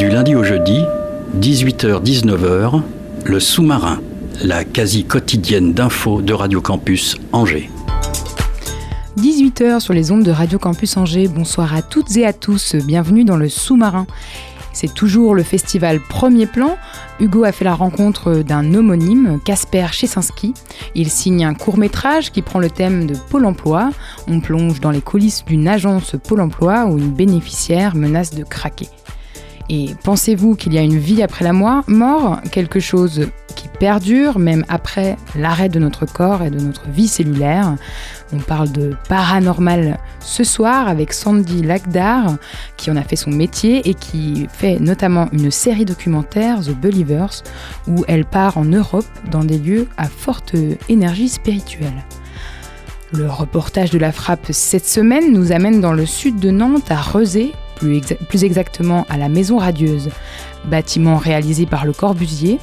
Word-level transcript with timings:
Du 0.00 0.08
lundi 0.08 0.34
au 0.34 0.42
jeudi, 0.42 0.82
18h-19h, 1.40 2.80
le 3.22 3.38
sous-marin, 3.38 4.00
la 4.42 4.64
quasi 4.64 5.04
quotidienne 5.04 5.74
d'infos 5.74 6.22
de 6.22 6.32
Radio 6.32 6.62
Campus 6.62 7.18
Angers. 7.32 7.68
18h 9.18 9.80
sur 9.80 9.92
les 9.92 10.10
ondes 10.10 10.22
de 10.22 10.30
Radio 10.30 10.58
Campus 10.58 10.96
Angers. 10.96 11.28
Bonsoir 11.28 11.74
à 11.74 11.82
toutes 11.82 12.16
et 12.16 12.24
à 12.24 12.32
tous. 12.32 12.76
Bienvenue 12.76 13.24
dans 13.24 13.36
le 13.36 13.50
sous-marin. 13.50 14.06
C'est 14.72 14.94
toujours 14.94 15.34
le 15.34 15.42
festival 15.42 16.00
Premier 16.00 16.46
Plan. 16.46 16.78
Hugo 17.20 17.44
a 17.44 17.52
fait 17.52 17.66
la 17.66 17.74
rencontre 17.74 18.36
d'un 18.36 18.72
homonyme, 18.72 19.38
Casper 19.44 19.88
Chesinski. 19.92 20.54
Il 20.94 21.10
signe 21.10 21.44
un 21.44 21.52
court 21.52 21.76
métrage 21.76 22.32
qui 22.32 22.40
prend 22.40 22.58
le 22.58 22.70
thème 22.70 23.06
de 23.06 23.14
Pôle 23.28 23.44
Emploi. 23.44 23.90
On 24.28 24.40
plonge 24.40 24.80
dans 24.80 24.92
les 24.92 25.02
coulisses 25.02 25.44
d'une 25.44 25.68
agence 25.68 26.16
Pôle 26.26 26.40
Emploi 26.40 26.86
où 26.86 26.96
une 26.96 27.12
bénéficiaire 27.12 27.94
menace 27.94 28.30
de 28.30 28.44
craquer. 28.44 28.88
Et 29.72 29.94
pensez-vous 30.02 30.56
qu'il 30.56 30.74
y 30.74 30.78
a 30.78 30.82
une 30.82 30.98
vie 30.98 31.22
après 31.22 31.44
la 31.44 31.52
mort 31.52 32.40
Quelque 32.50 32.80
chose 32.80 33.28
qui 33.54 33.68
perdure 33.68 34.40
même 34.40 34.64
après 34.68 35.16
l'arrêt 35.36 35.68
de 35.68 35.78
notre 35.78 36.06
corps 36.06 36.42
et 36.42 36.50
de 36.50 36.58
notre 36.58 36.88
vie 36.88 37.06
cellulaire? 37.06 37.76
On 38.32 38.38
parle 38.38 38.72
de 38.72 38.96
paranormal 39.08 40.00
ce 40.18 40.42
soir 40.42 40.88
avec 40.88 41.12
Sandy 41.12 41.62
Lagdar 41.62 42.36
qui 42.76 42.90
en 42.90 42.96
a 42.96 43.02
fait 43.02 43.14
son 43.14 43.30
métier 43.30 43.88
et 43.88 43.94
qui 43.94 44.48
fait 44.52 44.80
notamment 44.80 45.28
une 45.30 45.52
série 45.52 45.84
documentaire 45.84 46.62
The 46.62 46.74
Believers 46.74 47.44
où 47.86 48.04
elle 48.08 48.24
part 48.24 48.58
en 48.58 48.64
Europe 48.64 49.06
dans 49.30 49.44
des 49.44 49.58
lieux 49.58 49.86
à 49.96 50.08
forte 50.08 50.56
énergie 50.88 51.28
spirituelle. 51.28 52.04
Le 53.12 53.30
reportage 53.30 53.90
de 53.90 53.98
la 53.98 54.10
frappe 54.10 54.48
cette 54.50 54.86
semaine 54.86 55.32
nous 55.32 55.52
amène 55.52 55.80
dans 55.80 55.92
le 55.92 56.06
sud 56.06 56.40
de 56.40 56.50
Nantes 56.50 56.90
à 56.90 57.00
Rezé 57.00 57.52
plus, 58.28 58.44
exactement 58.44 59.06
à 59.08 59.16
la 59.16 59.28
Maison 59.28 59.58
Radieuse, 59.58 60.10
bâtiment 60.64 61.16
réalisé 61.16 61.66
par 61.66 61.84
le 61.84 61.92
Corbusier. 61.92 62.58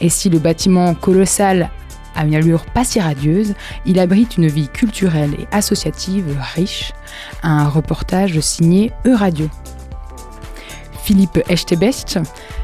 Et 0.00 0.08
si 0.08 0.28
le 0.28 0.38
bâtiment 0.38 0.94
colossal 0.94 1.70
a 2.14 2.24
une 2.24 2.34
allure 2.34 2.64
pas 2.66 2.84
si 2.84 2.98
radieuse, 2.98 3.54
il 3.84 3.98
abrite 3.98 4.36
une 4.36 4.48
vie 4.48 4.68
culturelle 4.68 5.34
et 5.38 5.46
associative 5.52 6.36
riche. 6.54 6.92
Un 7.42 7.68
reportage 7.68 8.40
signé 8.40 8.92
E-Radio. 9.06 9.48
Philippe 11.04 11.38
Echtebest 11.48 12.18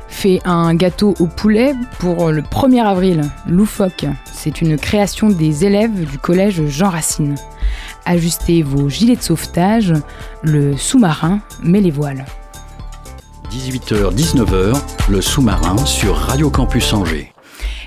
fait 0.09 0.41
un 0.45 0.75
gâteau 0.75 1.15
au 1.21 1.27
poulet 1.27 1.75
pour 1.99 2.31
le 2.31 2.43
1er 2.43 2.83
avril, 2.83 3.23
loufoque. 3.47 4.07
C'est 4.33 4.61
une 4.61 4.77
création 4.77 5.29
des 5.29 5.65
élèves 5.65 6.11
du 6.11 6.19
collège 6.19 6.67
Jean 6.67 6.91
Racine. 6.91 7.37
Ajustez 8.05 8.63
vos 8.63 8.89
gilets 8.89 9.17
de 9.17 9.23
sauvetage, 9.23 9.93
le 10.43 10.77
sous-marin 10.77 11.41
met 11.63 11.81
les 11.81 11.91
voiles. 11.91 12.25
18h-19h, 13.51 14.81
le 15.11 15.21
sous-marin 15.21 15.77
sur 15.85 16.17
Radio 16.17 16.51
Campus 16.51 16.93
Angers. 16.93 17.33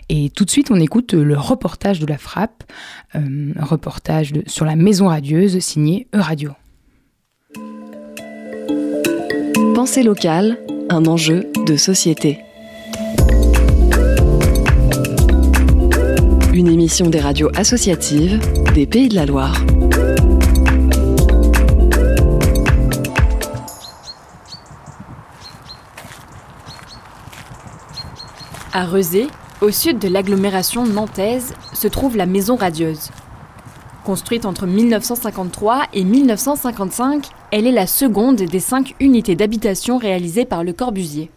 Et 0.09 0.29
tout 0.29 0.45
de 0.45 0.51
suite, 0.51 0.69
on 0.69 0.79
écoute 0.79 1.13
le 1.13 1.37
reportage 1.37 1.99
de 1.99 2.05
la 2.05 2.17
frappe, 2.17 2.63
euh, 3.15 3.51
reportage 3.59 4.33
sur 4.45 4.65
la 4.65 4.75
maison 4.75 5.07
radieuse 5.07 5.59
signé 5.59 6.07
E-Radio. 6.15 6.51
Pensée 9.73 10.03
locale, 10.03 10.59
un 10.89 11.05
enjeu 11.05 11.47
de 11.65 11.75
société. 11.75 12.44
Une 16.55 16.69
émission 16.69 17.09
des 17.09 17.19
radios 17.19 17.49
associatives 17.53 18.39
des 18.73 18.85
Pays 18.85 19.09
de 19.09 19.15
la 19.15 19.25
Loire. 19.25 19.61
À 28.71 28.85
Rezé, 28.85 29.27
au 29.59 29.69
sud 29.69 29.99
de 29.99 30.07
l'agglomération 30.07 30.85
nantaise, 30.85 31.53
se 31.73 31.89
trouve 31.89 32.15
la 32.15 32.25
Maison 32.25 32.55
Radieuse. 32.55 33.09
Construite 34.05 34.45
entre 34.45 34.65
1953 34.65 35.87
et 35.91 36.05
1955, 36.05 37.31
elle 37.51 37.67
est 37.67 37.73
la 37.73 37.85
seconde 37.85 38.37
des 38.37 38.59
cinq 38.61 38.95
unités 39.01 39.35
d'habitation 39.35 39.97
réalisées 39.97 40.45
par 40.45 40.63
Le 40.63 40.71
Corbusier. 40.71 41.29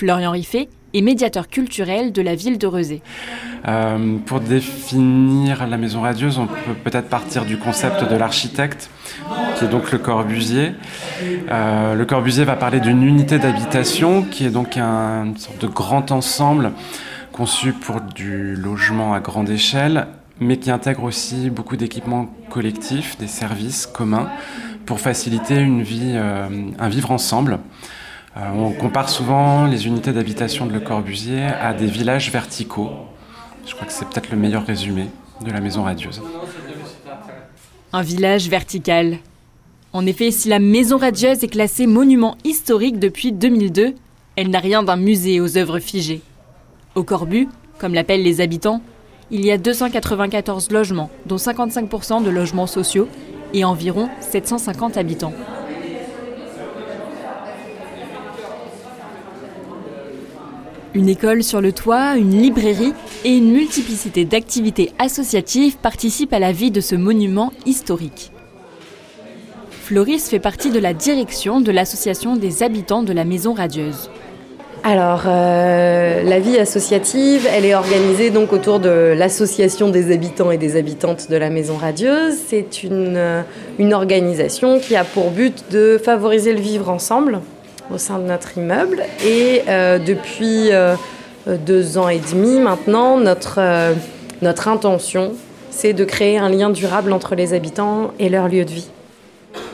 Florian 0.00 0.30
Riffet 0.30 0.70
est 0.94 1.02
médiateur 1.02 1.46
culturel 1.46 2.10
de 2.10 2.22
la 2.22 2.34
ville 2.34 2.56
de 2.56 2.66
Rezé. 2.66 3.02
Euh, 3.68 4.16
pour 4.24 4.40
définir 4.40 5.66
la 5.66 5.76
maison 5.76 6.00
radieuse, 6.00 6.38
on 6.38 6.46
peut 6.46 6.72
peut-être 6.82 7.10
partir 7.10 7.44
du 7.44 7.58
concept 7.58 8.10
de 8.10 8.16
l'architecte, 8.16 8.88
qui 9.56 9.66
est 9.66 9.68
donc 9.68 9.92
le 9.92 9.98
Corbusier. 9.98 10.72
Euh, 11.50 11.94
le 11.94 12.04
Corbusier 12.06 12.44
va 12.44 12.56
parler 12.56 12.80
d'une 12.80 13.02
unité 13.02 13.38
d'habitation, 13.38 14.22
qui 14.22 14.46
est 14.46 14.50
donc 14.50 14.78
un, 14.78 15.26
une 15.26 15.36
sorte 15.36 15.60
de 15.60 15.66
grand 15.66 16.10
ensemble 16.12 16.72
conçu 17.30 17.74
pour 17.74 18.00
du 18.00 18.56
logement 18.56 19.12
à 19.12 19.20
grande 19.20 19.50
échelle, 19.50 20.06
mais 20.40 20.56
qui 20.56 20.70
intègre 20.70 21.04
aussi 21.04 21.50
beaucoup 21.50 21.76
d'équipements 21.76 22.34
collectifs, 22.48 23.18
des 23.18 23.26
services 23.26 23.84
communs, 23.86 24.30
pour 24.86 24.98
faciliter 24.98 25.58
une 25.58 25.82
vie, 25.82 26.14
euh, 26.14 26.48
un 26.78 26.88
vivre 26.88 27.10
ensemble. 27.10 27.58
Euh, 28.36 28.40
on 28.54 28.72
compare 28.72 29.08
souvent 29.08 29.66
les 29.66 29.86
unités 29.86 30.12
d'habitation 30.12 30.66
de 30.66 30.72
Le 30.72 30.80
Corbusier 30.80 31.44
à 31.44 31.74
des 31.74 31.86
villages 31.86 32.30
verticaux. 32.30 32.90
Je 33.66 33.74
crois 33.74 33.86
que 33.86 33.92
c'est 33.92 34.08
peut-être 34.08 34.30
le 34.30 34.36
meilleur 34.36 34.64
résumé 34.64 35.06
de 35.44 35.50
la 35.50 35.60
maison 35.60 35.82
radieuse. 35.82 36.22
Un 37.92 38.02
village 38.02 38.48
vertical. 38.48 39.18
En 39.92 40.06
effet, 40.06 40.30
si 40.30 40.48
la 40.48 40.60
maison 40.60 40.96
radieuse 40.96 41.42
est 41.42 41.48
classée 41.48 41.88
monument 41.88 42.36
historique 42.44 43.00
depuis 43.00 43.32
2002, 43.32 43.94
elle 44.36 44.50
n'a 44.50 44.60
rien 44.60 44.84
d'un 44.84 44.96
musée 44.96 45.40
aux 45.40 45.58
œuvres 45.58 45.80
figées. 45.80 46.22
Au 46.94 47.02
Corbu, 47.02 47.48
comme 47.78 47.94
l'appellent 47.94 48.22
les 48.22 48.40
habitants, 48.40 48.80
il 49.32 49.44
y 49.44 49.50
a 49.50 49.58
294 49.58 50.70
logements, 50.70 51.10
dont 51.26 51.36
55% 51.36 52.22
de 52.22 52.30
logements 52.30 52.68
sociaux 52.68 53.08
et 53.54 53.64
environ 53.64 54.08
750 54.20 54.96
habitants. 54.96 55.32
Une 60.92 61.08
école 61.08 61.44
sur 61.44 61.60
le 61.60 61.70
toit, 61.70 62.16
une 62.16 62.32
librairie 62.32 62.94
et 63.24 63.36
une 63.36 63.52
multiplicité 63.52 64.24
d'activités 64.24 64.92
associatives 64.98 65.76
participent 65.76 66.32
à 66.32 66.40
la 66.40 66.50
vie 66.50 66.72
de 66.72 66.80
ce 66.80 66.96
monument 66.96 67.52
historique. 67.64 68.32
Floris 69.70 70.28
fait 70.28 70.40
partie 70.40 70.70
de 70.70 70.80
la 70.80 70.92
direction 70.92 71.60
de 71.60 71.70
l'association 71.70 72.34
des 72.34 72.64
habitants 72.64 73.04
de 73.04 73.12
la 73.12 73.24
Maison 73.24 73.52
Radieuse. 73.52 74.10
Alors, 74.82 75.24
euh, 75.26 76.24
la 76.24 76.40
vie 76.40 76.58
associative, 76.58 77.46
elle 77.52 77.66
est 77.66 77.74
organisée 77.74 78.30
donc 78.30 78.52
autour 78.52 78.80
de 78.80 79.14
l'association 79.16 79.90
des 79.90 80.12
habitants 80.12 80.50
et 80.50 80.58
des 80.58 80.76
habitantes 80.76 81.30
de 81.30 81.36
la 81.36 81.50
Maison 81.50 81.76
Radieuse. 81.76 82.34
C'est 82.48 82.82
une, 82.82 83.16
euh, 83.16 83.42
une 83.78 83.94
organisation 83.94 84.80
qui 84.80 84.96
a 84.96 85.04
pour 85.04 85.30
but 85.30 85.66
de 85.70 86.00
favoriser 86.02 86.52
le 86.52 86.60
vivre 86.60 86.88
ensemble 86.88 87.40
au 87.92 87.98
sein 87.98 88.18
de 88.18 88.24
notre 88.24 88.56
immeuble. 88.56 89.02
Et 89.24 89.62
euh, 89.68 89.98
depuis 89.98 90.72
euh, 90.72 90.94
deux 91.46 91.98
ans 91.98 92.08
et 92.08 92.20
demi 92.32 92.60
maintenant, 92.60 93.18
notre, 93.18 93.56
euh, 93.58 93.94
notre 94.42 94.68
intention, 94.68 95.32
c'est 95.70 95.92
de 95.92 96.04
créer 96.04 96.38
un 96.38 96.48
lien 96.48 96.70
durable 96.70 97.12
entre 97.12 97.34
les 97.34 97.54
habitants 97.54 98.12
et 98.18 98.28
leur 98.28 98.48
lieu 98.48 98.64
de 98.64 98.70
vie. 98.70 98.88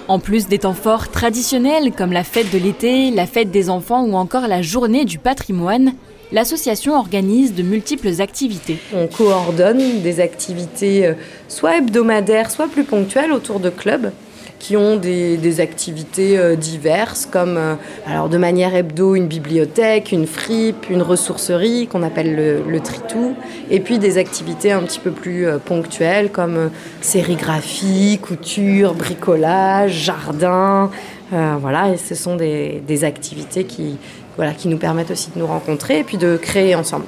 En 0.08 0.18
plus 0.20 0.46
des 0.46 0.60
temps 0.60 0.74
forts 0.74 1.08
traditionnels 1.08 1.92
comme 1.92 2.12
la 2.12 2.22
fête 2.22 2.52
de 2.52 2.58
l'été, 2.58 3.10
la 3.10 3.26
fête 3.26 3.50
des 3.50 3.70
enfants 3.70 4.04
ou 4.04 4.14
encore 4.14 4.46
la 4.46 4.62
journée 4.62 5.04
du 5.04 5.18
patrimoine, 5.18 5.92
l'association 6.30 6.96
organise 6.96 7.54
de 7.54 7.62
multiples 7.62 8.20
activités. 8.20 8.78
On 8.94 9.08
coordonne 9.08 10.02
des 10.02 10.20
activités 10.20 11.12
soit 11.48 11.78
hebdomadaires, 11.78 12.52
soit 12.52 12.68
plus 12.68 12.84
ponctuelles 12.84 13.32
autour 13.32 13.58
de 13.58 13.68
clubs 13.68 14.12
qui 14.58 14.76
ont 14.76 14.96
des, 14.96 15.60
activités 15.60 16.38
euh, 16.38 16.56
diverses, 16.56 17.26
comme 17.26 17.58
alors 18.06 18.28
de 18.28 18.36
manière 18.36 18.74
hebdo 18.74 19.14
une 19.14 19.26
bibliothèque, 19.26 20.12
une 20.12 20.26
fripe, 20.26 20.90
une 20.90 21.02
ressourcerie 21.02 21.86
qu'on 21.86 22.02
appelle 22.02 22.62
le, 22.66 22.80
tritou, 22.80 23.34
et 23.70 23.80
puis 23.80 23.98
des 23.98 24.18
activités 24.18 24.72
un 24.72 24.82
petit 24.82 25.00
peu 25.00 25.10
plus 25.10 25.46
ponctuelles 25.64 26.30
comme 26.30 26.70
sérigraphie, 27.00 28.18
couture, 28.20 28.94
bricolage, 28.94 29.92
jardin. 29.92 30.90
voilà, 31.30 31.90
et 31.92 31.96
ce 31.96 32.14
sont 32.14 32.36
des, 32.36 32.82
des 32.86 33.04
activités 33.04 33.64
qui, 33.64 33.96
voilà, 34.36 34.52
qui 34.52 34.68
nous 34.68 34.78
permettent 34.78 35.10
aussi 35.10 35.30
de 35.34 35.38
nous 35.38 35.46
rencontrer 35.46 36.00
et 36.00 36.04
puis 36.04 36.18
de 36.18 36.36
créer 36.36 36.74
ensemble. 36.74 37.06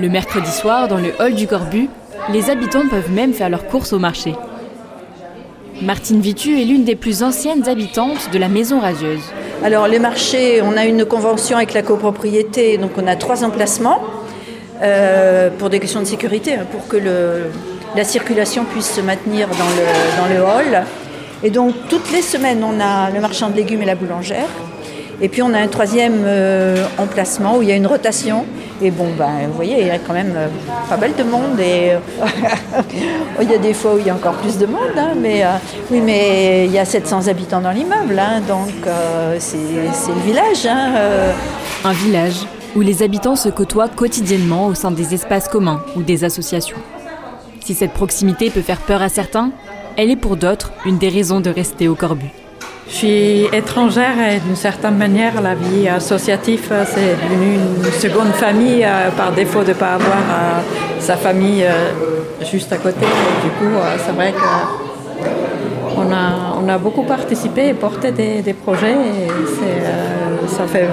Le 0.00 0.08
mercredi 0.08 0.50
soir, 0.50 0.88
dans 0.88 0.96
le 0.96 1.12
hall 1.18 1.34
du 1.34 1.46
Corbu, 1.46 1.90
les 2.32 2.48
habitants 2.48 2.88
peuvent 2.88 3.12
même 3.12 3.34
faire 3.34 3.50
leurs 3.50 3.66
courses 3.66 3.92
au 3.92 3.98
marché. 3.98 4.34
Martine 5.82 6.22
Vitu 6.22 6.58
est 6.58 6.64
l'une 6.64 6.84
des 6.84 6.96
plus 6.96 7.22
anciennes 7.22 7.68
habitantes 7.68 8.30
de 8.32 8.38
la 8.38 8.48
Maison 8.48 8.80
Radieuse. 8.80 9.20
Alors 9.62 9.88
les 9.88 9.98
marchés, 9.98 10.62
on 10.62 10.74
a 10.78 10.86
une 10.86 11.04
convention 11.04 11.58
avec 11.58 11.74
la 11.74 11.82
copropriété, 11.82 12.78
donc 12.78 12.92
on 12.96 13.06
a 13.06 13.14
trois 13.14 13.44
emplacements 13.44 14.00
euh, 14.80 15.50
pour 15.58 15.68
des 15.68 15.80
questions 15.80 16.00
de 16.00 16.06
sécurité, 16.06 16.54
hein, 16.54 16.66
pour 16.72 16.88
que 16.88 16.96
la 17.94 18.04
circulation 18.04 18.64
puisse 18.64 18.90
se 18.90 19.02
maintenir 19.02 19.48
dans 19.48 19.54
le, 19.54 20.16
dans 20.18 20.34
le 20.34 20.40
hall. 20.42 20.82
Et 21.42 21.50
donc 21.50 21.74
toutes 21.90 22.10
les 22.10 22.22
semaines, 22.22 22.64
on 22.64 22.80
a 22.80 23.10
le 23.10 23.20
marchand 23.20 23.50
de 23.50 23.56
légumes 23.56 23.82
et 23.82 23.86
la 23.86 23.96
boulangère. 23.96 24.48
Et 25.20 25.28
puis 25.28 25.42
on 25.42 25.52
a 25.52 25.58
un 25.58 25.68
troisième 25.68 26.22
euh, 26.24 26.86
emplacement 26.96 27.58
où 27.58 27.62
il 27.62 27.68
y 27.68 27.72
a 27.72 27.76
une 27.76 27.86
rotation. 27.86 28.46
Et 28.82 28.90
bon, 28.90 29.08
ben, 29.18 29.46
vous 29.48 29.54
voyez, 29.54 29.80
il 29.80 29.86
y 29.86 29.90
a 29.90 29.98
quand 29.98 30.12
même 30.12 30.32
euh, 30.34 30.48
pas 30.88 30.96
mal 30.96 31.14
de 31.14 31.22
monde. 31.22 31.58
Et 31.60 31.92
il 33.42 33.50
y 33.50 33.54
a 33.54 33.58
des 33.58 33.74
fois 33.74 33.94
où 33.94 33.98
il 33.98 34.06
y 34.06 34.10
a 34.10 34.14
encore 34.14 34.34
plus 34.34 34.58
de 34.58 34.66
monde. 34.66 34.96
Hein, 34.96 35.12
mais 35.20 35.44
oui, 35.90 36.00
mais 36.00 36.66
il 36.66 36.72
y 36.72 36.78
a 36.78 36.84
700 36.84 37.28
habitants 37.28 37.60
dans 37.60 37.72
l'immeuble. 37.72 38.18
Hein, 38.18 38.40
donc 38.46 38.70
c'est 39.38 39.56
le 39.58 40.20
village. 40.24 40.66
Hein, 40.66 40.92
Un 41.84 41.92
village 41.92 42.46
où 42.76 42.80
les 42.80 43.02
habitants 43.02 43.36
se 43.36 43.48
côtoient 43.48 43.88
quotidiennement 43.88 44.66
au 44.66 44.74
sein 44.74 44.90
des 44.90 45.14
espaces 45.14 45.48
communs 45.48 45.82
ou 45.96 46.02
des 46.02 46.24
associations. 46.24 46.78
Si 47.64 47.74
cette 47.74 47.92
proximité 47.92 48.50
peut 48.50 48.62
faire 48.62 48.80
peur 48.80 49.02
à 49.02 49.08
certains, 49.08 49.50
elle 49.96 50.10
est 50.10 50.16
pour 50.16 50.36
d'autres 50.36 50.72
une 50.86 50.98
des 50.98 51.08
raisons 51.08 51.40
de 51.40 51.50
rester 51.50 51.88
au 51.88 51.94
Corbu. 51.94 52.26
Je 52.90 52.96
suis 52.96 53.44
étrangère 53.52 54.18
et 54.18 54.40
d'une 54.40 54.56
certaine 54.56 54.96
manière, 54.96 55.40
la 55.40 55.54
vie 55.54 55.88
associative, 55.88 56.68
euh, 56.72 56.84
c'est 56.84 57.16
devenu 57.22 57.54
une 57.54 57.92
seconde 57.92 58.32
famille 58.32 58.84
euh, 58.84 59.10
par 59.16 59.30
défaut 59.32 59.62
de 59.62 59.68
ne 59.68 59.74
pas 59.74 59.94
avoir 59.94 60.18
euh, 60.18 60.60
sa 60.98 61.16
famille 61.16 61.64
juste 62.50 62.72
à 62.72 62.76
côté. 62.78 63.06
du 63.44 63.50
coup, 63.50 63.72
c'est 64.04 64.12
vrai 64.12 64.34
qu'on 65.94 66.12
a, 66.12 66.56
on 66.62 66.68
a 66.68 66.78
beaucoup 66.78 67.04
participé 67.04 67.68
et 67.68 67.74
porté 67.74 68.10
des, 68.10 68.54
projets 68.54 68.92
et 68.92 70.48
ça 70.48 70.66
fait 70.66 70.88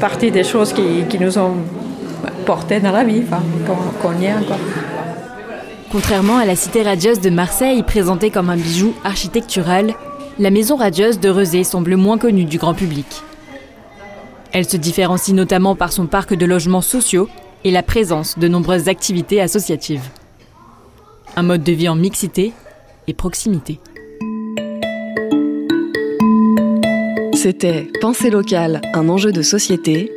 partie 0.00 0.30
des 0.30 0.44
choses 0.44 0.72
qui, 0.72 1.18
nous 1.20 1.38
ont 1.38 1.54
portés 2.44 2.80
dans 2.80 2.92
la 2.92 3.04
vie, 3.04 3.22
qu'on 4.02 4.20
y 4.20 4.26
est 4.26 4.34
encore. 4.34 4.58
Contrairement 5.92 6.36
à 6.36 6.44
la 6.44 6.56
cité 6.56 6.82
radieuse 6.82 7.20
de 7.20 7.30
Marseille, 7.30 7.82
présentée 7.82 8.30
comme 8.30 8.50
un 8.50 8.56
bijou 8.56 8.92
architectural, 9.04 9.94
la 10.38 10.50
maison 10.50 10.76
radieuse 10.76 11.18
de 11.18 11.28
Rezé 11.28 11.64
semble 11.64 11.96
moins 11.96 12.18
connue 12.18 12.44
du 12.44 12.58
grand 12.58 12.74
public. 12.74 13.06
Elle 14.52 14.68
se 14.68 14.76
différencie 14.76 15.34
notamment 15.34 15.74
par 15.74 15.92
son 15.92 16.06
parc 16.06 16.34
de 16.34 16.46
logements 16.46 16.80
sociaux 16.80 17.28
et 17.64 17.70
la 17.70 17.82
présence 17.82 18.38
de 18.38 18.48
nombreuses 18.48 18.88
activités 18.88 19.40
associatives. 19.40 20.08
Un 21.36 21.42
mode 21.42 21.64
de 21.64 21.72
vie 21.72 21.88
en 21.88 21.96
mixité 21.96 22.52
et 23.06 23.14
proximité. 23.14 23.80
C'était 27.34 27.88
Pensée 28.00 28.30
locale, 28.30 28.80
un 28.94 29.08
enjeu 29.08 29.32
de 29.32 29.42
société. 29.42 30.12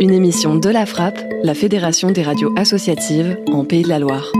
Une 0.00 0.12
émission 0.12 0.56
de 0.56 0.68
la 0.68 0.86
Frappe, 0.86 1.18
la 1.42 1.54
Fédération 1.54 2.10
des 2.10 2.22
radios 2.22 2.52
associatives 2.56 3.38
en 3.52 3.64
Pays 3.64 3.82
de 3.82 3.88
la 3.88 3.98
Loire. 3.98 4.32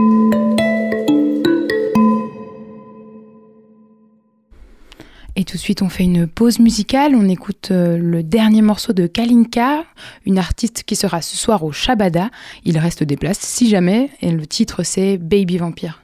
Et 5.43 5.45
tout 5.45 5.57
de 5.57 5.61
suite, 5.61 5.81
on 5.81 5.89
fait 5.89 6.05
une 6.05 6.25
pause 6.25 6.59
musicale. 6.59 7.15
On 7.15 7.27
écoute 7.27 7.71
euh, 7.71 7.97
le 7.97 8.23
dernier 8.23 8.61
morceau 8.61 8.93
de 8.93 9.07
Kalinka, 9.07 9.83
une 10.25 10.37
artiste 10.39 10.83
qui 10.83 10.95
sera 10.95 11.21
ce 11.21 11.35
soir 11.35 11.65
au 11.65 11.73
Shabada. 11.73 12.29
Il 12.63 12.77
reste 12.77 13.03
des 13.03 13.17
places 13.17 13.39
si 13.39 13.67
jamais. 13.67 14.09
Et 14.21 14.31
le 14.31 14.47
titre, 14.47 14.83
c'est 14.83 15.17
Baby 15.17 15.57
Vampire. 15.57 16.01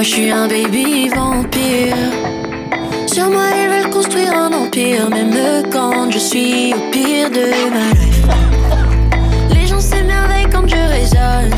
Moi 0.00 0.06
je 0.06 0.14
suis 0.14 0.30
un 0.30 0.48
baby 0.48 1.10
vampire. 1.10 1.94
Sur 3.06 3.28
moi 3.28 3.48
ils 3.54 3.68
veulent 3.68 3.90
construire 3.90 4.34
un 4.34 4.50
empire, 4.50 5.10
même 5.10 5.36
quand 5.70 6.10
je 6.10 6.18
suis 6.18 6.72
au 6.72 6.90
pire 6.90 7.28
de 7.28 7.44
ma 7.68 7.90
life. 8.00 8.24
Les 9.50 9.66
gens 9.66 9.78
s'émerveillent 9.78 10.48
quand 10.50 10.66
je 10.66 10.74
résonne. 10.74 11.52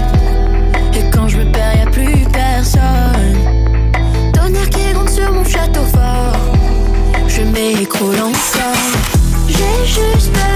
Et 0.93 1.09
quand 1.13 1.29
je 1.29 1.37
me 1.37 1.53
perds, 1.53 1.77
y 1.77 1.83
a 1.83 1.87
plus 1.87 2.27
personne. 2.33 3.39
Tonnerre 4.35 4.71
qui 4.71 4.93
gronde 4.93 5.09
sur 5.09 5.33
mon 5.33 5.45
château 5.45 5.85
fort. 5.93 6.35
Je 7.29 7.43
m'écroule 7.43 8.19
encore. 8.19 8.93
J'ai 9.47 9.87
juste 9.87 10.33
besoin 10.33 10.52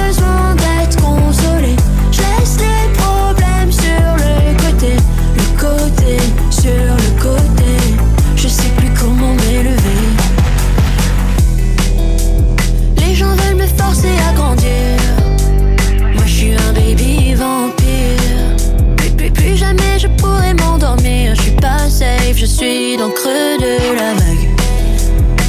creux 23.10 23.56
de 23.58 23.94
la 23.96 24.14
vague. 24.14 24.48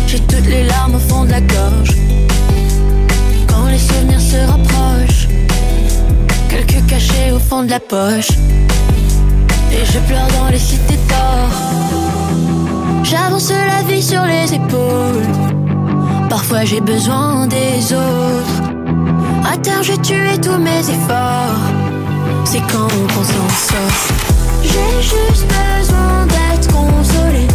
J'ai 0.07 0.19
toutes 0.19 0.47
les 0.47 0.63
larmes 0.63 0.95
au 0.95 0.99
fond 0.99 1.25
de 1.25 1.31
la 1.31 1.41
gorge. 1.41 1.95
Quand 3.47 3.67
les 3.67 3.79
souvenirs 3.79 4.21
se 4.21 4.37
rapprochent, 4.37 5.27
quelques 6.49 6.85
cachés 6.87 7.31
au 7.31 7.39
fond 7.39 7.63
de 7.63 7.69
la 7.69 7.79
poche. 7.79 8.29
Et 9.71 9.85
je 9.85 9.99
pleure 10.07 10.27
dans 10.39 10.49
les 10.49 10.59
cités 10.59 10.99
d'or. 11.09 11.49
J'avance 13.03 13.51
la 13.51 13.83
vie 13.87 14.03
sur 14.03 14.23
les 14.23 14.53
épaules. 14.53 15.27
Parfois 16.29 16.65
j'ai 16.65 16.81
besoin 16.81 17.47
des 17.47 17.93
autres. 17.93 18.67
À 19.51 19.57
terre, 19.57 19.81
j'ai 19.81 19.97
tué 19.99 20.37
tous 20.41 20.57
mes 20.57 20.79
efforts. 20.79 21.61
C'est 22.45 22.61
quand 22.71 22.89
on 23.19 23.23
s'en 23.23 23.49
sort. 23.49 24.36
J'ai 24.61 25.01
juste 25.01 25.45
besoin 25.47 26.25
d'être 26.25 26.71
consolé. 26.71 27.47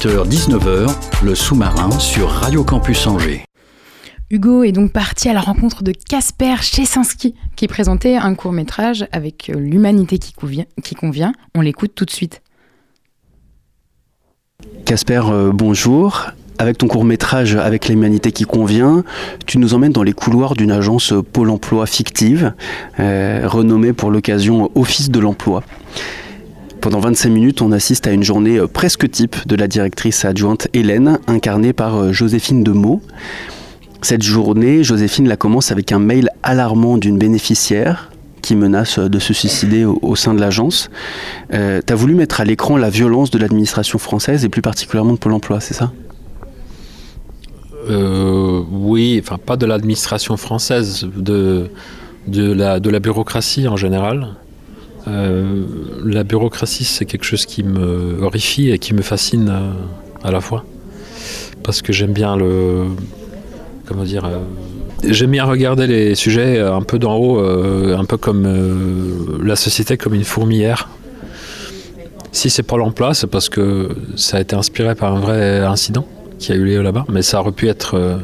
18h-19h, 0.00 0.90
le 1.22 1.34
sous-marin 1.34 1.90
sur 1.98 2.30
Radio 2.30 2.64
Campus 2.64 3.06
Angers. 3.06 3.44
Hugo 4.30 4.62
est 4.62 4.72
donc 4.72 4.92
parti 4.92 5.28
à 5.28 5.34
la 5.34 5.42
rencontre 5.42 5.82
de 5.82 5.92
Casper 5.92 6.54
Chesinski, 6.62 7.34
qui 7.54 7.68
présentait 7.68 8.16
un 8.16 8.34
court 8.34 8.52
métrage 8.52 9.06
avec 9.12 9.50
euh, 9.50 9.58
l'humanité 9.58 10.16
qui, 10.16 10.32
qui 10.82 10.94
convient. 10.94 11.32
On 11.54 11.60
l'écoute 11.60 11.92
tout 11.94 12.06
de 12.06 12.10
suite. 12.10 12.40
Casper, 14.86 15.20
euh, 15.26 15.50
bonjour. 15.52 16.28
Avec 16.58 16.78
ton 16.78 16.88
court 16.88 17.04
métrage 17.04 17.56
Avec 17.56 17.88
l'humanité 17.88 18.32
qui 18.32 18.44
convient, 18.44 19.04
tu 19.44 19.58
nous 19.58 19.74
emmènes 19.74 19.92
dans 19.92 20.02
les 20.02 20.14
couloirs 20.14 20.54
d'une 20.54 20.72
agence 20.72 21.12
Pôle 21.30 21.50
emploi 21.50 21.84
fictive, 21.84 22.54
euh, 23.00 23.42
renommée 23.44 23.92
pour 23.92 24.10
l'occasion 24.10 24.70
Office 24.74 25.10
de 25.10 25.18
l'emploi. 25.20 25.62
Pendant 26.80 27.00
25 27.00 27.28
minutes, 27.28 27.62
on 27.62 27.72
assiste 27.72 28.06
à 28.06 28.12
une 28.12 28.22
journée 28.22 28.58
euh, 28.58 28.66
presque 28.66 29.10
type 29.10 29.36
de 29.46 29.54
la 29.54 29.68
directrice 29.68 30.24
adjointe 30.24 30.68
Hélène, 30.72 31.18
incarnée 31.26 31.72
par 31.72 32.12
Joséphine 32.12 32.64
Demeaux. 32.64 33.02
Cette 34.02 34.22
journée, 34.22 34.82
Joséphine 34.82 35.28
la 35.28 35.36
commence 35.36 35.70
avec 35.72 35.92
un 35.92 35.98
mail 35.98 36.30
alarmant 36.42 36.96
d'une 36.96 37.18
bénéficiaire 37.18 38.10
qui 38.40 38.56
menace 38.56 38.98
de 38.98 39.18
se 39.18 39.34
suicider 39.34 39.84
au, 39.84 40.16
sein 40.16 40.32
de 40.32 40.40
l'agence. 40.40 40.90
Euh, 41.52 41.82
tu 41.86 41.92
as 41.92 41.96
voulu 41.96 42.14
mettre 42.14 42.40
à 42.40 42.44
l'écran 42.44 42.78
la 42.78 42.88
violence 42.88 43.30
de 43.30 43.38
l'administration 43.38 43.98
française 43.98 44.46
et 44.46 44.48
plus 44.48 44.62
particulièrement 44.62 45.12
de 45.12 45.18
Pôle 45.18 45.32
emploi, 45.32 45.60
c'est 45.60 45.74
ça? 45.74 45.92
Euh, 47.90 48.62
oui, 48.70 49.20
enfin 49.22 49.38
pas 49.38 49.56
de 49.56 49.66
l'administration 49.66 50.38
française, 50.38 51.06
de, 51.14 51.68
de, 52.26 52.52
la, 52.52 52.80
de 52.80 52.88
la 52.88 53.00
bureaucratie 53.00 53.68
en 53.68 53.76
général. 53.76 54.28
Euh, 55.08 55.64
la 56.04 56.24
bureaucratie, 56.24 56.84
c'est 56.84 57.04
quelque 57.04 57.24
chose 57.24 57.46
qui 57.46 57.62
me 57.62 58.22
horrifie 58.22 58.70
et 58.70 58.78
qui 58.78 58.94
me 58.94 59.02
fascine 59.02 59.48
euh, 59.48 59.72
à, 60.22 60.30
la 60.30 60.40
fois. 60.40 60.64
Parce 61.62 61.82
que 61.82 61.92
j'aime 61.92 62.12
bien 62.12 62.36
le. 62.36 62.86
Comment 63.86 64.04
dire 64.04 64.28
J'aime 65.02 65.30
bien 65.30 65.44
regarder 65.44 65.86
les 65.86 66.14
sujets 66.14 66.60
un 66.60 66.82
peu 66.82 66.98
d'en 66.98 67.16
haut, 67.16 67.38
un 67.40 68.04
peu 68.04 68.18
comme 68.18 68.46
la 69.42 69.56
société 69.56 69.96
comme 69.96 70.14
une 70.14 70.24
fourmilière. 70.24 70.88
Si 72.32 72.50
c'est 72.50 72.62
pas 72.62 72.76
l'emploi, 72.76 73.14
c'est 73.14 73.26
parce 73.26 73.48
que 73.48 73.88
ça 74.14 74.36
a 74.36 74.40
été 74.40 74.54
inspiré 74.54 74.94
par 74.94 75.14
un 75.14 75.20
vrai 75.20 75.60
incident 75.60 76.06
qui 76.40 76.52
a 76.52 76.54
eu 76.56 76.64
lieu 76.64 76.82
là-bas, 76.82 77.04
mais 77.08 77.22
ça 77.22 77.40
aurait 77.40 77.52
pu 77.52 77.68
être 77.68 77.94
euh, 77.94 78.16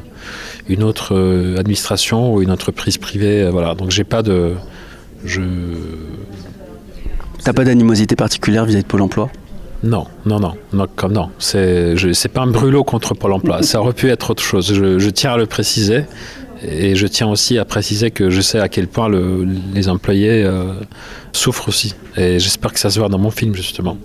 une 0.68 0.82
autre 0.82 1.14
euh, 1.14 1.58
administration 1.58 2.32
ou 2.32 2.42
une 2.42 2.50
entreprise 2.50 2.98
privée. 2.98 3.42
Euh, 3.42 3.50
voilà, 3.50 3.74
donc 3.74 3.90
j'ai 3.90 4.04
pas 4.04 4.22
de. 4.22 4.54
Je. 5.24 5.42
T'as 7.46 7.52
pas 7.52 7.62
d'animosité 7.62 8.16
particulière 8.16 8.64
vis-à-vis 8.64 8.82
de 8.82 8.88
Pôle 8.88 9.02
Emploi? 9.02 9.30
Non, 9.84 10.08
non, 10.24 10.40
non, 10.40 10.54
non, 10.72 10.88
comme 10.96 11.12
non. 11.12 11.30
C'est, 11.38 11.94
c'est 12.12 12.28
pas 12.28 12.40
un 12.40 12.48
brûlot 12.48 12.82
contre 12.82 13.14
Pôle 13.14 13.34
Emploi. 13.34 13.62
Ça 13.62 13.80
aurait 13.80 13.92
pu 13.92 14.10
être 14.10 14.30
autre 14.30 14.42
chose. 14.42 14.74
Je, 14.74 15.10
tiens 15.10 15.34
à 15.34 15.36
le 15.36 15.46
préciser. 15.46 16.06
Et 16.60 16.96
je 16.96 17.06
tiens 17.06 17.28
aussi 17.28 17.56
à 17.58 17.64
préciser 17.64 18.10
que 18.10 18.30
je 18.30 18.40
sais 18.40 18.58
à 18.58 18.68
quel 18.68 18.88
point 18.88 19.08
les 19.72 19.88
employés 19.88 20.44
souffrent 21.30 21.68
aussi. 21.68 21.94
Et 22.16 22.40
j'espère 22.40 22.72
que 22.72 22.80
ça 22.80 22.90
se 22.90 22.98
voit 22.98 23.08
dans 23.08 23.18
mon 23.18 23.30
film, 23.30 23.54
justement. 23.54 23.96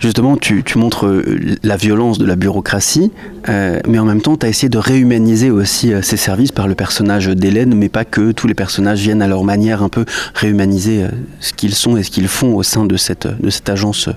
Justement, 0.00 0.38
tu, 0.38 0.64
montres 0.76 1.06
euh, 1.06 1.38
la 1.62 1.76
violence 1.76 2.18
de 2.18 2.24
la 2.24 2.34
bureaucratie, 2.34 3.12
euh, 3.50 3.80
mais 3.86 3.98
en 3.98 4.06
même 4.06 4.22
temps, 4.22 4.34
tu 4.34 4.46
as 4.46 4.48
essayé 4.48 4.70
de 4.70 4.78
réhumaniser 4.78 5.50
aussi 5.50 5.92
euh, 5.92 6.00
ces 6.00 6.16
services 6.16 6.52
par 6.52 6.68
le 6.68 6.74
personnage 6.74 7.26
d'Hélène, 7.26 7.74
mais 7.74 7.90
pas 7.90 8.06
que. 8.06 8.32
Tous 8.32 8.46
les 8.46 8.54
personnages 8.54 9.00
viennent 9.00 9.20
à 9.20 9.28
leur 9.28 9.44
manière 9.44 9.82
un 9.82 9.90
peu 9.90 10.06
réhumaniser 10.34 11.04
ce 11.40 11.52
qu'ils 11.52 11.74
sont 11.74 11.98
et 11.98 12.02
ce 12.02 12.10
qu'ils 12.10 12.28
font 12.28 12.54
au 12.54 12.62
sein 12.62 12.86
de 12.86 12.96
cette, 12.96 13.28
de 13.40 13.50
cette 13.50 13.68
agence, 13.68 14.08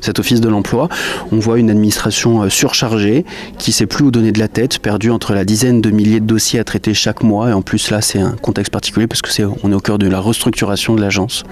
cet 0.00 0.20
office 0.20 0.40
de 0.40 0.48
l'emploi. 0.48 0.88
On 1.32 1.40
voit 1.40 1.58
une 1.58 1.70
administration 1.70 2.48
surchargée 2.48 3.24
qui 3.58 3.72
sait 3.72 3.86
plus 3.86 4.04
où 4.04 4.10
donner 4.12 4.30
de 4.30 4.38
la 4.38 4.48
tête, 4.48 4.78
perdue 4.78 5.10
entre 5.10 5.34
la 5.34 5.44
dizaine 5.44 5.80
de 5.80 5.90
milliers 5.90 6.20
de 6.20 6.26
dossiers 6.26 6.60
à 6.60 6.64
traiter 6.64 6.94
chaque 6.94 7.24
mois. 7.24 7.50
Et 7.50 7.52
en 7.52 7.62
plus, 7.62 7.90
là, 7.90 8.00
c'est 8.00 8.20
un 8.20 8.36
contexte 8.40 8.72
particulier 8.72 9.08
parce 9.08 9.22
que 9.22 9.32
c'est, 9.32 9.44
on 9.44 9.72
est 9.72 9.74
au 9.74 9.80
cœur 9.80 9.98
de 9.98 10.06
la 10.06 10.20
restructuration 10.20 10.94
de 10.94 11.00
l'agence. 11.00 11.42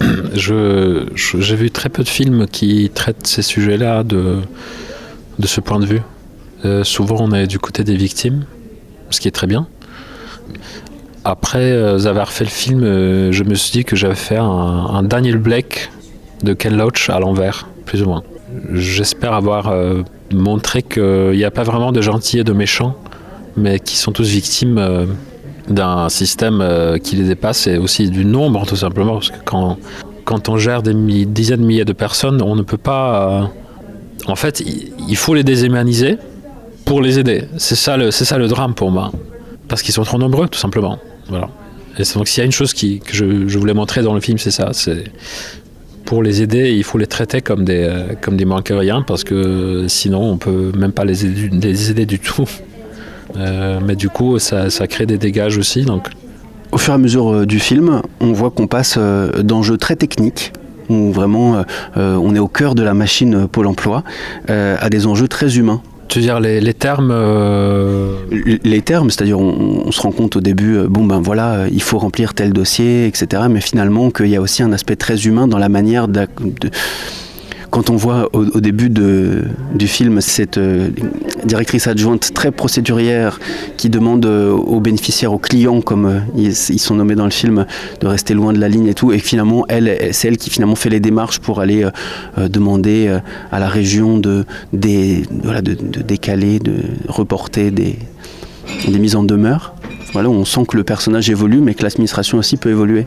j'ai 0.34 1.56
vu 1.56 1.70
très 1.70 1.88
peu 1.88 2.02
de 2.02 2.08
films 2.08 2.46
qui 2.46 2.90
traitent 2.94 3.26
ces 3.26 3.42
sujets-là 3.42 4.02
de, 4.02 4.38
de 5.38 5.46
ce 5.46 5.60
point 5.60 5.78
de 5.78 5.86
vue. 5.86 6.02
Euh, 6.64 6.84
souvent, 6.84 7.16
on 7.20 7.32
est 7.32 7.46
du 7.46 7.58
côté 7.58 7.84
des 7.84 7.96
victimes, 7.96 8.44
ce 9.10 9.20
qui 9.20 9.28
est 9.28 9.32
très 9.32 9.46
bien. 9.46 9.66
Après 11.24 11.72
euh, 11.72 12.06
avoir 12.06 12.32
fait 12.32 12.44
le 12.44 12.50
film, 12.50 12.82
euh, 12.82 13.32
je 13.32 13.44
me 13.44 13.54
suis 13.54 13.72
dit 13.72 13.84
que 13.84 13.96
j'avais 13.96 14.14
fait 14.14 14.38
un, 14.38 15.02
Daniel 15.02 15.38
Blake 15.38 15.90
de 16.44 16.54
Ken 16.54 16.76
Loach 16.76 17.10
à 17.10 17.18
l'envers, 17.18 17.68
plus 17.84 18.02
ou 18.02 18.06
moins. 18.06 18.22
J'espère 18.72 19.32
avoir 19.32 19.72
montré 20.32 20.82
qu'il 20.82 21.32
n'y 21.32 21.44
a 21.44 21.52
pas 21.52 21.62
vraiment 21.62 21.92
de 21.92 22.00
gentils 22.00 22.40
et 22.40 22.44
de 22.44 22.52
méchants, 22.52 22.96
mais 23.56 23.78
qui 23.78 23.96
sont 23.96 24.10
tous 24.10 24.28
victimes 24.28 25.06
d'un 25.70 26.08
système 26.08 26.60
euh, 26.60 26.98
qui 26.98 27.16
les 27.16 27.24
dépasse 27.24 27.66
et 27.66 27.78
aussi 27.78 28.10
du 28.10 28.24
nombre 28.24 28.66
tout 28.66 28.76
simplement 28.76 29.14
parce 29.14 29.30
que 29.30 29.38
quand, 29.44 29.78
quand 30.24 30.48
on 30.48 30.56
gère 30.56 30.82
des 30.82 30.94
dizaines 31.24 31.60
de 31.60 31.66
milliers 31.66 31.84
de 31.84 31.92
personnes 31.92 32.42
on 32.42 32.56
ne 32.56 32.62
peut 32.62 32.76
pas 32.76 33.30
euh, 33.30 33.44
en 34.26 34.36
fait 34.36 34.62
il 35.08 35.16
faut 35.16 35.34
les 35.34 35.44
déshumaniser 35.44 36.18
pour 36.84 37.00
les 37.00 37.18
aider. 37.18 37.44
C'est 37.56 37.76
ça 37.76 37.96
le 37.96 38.10
c'est 38.10 38.24
ça 38.24 38.36
le 38.36 38.48
drame 38.48 38.74
pour 38.74 38.90
moi. 38.90 39.12
Parce 39.68 39.82
qu'ils 39.82 39.94
sont 39.94 40.02
trop 40.02 40.18
nombreux 40.18 40.48
tout 40.48 40.58
simplement. 40.58 40.98
Voilà. 41.28 41.48
Et 41.98 42.02
donc 42.14 42.26
s'il 42.26 42.40
y 42.40 42.42
a 42.42 42.46
une 42.46 42.52
chose 42.52 42.72
qui, 42.72 42.98
que 42.98 43.14
je, 43.14 43.46
je, 43.46 43.58
voulais 43.58 43.74
montrer 43.74 44.02
dans 44.02 44.14
le 44.14 44.20
film 44.20 44.38
c'est 44.38 44.50
ça. 44.50 44.70
C'est 44.72 45.04
pour 46.04 46.22
les 46.24 46.42
aider, 46.42 46.72
il 46.72 46.82
faut 46.82 46.98
les 46.98 47.06
traiter 47.06 47.40
comme 47.40 47.64
des, 47.64 47.84
euh, 47.84 48.14
comme 48.20 48.36
des 48.36 48.46
rien 48.70 49.02
parce 49.02 49.22
que 49.22 49.86
sinon 49.86 50.22
on 50.32 50.38
peut 50.38 50.72
même 50.76 50.90
pas 50.90 51.04
les 51.04 51.24
aider 51.90 52.06
du 52.06 52.18
tout. 52.18 52.48
Euh, 53.36 53.80
mais 53.84 53.96
du 53.96 54.08
coup, 54.08 54.38
ça, 54.38 54.68
crée 54.88 55.06
des 55.06 55.18
dégages 55.18 55.58
aussi. 55.58 55.84
Donc. 55.84 56.08
Au 56.72 56.78
fur 56.78 56.92
et 56.92 56.94
à 56.94 56.98
mesure 56.98 57.32
euh, 57.32 57.46
du 57.46 57.58
film, 57.58 58.00
on 58.20 58.32
voit 58.32 58.50
qu'on 58.50 58.68
passe 58.68 58.94
euh, 58.96 59.42
d'enjeux 59.42 59.76
très 59.76 59.96
techniques 59.96 60.52
où 60.88 61.12
vraiment 61.12 61.62
on 61.94 62.34
est 62.34 62.40
au 62.40 62.48
cœur 62.48 62.74
de 62.74 62.82
la 62.82 62.94
machine 62.94 63.46
Pôle 63.46 63.68
Emploi, 63.68 64.02
à 64.48 64.90
des 64.90 65.06
enjeux 65.06 65.28
très 65.28 65.56
humains. 65.56 65.82
Tu 66.08 66.18
veux 66.18 66.24
dire 66.24 66.40
les, 66.40 66.74
termes 66.74 67.14
Les 68.64 68.82
termes, 68.82 69.08
c'est-à-dire 69.08 69.38
on, 69.38 69.92
se 69.92 70.00
rend 70.00 70.10
compte 70.10 70.34
au 70.34 70.40
début, 70.40 70.80
bon 70.88 71.04
ben 71.04 71.20
voilà, 71.20 71.66
il 71.70 71.80
faut 71.80 71.96
remplir 71.98 72.34
tel 72.34 72.52
dossier, 72.52 73.06
etc. 73.06 73.44
Mais 73.48 73.60
finalement 73.60 74.10
qu'il 74.10 74.26
y 74.26 74.34
a 74.34 74.40
aussi 74.40 74.64
un 74.64 74.72
aspect 74.72 74.96
très 74.96 75.28
humain 75.28 75.46
dans 75.46 75.58
la 75.58 75.68
manière 75.68 76.08
de 76.08 76.26
quand 77.70 77.88
on 77.88 77.96
voit 77.96 78.28
au, 78.32 78.60
début 78.60 78.90
de, 78.90 79.44
du 79.74 79.86
film 79.86 80.20
cette 80.20 80.58
euh, 80.58 80.90
directrice 81.44 81.86
adjointe 81.86 82.32
très 82.34 82.50
procédurière 82.50 83.38
qui 83.76 83.88
demande 83.88 84.26
euh, 84.26 84.50
aux 84.50 84.80
bénéficiaires, 84.80 85.32
aux 85.32 85.38
clients, 85.38 85.80
comme 85.80 86.06
euh, 86.06 86.18
ils, 86.36 86.54
sont 86.54 86.96
nommés 86.96 87.14
dans 87.14 87.24
le 87.24 87.30
film, 87.30 87.66
de 88.00 88.06
rester 88.06 88.34
loin 88.34 88.52
de 88.52 88.58
la 88.58 88.68
ligne 88.68 88.88
et 88.88 88.94
tout, 88.94 89.12
et 89.12 89.18
finalement, 89.18 89.64
elle, 89.68 90.10
c'est 90.12 90.28
elle 90.28 90.36
qui 90.36 90.50
finalement 90.50 90.74
fait 90.74 90.90
les 90.90 91.00
démarches 91.00 91.38
pour 91.38 91.60
aller 91.60 91.86
demander 92.36 93.18
à 93.52 93.60
la 93.60 93.68
région 93.68 94.18
de, 94.18 94.44
de, 94.72 96.02
décaler, 96.02 96.58
de 96.58 96.74
reporter 97.08 97.70
des, 97.70 97.98
des 98.88 98.98
mises 98.98 99.16
en 99.16 99.22
demeure. 99.22 99.74
Voilà, 100.12 100.28
on 100.28 100.44
sent 100.44 100.62
que 100.66 100.76
le 100.76 100.84
personnage 100.84 101.30
évolue, 101.30 101.60
mais 101.60 101.74
que 101.74 101.82
l'administration 101.82 102.38
aussi 102.38 102.56
peut 102.56 102.70
évoluer. 102.70 103.06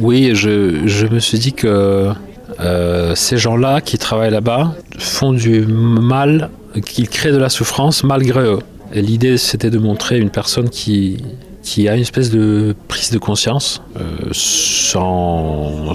Oui, 0.00 0.30
je, 0.34 0.86
je 0.86 1.06
me 1.06 1.18
suis 1.18 1.38
dit 1.38 1.52
que 1.52 2.12
euh, 2.60 3.14
ces 3.14 3.36
gens-là 3.36 3.80
qui 3.80 3.98
travaillent 3.98 4.32
là-bas 4.32 4.74
font 4.98 5.32
du 5.32 5.60
mal, 5.66 6.50
qu'ils 6.84 7.08
créent 7.08 7.32
de 7.32 7.38
la 7.38 7.48
souffrance 7.48 8.02
malgré 8.04 8.40
eux. 8.40 8.58
Et 8.92 9.02
l'idée, 9.02 9.38
c'était 9.38 9.70
de 9.70 9.78
montrer 9.78 10.18
une 10.18 10.30
personne 10.30 10.68
qui, 10.68 11.22
qui 11.62 11.88
a 11.88 11.94
une 11.94 12.02
espèce 12.02 12.30
de 12.30 12.74
prise 12.88 13.10
de 13.10 13.18
conscience, 13.18 13.82
euh, 14.00 14.02
sans, 14.32 15.92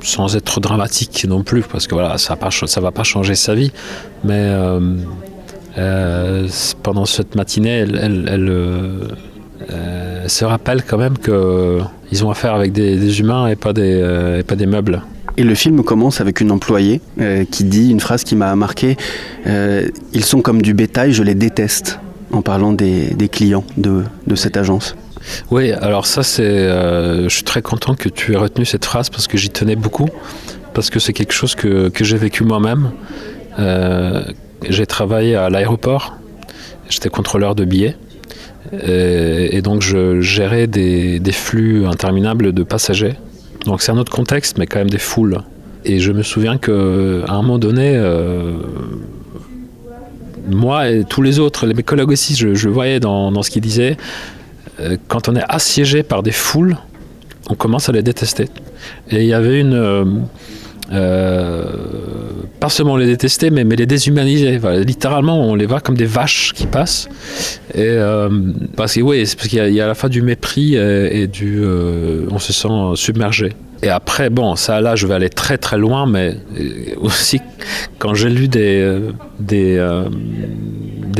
sans 0.00 0.36
être 0.36 0.60
dramatique 0.60 1.26
non 1.28 1.42
plus, 1.42 1.62
parce 1.62 1.86
que 1.86 1.94
voilà, 1.94 2.16
ça 2.18 2.34
ne 2.34 2.80
va 2.80 2.92
pas 2.92 3.02
changer 3.02 3.34
sa 3.34 3.54
vie. 3.54 3.72
Mais 4.24 4.48
euh, 5.78 6.48
pendant 6.82 7.04
cette 7.04 7.34
matinée, 7.34 7.78
elle, 7.78 9.10
se 10.28 10.44
rappelle 10.44 10.82
quand 10.84 10.98
même 10.98 11.18
qu'ils 11.18 12.24
ont 12.24 12.30
affaire 12.30 12.54
avec 12.54 12.72
des, 12.72 13.20
humains 13.20 13.48
et 13.48 13.56
pas 13.56 13.72
des, 13.72 14.38
et 14.38 14.42
pas 14.44 14.56
des 14.56 14.66
meubles. 14.66 15.02
Et 15.36 15.44
le 15.44 15.54
film 15.54 15.82
commence 15.82 16.20
avec 16.20 16.40
une 16.40 16.50
employée 16.50 17.00
euh, 17.20 17.44
qui 17.50 17.64
dit 17.64 17.90
une 17.90 18.00
phrase 18.00 18.24
qui 18.24 18.36
m'a 18.36 18.54
marqué 18.56 18.96
euh, 19.46 19.88
Ils 20.12 20.24
sont 20.24 20.42
comme 20.42 20.62
du 20.62 20.74
bétail, 20.74 21.12
je 21.12 21.22
les 21.22 21.34
déteste, 21.34 21.98
en 22.32 22.42
parlant 22.42 22.72
des, 22.72 23.14
clients 23.30 23.64
de, 23.76 24.04
cette 24.34 24.56
agence. 24.56 24.96
Oui, 25.50 25.72
alors 25.72 26.06
ça, 26.06 26.22
c'est. 26.22 26.42
Euh, 26.42 27.24
je 27.24 27.34
suis 27.34 27.44
très 27.44 27.62
content 27.62 27.94
que 27.94 28.08
tu 28.08 28.32
aies 28.32 28.36
retenu 28.36 28.64
cette 28.64 28.84
phrase 28.84 29.10
parce 29.10 29.28
que 29.28 29.36
j'y 29.36 29.50
tenais 29.50 29.76
beaucoup, 29.76 30.08
parce 30.74 30.90
que 30.90 30.98
c'est 30.98 31.12
quelque 31.12 31.34
chose 31.34 31.54
que, 31.54 31.90
j'ai 32.00 32.16
vécu 32.16 32.44
moi-même. 32.44 32.90
j'ai 34.68 34.86
travaillé 34.86 35.36
à 35.36 35.48
l'aéroport, 35.48 36.16
j'étais 36.88 37.10
contrôleur 37.10 37.54
de 37.54 37.64
billets. 37.64 37.96
Et, 38.82 39.62
donc 39.62 39.82
je 39.82 40.20
gérais 40.20 40.66
des 40.66 41.32
flux 41.32 41.86
interminables 41.86 42.52
de 42.52 42.62
passagers 42.62 43.14
donc 43.64 43.82
c'est 43.82 43.92
un 43.92 43.98
autre 43.98 44.12
contexte, 44.12 44.58
mais 44.58 44.66
quand 44.66 44.78
même 44.78 44.90
des 44.90 44.98
foules 44.98 45.42
Et 45.84 46.00
je 46.00 46.12
me 46.12 46.22
souviens 46.22 46.58
qu'à 46.58 46.72
un 46.72 47.36
moment 47.42 47.58
donné, 47.58 47.92
euh, 47.94 48.54
moi 50.48 50.88
et 50.88 51.04
tous 51.04 51.22
les 51.22 51.38
autres, 51.38 51.66
mes 51.66 51.82
collègues 51.82 52.10
aussi, 52.10 52.34
je, 52.34 52.68
voyais 52.68 53.00
dans, 53.00 53.42
ce 53.42 53.50
qu'ils 53.50 53.62
disaient, 53.62 53.96
euh, 54.80 54.96
quand 55.08 55.28
on 55.28 55.36
est 55.36 55.44
assiégé 55.48 56.02
par 56.02 56.22
des 56.22 56.32
foules, 56.32 56.76
on 57.48 57.54
commence 57.54 57.88
à 57.88 57.92
les 57.92 58.02
détester. 58.02 58.48
Et 59.10 59.22
il 59.22 59.26
y 59.26 59.34
avait 59.34 59.60
une... 59.60 60.28
euh, 60.92 61.64
euh, 61.64 61.64
pas 62.58 62.68
seulement 62.68 62.96
les 62.96 63.06
détester, 63.06 63.50
mais, 63.50 63.64
les 63.64 63.86
déshumaniser. 63.86 64.60
Littéralement, 64.84 65.40
on 65.48 65.54
les 65.54 65.66
voit 65.66 65.80
comme 65.80 65.96
des 65.96 66.04
vaches 66.04 66.52
qui 66.54 66.66
passent. 66.66 67.08
Et, 67.74 67.78
euh, 67.80 68.28
parce 68.76 68.94
que, 68.94 69.00
oui, 69.00 69.20
parce 69.36 69.48
qu'il 69.48 69.58
y, 69.72 69.80
a- 69.80 69.84
à 69.84 69.88
la 69.88 69.94
fois 69.94 70.08
du 70.08 70.20
mépris 70.22 70.74
et, 70.76 71.22
et 71.22 71.26
du. 71.26 71.60
euh, 71.62 72.26
on 72.30 72.38
se 72.38 72.52
sent 72.52 72.68
submergé. 72.96 73.52
Et 73.82 73.88
après, 73.88 74.28
bon, 74.28 74.56
ça 74.56 74.80
là, 74.82 74.94
je 74.94 75.06
vais 75.06 75.14
aller 75.14 75.30
très 75.30 75.56
très 75.56 75.78
loin, 75.78 76.06
mais 76.06 76.36
euh, 76.58 76.96
aussi 77.00 77.40
quand 77.98 78.12
j'ai 78.14 78.28
lu 78.28 78.46
des, 78.46 78.80
euh, 78.82 79.12
des, 79.38 79.76
euh, 79.78 80.04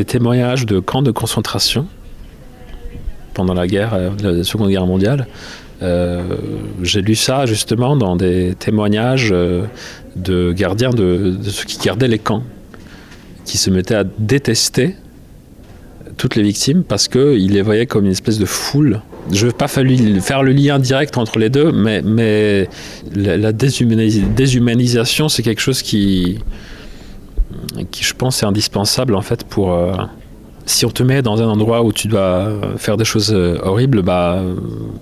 témoignages 0.06 0.66
de 0.66 0.78
camps 0.78 1.00
de 1.02 1.10
concentration 1.10 1.86
pendant 3.32 3.54
la 3.54 3.66
guerre, 3.66 3.94
euh, 3.94 4.10
la 4.22 4.44
Seconde 4.44 4.68
Guerre 4.70 4.86
mondiale, 4.86 5.26
euh, 5.26 5.69
j'ai 5.80 7.00
lu 7.02 7.14
ça 7.14 7.46
justement 7.46 7.96
dans 7.96 8.16
des 8.16 8.54
témoignages 8.58 9.30
euh, 9.32 9.64
de 10.16 10.52
gardiens 10.52 10.90
de, 10.90 11.36
ceux 11.42 11.64
qui 11.64 11.78
gardaient 11.78 12.08
les 12.08 12.18
camps, 12.18 12.42
qui 13.44 13.56
se 13.58 13.70
mettaient 13.70 13.94
à 13.94 14.04
détester 14.18 14.96
toutes 16.16 16.36
les 16.36 16.42
victimes 16.42 16.84
parce 16.84 17.08
qu'ils 17.08 17.52
les 17.52 17.62
voyaient 17.62 17.86
comme 17.86 18.04
une 18.04 18.12
espèce 18.12 18.38
de 18.38 18.44
foule. 18.44 19.00
Je 19.32 19.46
ne 19.46 19.50
veux 19.50 19.56
pas 19.56 19.68
faire 19.68 19.84
le 20.42 20.52
lien 20.52 20.78
direct 20.78 21.16
entre 21.16 21.38
les 21.38 21.50
deux, 21.50 21.72
mais, 21.72 22.68
la, 23.14 23.36
la 23.36 23.52
déshumanis- 23.52 24.34
déshumanisation, 24.34 25.28
c'est 25.28 25.42
quelque 25.42 25.60
chose 25.60 25.82
qui, 25.82 26.38
qui, 27.90 28.04
je 28.04 28.14
pense, 28.14 28.42
est 28.42 28.46
indispensable 28.46 29.14
en 29.14 29.22
fait 29.22 29.44
pour. 29.44 29.72
Euh, 30.60 30.62
si 30.66 30.86
on 30.86 30.90
te 30.90 31.02
met 31.02 31.22
dans 31.22 31.42
un 31.42 31.46
endroit 31.48 31.82
où 31.82 31.92
tu 31.92 32.08
dois 32.08 32.48
faire 32.76 32.96
des 32.96 33.04
choses 33.04 33.32
euh, 33.34 33.58
horribles, 33.62 34.02
bah, 34.02 34.36
euh, 34.36 34.54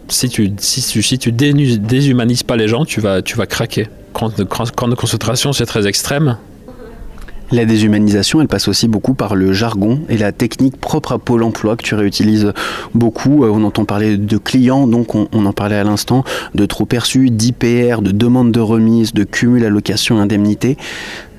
si 0.09 0.29
tu, 0.29 0.53
si 0.59 0.81
si 0.81 1.19
tu 1.19 1.33
déshumanises 1.33 2.43
pas 2.43 2.57
les 2.57 2.69
gens, 2.69 2.85
tu 2.85 3.01
vas, 3.01 3.23
tu 3.23 3.37
vas 3.37 3.47
craquer. 3.47 3.89
Camp 4.13 4.35
de, 4.37 4.45
camp 4.45 4.89
de 4.89 4.95
concentration, 4.95 5.53
c'est 5.53 5.67
très 5.67 5.87
extrême. 5.87 6.37
La 7.51 7.65
déshumanisation, 7.65 8.43
elle 8.43 8.49
passe 8.49 8.69
aussi 8.69 8.89
beaucoup 8.89 9.15
par 9.15 9.35
le 9.35 9.55
jargon 9.55 10.01
et 10.11 10.19
la 10.19 10.33
technique 10.33 10.77
propre 10.77 11.13
à 11.13 11.19
Pôle 11.19 11.43
emploi 11.43 11.77
que 11.77 11.83
tu 11.83 11.95
réutilises 11.95 12.53
beaucoup. 12.95 13.43
Euh, 13.43 13.49
On 13.51 13.65
entend 13.65 13.87
parler 13.87 14.19
de 14.19 14.37
clients, 14.37 14.87
donc 14.87 15.15
on, 15.15 15.29
on 15.33 15.47
en 15.47 15.55
parlait 15.55 15.77
à 15.77 15.85
l'instant, 15.85 16.25
de 16.55 16.67
trop 16.67 16.85
perçus, 16.85 17.31
d'IPR, 17.31 18.03
de 18.03 18.11
demande 18.11 18.53
de 18.53 18.61
remise, 18.61 19.15
de 19.15 19.25
cumul 19.25 19.65
allocation 19.65 20.19
indemnité. 20.19 20.77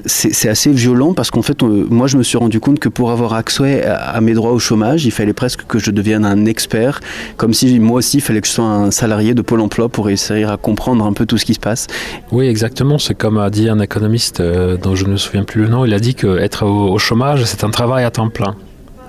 C'est 0.05 0.49
assez 0.49 0.71
violent 0.71 1.13
parce 1.13 1.29
qu'en 1.29 1.41
fait, 1.41 1.61
moi 1.61 2.07
je 2.07 2.17
me 2.17 2.23
suis 2.23 2.37
rendu 2.37 2.59
compte 2.59 2.79
que 2.79 2.89
pour 2.89 3.11
avoir 3.11 3.33
accès 3.33 3.85
à, 3.85 3.95
à 3.95 4.21
mes 4.21 4.33
droits 4.33 4.51
au 4.51 4.59
chômage, 4.59 5.05
il 5.05 5.11
fallait 5.11 5.33
presque 5.33 5.65
que 5.67 5.77
je 5.79 5.91
devienne 5.91 6.25
un 6.25 6.45
expert, 6.45 7.01
comme 7.37 7.53
si 7.53 7.79
moi 7.79 7.97
aussi 7.97 8.17
il 8.17 8.21
fallait 8.21 8.41
que 8.41 8.47
je 8.47 8.53
sois 8.53 8.65
un 8.65 8.91
salarié 8.91 9.33
de 9.33 9.41
Pôle 9.41 9.61
emploi 9.61 9.89
pour 9.89 10.05
réussir 10.05 10.51
à 10.51 10.57
comprendre 10.57 11.05
un 11.05 11.13
peu 11.13 11.25
tout 11.25 11.37
ce 11.37 11.45
qui 11.45 11.53
se 11.53 11.59
passe. 11.59 11.87
Oui, 12.31 12.47
exactement. 12.47 12.97
C'est 12.97 13.15
comme 13.15 13.37
a 13.37 13.49
dit 13.49 13.69
un 13.69 13.79
économiste 13.79 14.39
euh, 14.39 14.77
dont 14.77 14.95
je 14.95 15.05
ne 15.05 15.11
me 15.11 15.17
souviens 15.17 15.43
plus 15.43 15.63
le 15.63 15.67
nom. 15.67 15.85
Il 15.85 15.93
a 15.93 15.99
dit 15.99 16.15
que 16.15 16.37
être 16.37 16.65
au, 16.65 16.93
au 16.93 16.97
chômage, 16.97 17.43
c'est 17.45 17.63
un 17.63 17.69
travail 17.69 18.05
à 18.05 18.11
temps 18.11 18.29
plein. 18.29 18.55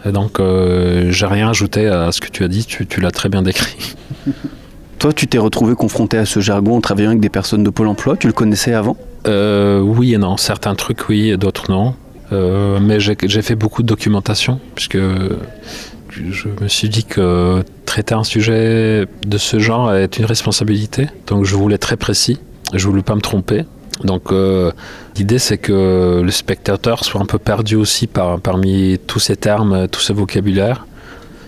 Et 0.04 0.12
donc, 0.12 0.40
euh, 0.40 1.10
j'ai 1.10 1.26
rien 1.26 1.50
ajouté 1.50 1.86
à 1.86 2.10
ce 2.10 2.20
que 2.20 2.28
tu 2.28 2.42
as 2.44 2.48
dit. 2.48 2.64
Tu, 2.64 2.86
tu 2.86 3.00
l'as 3.00 3.10
très 3.10 3.28
bien 3.28 3.42
décrit. 3.42 3.94
Toi, 4.98 5.12
tu 5.12 5.26
t'es 5.26 5.38
retrouvé 5.38 5.74
confronté 5.74 6.18
à 6.18 6.26
ce 6.26 6.40
jargon 6.40 6.76
en 6.76 6.80
travaillant 6.80 7.10
avec 7.10 7.20
des 7.20 7.30
personnes 7.30 7.62
de 7.62 7.70
Pôle 7.70 7.88
emploi, 7.88 8.16
tu 8.18 8.26
le 8.26 8.34
connaissais 8.34 8.74
avant? 8.74 8.98
Euh, 9.26 9.80
oui 9.80 10.14
et 10.14 10.18
non. 10.18 10.36
Certains 10.36 10.74
trucs, 10.74 11.08
oui, 11.08 11.30
et 11.30 11.36
d'autres 11.36 11.70
non. 11.70 11.94
Euh, 12.32 12.78
mais 12.80 13.00
j'ai 13.00 13.42
fait 13.42 13.56
beaucoup 13.56 13.82
de 13.82 13.88
documentation, 13.88 14.60
puisque 14.74 14.98
je 14.98 16.48
me 16.60 16.68
suis 16.68 16.88
dit 16.88 17.04
que 17.04 17.62
traiter 17.86 18.14
un 18.14 18.24
sujet 18.24 19.06
de 19.26 19.38
ce 19.38 19.58
genre 19.58 19.92
est 19.94 20.18
une 20.18 20.24
responsabilité. 20.24 21.08
Donc 21.26 21.44
je 21.44 21.56
voulais 21.56 21.74
être 21.74 21.82
très 21.82 21.96
précis. 21.96 22.38
Je 22.72 22.86
voulais 22.86 23.02
pas 23.02 23.14
me 23.14 23.20
tromper. 23.20 23.64
Donc 24.04 24.32
euh, 24.32 24.70
l'idée 25.16 25.38
c'est 25.38 25.58
que 25.58 26.22
le 26.24 26.30
spectateur 26.30 27.04
soit 27.04 27.20
un 27.20 27.26
peu 27.26 27.38
perdu 27.38 27.76
aussi 27.76 28.06
par, 28.06 28.40
parmi 28.40 28.98
tous 29.06 29.18
ces 29.18 29.36
termes, 29.36 29.88
tout 29.88 30.00
ce 30.00 30.12
vocabulaire. 30.12 30.86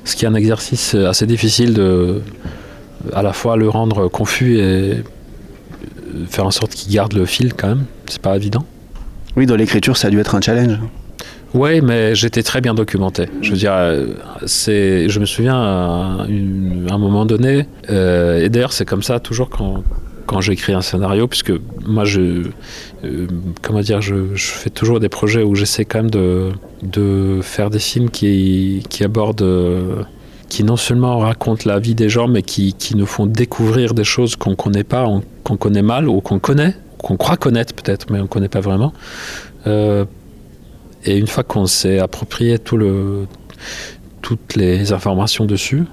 Ce 0.04 0.16
qui 0.16 0.24
est 0.24 0.28
un 0.28 0.34
exercice 0.34 0.94
assez 0.94 1.26
difficile 1.26 1.74
de 1.74 2.22
à 3.12 3.22
la 3.22 3.32
fois 3.32 3.56
le 3.56 3.68
rendre 3.68 4.08
confus 4.08 4.58
et 4.58 5.02
faire 6.28 6.46
en 6.46 6.50
sorte 6.50 6.72
qu'il 6.74 6.92
garde 6.92 7.12
le 7.12 7.26
fil 7.26 7.54
quand 7.54 7.68
même. 7.68 7.84
C'est 8.06 8.20
pas 8.22 8.36
évident. 8.36 8.64
Oui, 9.36 9.46
dans 9.46 9.56
l'écriture, 9.56 9.96
ça 9.96 10.08
a 10.08 10.10
dû 10.10 10.20
être 10.20 10.34
un 10.34 10.40
challenge. 10.40 10.78
Oui, 11.54 11.80
mais 11.82 12.14
j'étais 12.14 12.42
très 12.42 12.60
bien 12.62 12.72
documenté. 12.74 13.26
Je 13.42 13.50
veux 13.50 13.56
dire, 13.58 13.72
euh, 13.74 14.06
c'est, 14.46 15.08
je 15.10 15.20
me 15.20 15.26
souviens 15.26 15.54
à 15.60 16.24
une- 16.28 16.86
à 16.90 16.94
un 16.94 16.98
moment 16.98 17.26
donné, 17.26 17.66
euh, 17.90 18.42
et 18.42 18.48
d'ailleurs 18.48 18.72
c'est 18.72 18.86
comme 18.86 19.02
ça 19.02 19.20
toujours 19.20 19.50
quand, 19.50 19.82
quand 20.24 20.40
j'écris 20.40 20.72
un 20.72 20.80
scénario, 20.80 21.26
puisque 21.28 21.52
moi 21.86 22.04
je, 22.06 22.44
euh, 23.04 23.26
comment 23.60 23.80
dire, 23.80 24.00
je, 24.00 24.34
je 24.34 24.46
fais 24.46 24.70
toujours 24.70 24.98
des 24.98 25.10
projets 25.10 25.42
où 25.42 25.54
j'essaie 25.54 25.84
quand 25.84 25.98
même 25.98 26.10
de, 26.10 26.52
de 26.82 27.40
faire 27.42 27.68
des 27.68 27.78
films 27.80 28.08
qui, 28.08 28.82
qui 28.88 29.04
abordent, 29.04 29.42
euh, 29.42 30.02
qui 30.48 30.64
non 30.64 30.76
seulement 30.78 31.18
racontent 31.18 31.64
la 31.66 31.78
vie 31.78 31.94
des 31.94 32.08
gens, 32.08 32.28
mais 32.28 32.40
qui, 32.42 32.72
qui 32.72 32.96
nous 32.96 33.06
font 33.06 33.26
découvrir 33.26 33.92
des 33.92 34.04
choses 34.04 34.36
qu'on 34.36 34.54
connaît 34.54 34.84
pas, 34.84 35.04
on- 35.06 35.22
qu'on 35.44 35.56
connaît 35.56 35.82
mal 35.82 36.08
ou 36.08 36.20
qu'on 36.20 36.38
connaît, 36.38 36.74
qu'on 36.98 37.16
croit 37.16 37.36
connaître 37.36 37.74
peut-être, 37.74 38.10
mais 38.10 38.20
on 38.20 38.26
connaît 38.26 38.48
pas 38.48 38.60
vraiment. 38.60 38.92
Euh, 39.66 40.04
et 41.04 41.16
une 41.16 41.26
fois 41.26 41.42
qu'on 41.42 41.66
s'est 41.66 41.98
approprié 41.98 42.58
tout 42.58 42.76
le, 42.76 43.26
toutes 44.20 44.54
les 44.56 44.92
informations 44.92 45.44
dessus 45.44 45.84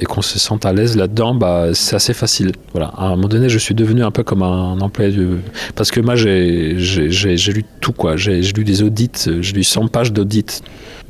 et 0.00 0.04
qu'on 0.04 0.22
se 0.22 0.38
sent 0.38 0.64
à 0.64 0.72
l'aise 0.72 0.96
là-dedans, 0.96 1.34
bah, 1.34 1.68
c'est 1.74 1.96
assez 1.96 2.14
facile. 2.14 2.52
Voilà. 2.72 2.88
À 2.96 3.06
un 3.06 3.10
moment 3.10 3.28
donné, 3.28 3.48
je 3.48 3.58
suis 3.58 3.74
devenu 3.74 4.04
un 4.04 4.10
peu 4.10 4.22
comme 4.22 4.42
un 4.42 4.80
employé 4.80 5.10
de... 5.12 5.38
Parce 5.74 5.90
que 5.90 6.00
moi, 6.00 6.14
j'ai 6.14 6.74
lu 6.74 7.64
tout. 7.80 7.94
J'ai 8.16 8.40
lu 8.40 8.64
des 8.64 8.82
audits, 8.82 9.10
j'ai 9.40 9.52
lu 9.52 9.64
100 9.64 9.88
pages 9.88 10.12
d'audits. 10.12 10.62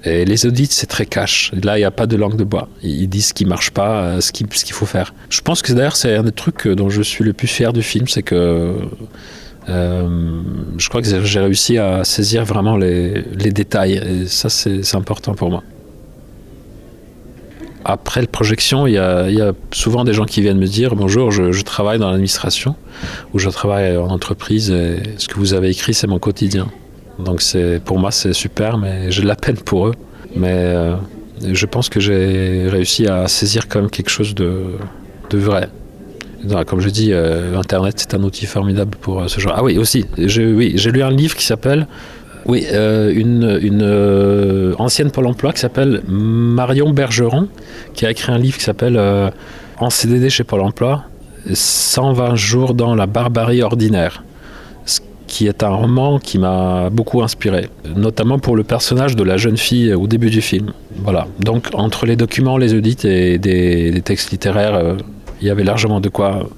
Et 0.05 0.25
les 0.25 0.47
audits, 0.47 0.69
c'est 0.71 0.87
très 0.87 1.07
cash. 1.07 1.53
Là, 1.63 1.77
il 1.77 1.81
n'y 1.81 1.85
a 1.85 1.91
pas 1.91 2.07
de 2.07 2.17
langue 2.17 2.37
de 2.37 2.45
bois. 2.45 2.69
Ils 2.83 3.09
disent 3.09 3.29
ce 3.29 3.35
qui 3.35 3.45
marche 3.45 3.73
pas, 3.73 4.03
euh, 4.03 4.21
ce 4.21 4.33
qu'il 4.33 4.47
ce 4.53 4.65
qu'il 4.65 4.75
faut 4.75 4.87
faire. 4.87 5.13
Je 5.29 5.41
pense 5.41 5.61
que 5.61 5.73
d'ailleurs, 5.73 5.97
c'est 5.97 6.15
un 6.15 6.23
des 6.23 6.33
trucs 6.33 6.69
dont 6.69 6.89
je 6.89 7.03
suis 7.03 7.25
le 7.25 7.33
plus 7.33 7.49
fier 7.49 7.73
du 7.73 7.83
film, 7.83 8.07
c'est 8.07 8.23
que 8.23 8.77
euh, 9.69 10.43
je 10.79 10.89
crois 10.89 11.03
que 11.03 11.25
j'ai 11.25 11.41
réussi 11.41 11.79
à 11.79 12.05
saisir 12.05 12.45
vraiment 12.45 12.77
les, 12.77 13.25
les 13.35 13.51
détails. 13.51 13.95
Et 13.95 14.27
ça, 14.27 14.49
c'est 14.49 14.95
important 14.95 15.35
pour 15.35 15.51
moi. 15.51 15.63
Après 17.85 18.21
la 18.21 18.27
projection, 18.27 18.87
il 18.87 18.95
y, 18.95 18.99
a, 18.99 19.53
souvent 19.73 20.05
des 20.05 20.13
gens 20.13 20.25
qui 20.25 20.41
viennent 20.41 20.59
me 20.59 20.67
dire 20.67 20.95
Bonjour, 20.97 21.31
je, 21.31 21.63
travaille 21.63 21.99
dans 21.99 22.11
l'administration 22.11 22.75
ou 23.33 23.39
je 23.39 23.49
travaille 23.51 23.97
en 23.97 24.09
entreprise 24.09 24.71
et 24.71 24.97
ce 25.17 25.29
que 25.29 25.37
vous 25.37 25.55
avez 25.55 25.71
écrit, 25.71 25.95
c'est 25.95 26.07
mon 26.07 26.19
quotidien. 26.19 26.69
Donc 27.19 27.43
pour 27.85 27.99
moi, 27.99 28.11
c'est 28.11 28.33
super, 28.33 28.79
mais 28.79 29.11
j'ai 29.11 29.23
de 29.23 29.29
la 29.29 29.37
peine 29.37 29.57
pour 29.57 29.89
eux. 29.89 29.95
Mais 30.37 30.53
euh, 30.53 30.97
je 31.41 31.67
pense 31.67 31.89
que 31.89 32.01
j'ai 32.01 32.69
réussi 32.69 33.07
à 33.07 33.29
saisir 33.29 33.69
quand 33.69 33.81
même 33.81 33.91
quelque 33.91 34.11
chose 34.11 34.35
de, 34.35 34.63
vrai. 35.33 35.69
Comme 36.67 36.81
je 36.81 36.89
dis, 36.89 37.13
euh, 37.13 37.59
Internet, 37.59 37.95
c'est 37.99 38.15
un 38.15 38.23
outil 38.23 38.47
formidable 38.47 38.97
pour 39.01 39.21
euh, 39.21 39.29
ce 39.29 39.41
genre. 39.41 39.55
Ah 39.57 39.65
oui, 39.65 39.79
aussi, 39.79 40.05
j'ai 40.17 40.91
lu 40.91 41.03
un 41.03 41.11
livre 41.11 41.35
qui 41.35 41.45
s'appelle 41.45 41.87
oui, 42.49 42.67
euh, 42.73 43.13
une, 43.15 43.83
euh, 43.83 44.75
ancienne 44.79 45.11
Pôle 45.11 45.27
emploi 45.27 45.53
qui 45.53 45.61
s'appelle 45.61 46.01
Marion 46.09 46.91
Bergeron, 46.95 47.47
qui 47.93 48.07
a 48.07 48.11
écrit 48.11 48.33
un 48.33 48.39
livre 48.39 48.57
qui 48.57 48.65
s'appelle 48.65 48.97
euh, 48.97 49.31
En 49.77 49.91
CDD 49.91 50.31
chez 50.31 50.45
Pôle 50.45 50.63
emploi, 50.63 51.05
120 51.53 52.37
jours 52.37 52.73
dans 52.73 52.95
la 52.95 53.07
barbarie 53.07 53.63
ordinaire. 53.63 54.25
Qui 55.27 55.47
est 55.47 55.63
un 55.63 55.69
roman 55.69 56.19
qui 56.19 56.39
m'a 56.39 56.89
beaucoup 56.89 57.23
inspiré, 57.23 57.69
notamment 57.95 58.39
pour 58.39 58.57
le 58.57 58.65
personnage 58.65 59.15
de 59.15 59.23
la 59.23 59.37
jeune 59.37 59.59
fille 59.59 59.93
au 59.93 60.07
début 60.07 60.31
du 60.31 60.41
film. 60.41 60.73
Voilà. 60.97 61.27
Donc, 61.41 61.67
entre 61.75 62.07
les 62.07 62.17
documents, 62.17 62.57
les 62.57 62.73
audits 62.73 63.07
et 63.07 63.37
des, 63.37 64.01
textes 64.03 64.31
littéraires, 64.31 64.75
euh, 64.75 64.95
il 65.43 65.47
y 65.47 65.51
avait 65.51 65.65
largement 65.65 66.01
de 66.01 66.09
quoi 66.09 66.49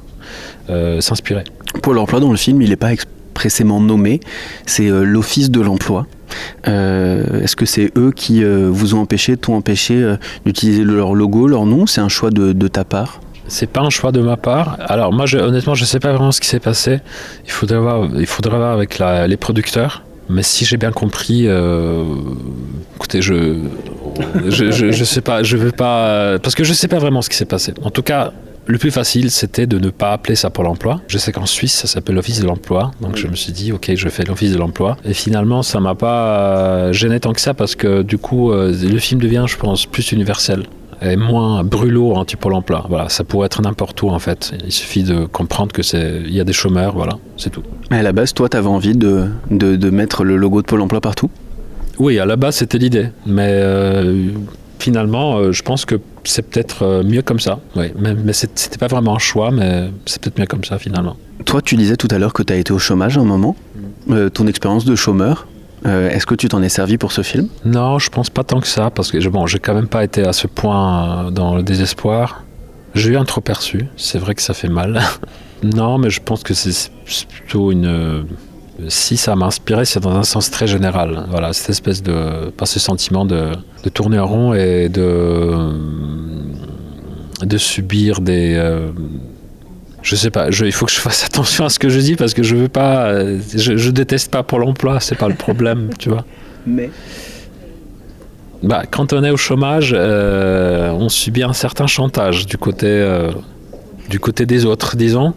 s'inspirer. 1.00 1.42
Pôle 1.83 1.98
emploi, 1.98 2.20
dans 2.20 2.31
le 2.31 2.37
film, 2.37 2.62
il 2.62 2.70
n'est 2.70 2.76
pas 2.76 2.92
expressément 3.40 3.81
nommé, 3.81 4.20
c'est 4.66 4.90
euh, 4.90 5.03
l'Office 5.03 5.50
de 5.50 5.62
l'emploi. 5.62 6.07
Euh, 6.68 7.42
Est-ce 7.42 7.57
que 7.57 7.64
c'est 7.64 7.90
eux 7.96 8.12
qui 8.14 8.44
euh, 8.44 8.68
vous 8.70 8.94
ont 8.94 9.00
empêché, 9.00 9.38
t'ont 9.38 9.57
empêché 9.57 10.16
d'utiliser 10.44 10.85
leur 10.85 11.14
logo, 11.14 11.48
leur 11.48 11.64
nom? 11.64 11.87
C'est 11.87 12.03
un 12.03 12.11
choix 12.11 12.31
de, 12.31 12.68
ta 12.68 12.85
part? 12.85 13.20
C'est 13.48 13.68
pas 13.68 13.81
un 13.81 13.88
choix 13.88 14.12
de 14.12 14.20
ma 14.20 14.37
part. 14.37 14.76
Alors 14.81 15.12
moi, 15.12 15.24
honnêtement, 15.35 15.74
je 15.74 15.87
sais 15.87 16.00
pas 16.00 16.12
vraiment 16.12 16.33
ce 16.33 16.40
qui 16.40 16.48
s'est 16.48 16.61
passé. 16.61 17.00
Il 17.46 17.50
faudrait 17.50 17.79
voir, 17.79 18.09
il 18.14 18.26
faudrait 18.26 18.59
voir 18.59 18.72
avec 18.72 18.98
les 18.98 19.37
producteurs. 19.38 20.03
Mais 20.29 20.42
si 20.42 20.64
j'ai 20.66 20.76
bien 20.76 20.92
compris, 20.92 21.48
écoutez, 22.96 23.22
je, 23.22 23.57
je, 24.48 24.70
je, 24.70 24.92
je 24.92 25.05
sais 25.05 25.22
pas, 25.22 25.42
je 25.42 25.57
veux 25.57 25.72
pas, 25.72 26.38
parce 26.40 26.55
que 26.55 26.62
je 26.62 26.74
sais 26.74 26.88
pas 26.88 26.98
vraiment 26.98 27.22
ce 27.22 27.31
qui 27.31 27.37
s'est 27.37 27.46
passé. 27.46 27.72
En 27.83 27.90
tout 27.90 28.03
cas, 28.03 28.33
Le 28.66 28.79
plus 28.79 28.90
facile, 28.90 29.31
c'était 29.31 29.66
de 29.66 29.79
ne 29.79 29.90
pas 29.90 30.12
appeler 30.12 30.37
ça 30.37 30.51
Pôle 30.51 30.66
emploi. 30.66 31.01
Je 31.09 31.18
sais 31.18 31.33
qu'en 31.33 31.46
Suisse, 31.46 31.75
ça 31.75 31.88
s'appelle 31.88 32.14
l'Office 32.14 32.40
de 32.40 32.46
l'emploi. 32.46 32.92
Donc 33.01 33.16
je 33.16 33.27
me 33.27 33.35
suis 33.35 33.53
dit, 33.53 33.73
ok, 33.73 33.92
je 33.94 34.09
fais 34.09 34.23
l'Office 34.25 34.53
de 34.53 34.59
l'emploi. 34.59 34.96
Et 35.05 35.14
finalement, 35.14 35.62
ça 35.62 35.81
m'a 35.81 35.94
pas 35.94 36.92
gêné 36.92 37.18
tant 37.18 37.33
que 37.33 37.40
ça 37.40 37.53
parce 37.55 37.75
que 37.75 38.03
du 38.03 38.18
coup, 38.18 38.53
euh, 38.53 38.73
le 38.73 38.99
film 38.99 39.20
devient, 39.20 39.44
je 39.49 39.57
pense, 39.57 39.87
plus 39.87 40.12
universel 40.12 40.64
et 41.03 41.16
moins 41.16 41.64
brûlot 41.64 42.12
anti-Pôle 42.14 42.53
emploi. 42.53 42.85
Voilà, 42.88 43.09
ça 43.09 43.25
pourrait 43.25 43.46
être 43.46 43.62
n'importe 43.62 44.03
où 44.03 44.11
en 44.11 44.18
fait. 44.18 44.53
Il 44.64 44.70
suffit 44.73 45.03
de 45.03 45.25
comprendre 45.25 45.73
que 45.73 45.83
c'est, 45.83 46.20
il 46.25 46.35
y 46.35 46.40
a 46.40 46.44
des 46.44 46.53
chômeurs, 46.53 46.94
voilà, 46.94 47.14
c'est 47.38 47.51
tout. 47.51 47.62
Mais 47.90 47.99
à 47.99 48.03
la 48.03 48.12
base, 48.12 48.35
toi, 48.35 48.49
tu 48.49 48.57
avais 48.57 48.68
envie 48.68 48.94
de, 48.94 49.29
de, 49.51 49.77
de 49.77 49.90
mettre 49.90 50.25
le 50.25 50.37
logo 50.37 50.61
de 50.61 50.66
Pôle 50.66 50.83
emploi 50.83 51.01
partout? 51.01 51.31
Oui, 51.99 52.18
à 52.18 52.27
la 52.27 52.37
base, 52.37 52.57
c'était 52.57 52.79
l'idée. 52.79 53.09
Mais 53.27 53.49
euh, 53.51 54.29
finalement, 54.81 55.37
euh, 55.38 55.53
je 55.53 55.62
pense 55.62 55.85
que 55.85 55.97
c'est 56.25 56.43
peut-être 56.43 56.83
euh, 56.83 57.03
mieux 57.03 57.23
comme 57.23 57.40
ça. 57.40 57.61
Oui, 57.77 57.87
mais, 57.99 58.14
mais 58.14 58.33
c'était 58.33 58.79
pas 58.79 58.87
vraiment 58.88 59.14
un 59.16 59.19
choix, 59.19 59.51
mais 59.51 59.90
c'est 60.07 60.21
peut-être 60.21 60.38
mieux 60.38 60.47
comme 60.47 60.64
ça 60.64 60.79
finalement. 60.79 61.16
Toi, 61.47 61.62
tu 61.62 61.77
disais 61.77 61.97
tout 61.97 62.09
à 62.11 62.19
l'heure 62.19 62.33
que 62.33 62.43
tu 62.43 62.53
as 62.53 62.57
été 62.57 62.73
au 62.73 62.79
chômage 62.79 63.16
un 63.19 63.25
moment. 63.25 63.57
Euh, 64.11 64.29
ton 64.29 64.47
expérience 64.47 64.85
de 64.85 64.95
chômeur, 64.97 65.47
euh, 65.87 66.11
est-ce 66.11 66.27
que 66.27 66.35
tu 66.35 66.49
t'en 66.49 66.62
es 66.62 66.69
servi 66.69 66.99
pour 66.99 67.12
ce 67.12 67.23
film? 67.23 67.49
Non, 67.64 67.99
je 67.99 68.11
pense 68.11 68.29
pas 68.31 68.45
tant 68.45 68.61
que 68.61 68.66
ça, 68.66 68.90
parce 68.90 69.11
que 69.12 69.21
je- 69.21 69.29
bon, 69.29 69.47
j'ai 69.47 69.59
quand 69.59 69.75
même 69.75 69.88
pas 69.88 70.03
été 70.05 70.23
à 70.27 70.33
ce 70.33 70.47
point 70.47 71.27
euh, 71.27 71.31
dans 71.31 71.55
le 71.57 71.62
désespoir. 71.62 72.43
J'ai 72.95 73.11
eu 73.11 73.16
un 73.16 73.25
trop 73.25 73.40
perçu, 73.40 73.87
c'est 73.97 74.19
vrai 74.19 74.35
que 74.35 74.43
ça 74.43 74.53
fait 74.53 74.69
mal. 74.69 75.01
non, 75.62 75.97
mais 75.99 76.11
je 76.11 76.21
pense 76.21 76.43
que 76.43 76.55
c'est 76.55 76.90
plutôt 77.29 77.71
une. 77.71 78.25
Euh, 78.81 78.87
Si 78.88 79.16
ça 79.16 79.37
m'a 79.37 79.47
inspiré, 79.47 79.85
c'est 79.85 80.01
dans 80.01 80.14
un 80.16 80.23
sens 80.23 80.51
très 80.51 80.66
général. 80.66 81.27
Voilà, 81.31 81.53
cette 81.53 81.71
espèce 81.71 82.03
de. 82.03 82.51
Pas 82.57 82.66
ce 82.66 82.79
sentiment 82.81 83.25
de, 83.25 83.51
de 83.85 83.88
tourner 83.88 84.19
en 84.19 84.27
rond 84.27 84.55
et 84.55 84.88
de. 84.88 85.51
de 87.45 87.59
subir 87.59 88.21
des. 88.21 88.55
euh, 88.57 88.88
je 90.03 90.16
sais 90.16 90.31
pas, 90.31 90.51
je- 90.51 90.64
il 90.64 90.73
faut 90.73 90.87
que 90.87 90.93
je 90.93 90.99
fasse 91.01 91.25
attention 91.27 91.64
à 91.64 91.69
ce 91.69 91.79
que 91.79 91.88
je 91.88 92.01
dis 92.01 92.16
parce 92.16 92.35
que 92.35 92.43
je 92.43 92.57
veux 92.57 92.69
pas. 92.69 93.07
euh, 93.09 93.38
Je, 93.55 93.77
je 93.77 93.90
déteste 93.90 94.31
pas 94.31 94.43
pour 94.43 94.59
l'emploi, 94.59 95.01
c'est 95.01 95.16
pas 95.19 95.29
le 95.29 95.35
problème, 95.35 95.90
tu 95.99 96.09
vois. 96.09 96.25
Mais 96.66 96.90
Bah, 98.62 98.83
quand 98.90 99.12
on 99.14 99.25
est 99.25 99.31
au 99.31 99.37
chômage, 99.38 99.95
euh, 99.97 100.90
on 100.93 101.09
subit 101.09 101.43
un 101.43 101.55
certain 101.55 101.87
chantage 101.87 102.47
du 102.47 102.59
côté, 102.59 102.87
euh, 102.88 103.31
du 104.11 104.20
côté 104.20 104.44
des 104.44 104.66
autres, 104.66 104.96
disons. 104.96 105.33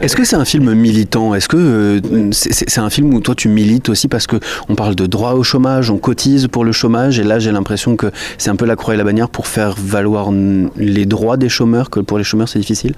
Est-ce 0.00 0.16
que 0.16 0.24
c'est 0.24 0.36
un 0.36 0.44
film 0.44 0.72
militant? 0.72 1.34
Est-ce 1.34 1.48
que 1.48 1.56
euh, 1.56 2.28
c'est 2.30 2.78
un 2.78 2.88
film 2.88 3.12
où 3.12 3.20
toi 3.20 3.34
tu 3.34 3.48
milites 3.48 3.88
aussi 3.88 4.06
parce 4.08 4.26
que 4.26 4.36
on 4.68 4.76
parle 4.76 4.94
de 4.94 5.06
droit 5.06 5.32
au 5.32 5.42
chômage, 5.42 5.90
on 5.90 5.98
cotise 5.98 6.46
pour 6.46 6.64
le 6.64 6.72
chômage 6.72 7.18
et 7.18 7.24
là 7.24 7.40
j'ai 7.40 7.50
l'impression 7.50 7.96
que 7.96 8.10
c'est 8.38 8.48
un 8.48 8.56
peu 8.56 8.64
la 8.64 8.76
croix 8.76 8.94
et 8.94 8.96
la 8.96 9.04
bannière 9.04 9.28
pour 9.28 9.48
faire 9.48 9.74
valoir 9.76 10.30
les 10.76 11.04
droits 11.04 11.36
des 11.36 11.48
chômeurs 11.48 11.90
que 11.90 12.00
pour 12.00 12.16
les 12.16 12.24
chômeurs 12.24 12.48
c'est 12.48 12.60
difficile? 12.60 12.94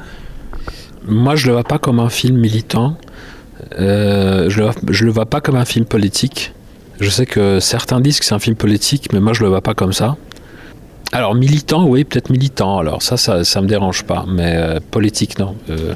Moi, 1.07 1.37
je 1.37 1.47
le 1.47 1.53
vois 1.53 1.65
pas 1.65 1.79
comme 1.79 2.01
un 2.01 2.09
film 2.09 2.39
militant. 2.39 2.97
Euh, 3.79 4.49
je, 4.49 4.61
le 4.61 4.71
je 4.91 5.05
le 5.05 5.11
vois 5.11 5.27
pas 5.27 5.41
comme 5.41 5.57
un 5.57 5.65
film 5.65 5.85
politique. 5.85 6.55
Je 7.01 7.11
sais 7.11 7.27
que 7.27 7.61
certains 7.61 8.01
disent 8.01 8.21
que 8.21 8.25
c'est 8.25 8.35
un 8.35 8.39
film 8.39 8.57
politique, 8.57 9.13
mais 9.13 9.21
moi, 9.21 9.33
je 9.33 9.43
le 9.43 9.49
vois 9.49 9.61
pas 9.61 9.75
comme 9.75 9.93
ça. 9.93 10.17
Alors, 11.15 11.37
militant, 11.37 11.87
oui, 11.87 12.03
peut-être 12.03 12.29
militant. 12.29 12.79
Alors, 12.79 13.01
ça, 13.01 13.17
ça, 13.17 13.45
ça 13.45 13.63
me 13.63 13.69
dérange 13.69 14.03
pas. 14.03 14.25
Mais 14.29 14.57
euh, 14.57 14.81
politique, 14.91 15.39
non. 15.39 15.55
Euh, 15.71 15.95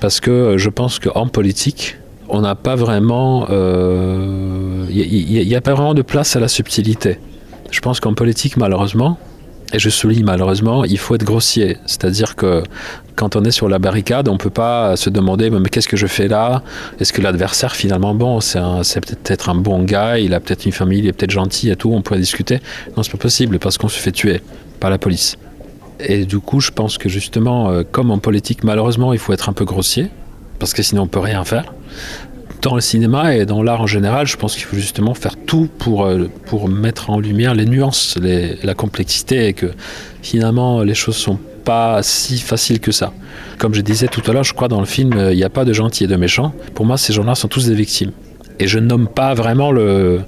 parce 0.00 0.18
que 0.18 0.58
je 0.58 0.68
pense 0.68 0.98
qu'en 0.98 1.28
politique, 1.28 1.96
on 2.28 2.40
n'a 2.40 2.56
pas 2.56 2.74
vraiment. 2.74 3.46
Il 4.90 5.46
n'y 5.46 5.54
a, 5.54 5.60
pas 5.60 5.74
vraiment 5.74 5.94
de 5.94 6.02
place 6.02 6.34
à 6.34 6.40
la 6.40 6.48
subtilité. 6.48 7.20
Je 7.70 7.78
pense 7.78 8.00
qu'en 8.00 8.14
politique, 8.14 8.56
malheureusement, 8.56 9.18
et 9.72 9.78
je 9.78 9.90
souligne 9.90 10.24
malheureusement, 10.24 10.84
il 10.84 10.98
faut 10.98 11.14
être 11.14 11.24
grossier. 11.24 11.78
C'est-à-dire 11.86 12.36
que 12.36 12.62
quand 13.14 13.36
on 13.36 13.44
est 13.44 13.50
sur 13.50 13.68
la 13.68 13.78
barricade, 13.78 14.28
on 14.28 14.34
ne 14.34 14.38
peut 14.38 14.50
pas 14.50 14.96
se 14.96 15.10
demander 15.10 15.50
mais 15.50 15.68
qu'est-ce 15.68 15.88
que 15.88 15.96
je 15.96 16.06
fais 16.06 16.28
là? 16.28 16.62
Est-ce 17.00 17.12
que 17.12 17.22
l'adversaire 17.22 17.74
finalement, 17.74 18.14
bon, 18.14 18.40
c'est 18.40 18.60
peut-être 19.00 19.48
un 19.48 19.54
bon 19.54 19.82
gars, 19.82 20.18
il 20.18 20.34
a 20.34 20.40
peut-être 20.40 20.66
une 20.66 20.72
famille, 20.72 21.00
il 21.00 21.06
est 21.06 21.12
peut-être 21.12 21.30
gentil 21.30 21.70
et 21.70 21.76
tout, 21.76 21.92
on 21.92 22.02
pourrait 22.02 22.20
discuter. 22.20 22.60
Non, 22.96 23.02
c'est 23.02 23.12
pas 23.12 23.18
possible 23.18 23.58
parce 23.58 23.78
qu'on 23.78 23.88
se 23.88 23.98
fait 23.98 24.12
tuer 24.12 24.40
par 24.80 24.90
la 24.90 24.98
police. 24.98 25.36
Et 25.98 26.26
du 26.26 26.40
coup, 26.40 26.60
je 26.60 26.70
pense 26.70 26.98
que 26.98 27.08
justement, 27.08 27.70
euh, 27.70 27.82
comme 27.90 28.10
en 28.10 28.18
politique, 28.18 28.64
malheureusement, 28.64 29.14
il 29.14 29.18
faut 29.18 29.32
être 29.32 29.48
un 29.48 29.54
peu 29.54 29.64
grossier 29.64 30.10
parce 30.58 30.72
que 30.72 30.82
sinon 30.82 31.02
on 31.02 31.06
peut 31.06 31.20
rien 31.20 31.44
faire. 31.44 31.72
Dans 32.62 32.74
le 32.74 32.80
cinéma 32.80 33.36
et 33.36 33.46
dans 33.46 33.62
l'art 33.62 33.80
en 33.80 33.86
général, 33.86 34.26
je 34.26 34.36
pense 34.36 34.54
qu'il 34.54 34.64
faut 34.64 34.76
justement 34.76 35.14
faire 35.14 35.36
tout 35.36 35.68
pour, 35.78 36.06
euh, 36.06 36.28
pour 36.46 36.68
mettre 36.68 37.10
en 37.10 37.20
lumière 37.20 37.54
les 37.54 37.64
nuances, 37.64 38.18
la 38.20 38.74
complexité 38.74 39.46
et 39.48 39.52
que 39.52 39.72
finalement 40.22 40.82
les 40.82 40.94
choses 40.94 41.16
sont 41.16 41.38
pas 41.64 42.02
si 42.02 42.38
faciles 42.38 42.80
que 42.80 42.92
ça. 42.92 43.12
Comme 43.58 43.74
je 43.74 43.80
disais 43.82 44.08
tout 44.08 44.22
à 44.26 44.32
l'heure, 44.32 44.44
je 44.44 44.54
crois 44.54 44.68
dans 44.68 44.80
le 44.80 44.86
film, 44.86 45.12
euh, 45.14 45.32
il 45.32 45.36
n'y 45.36 45.44
a 45.44 45.50
pas 45.50 45.64
de 45.64 45.72
gentils 45.72 46.04
et 46.04 46.06
de 46.06 46.16
méchants. 46.16 46.52
Pour 46.74 46.86
moi, 46.86 46.96
ces 46.96 47.12
gens-là 47.12 47.34
sont 47.34 47.48
tous 47.48 47.66
des 47.66 47.74
victimes. 47.74 48.12
Et 48.58 48.66
je 48.66 48.78
nomme 48.78 49.08
pas 49.08 49.34
vraiment 49.34 49.70
le, 49.70 50.20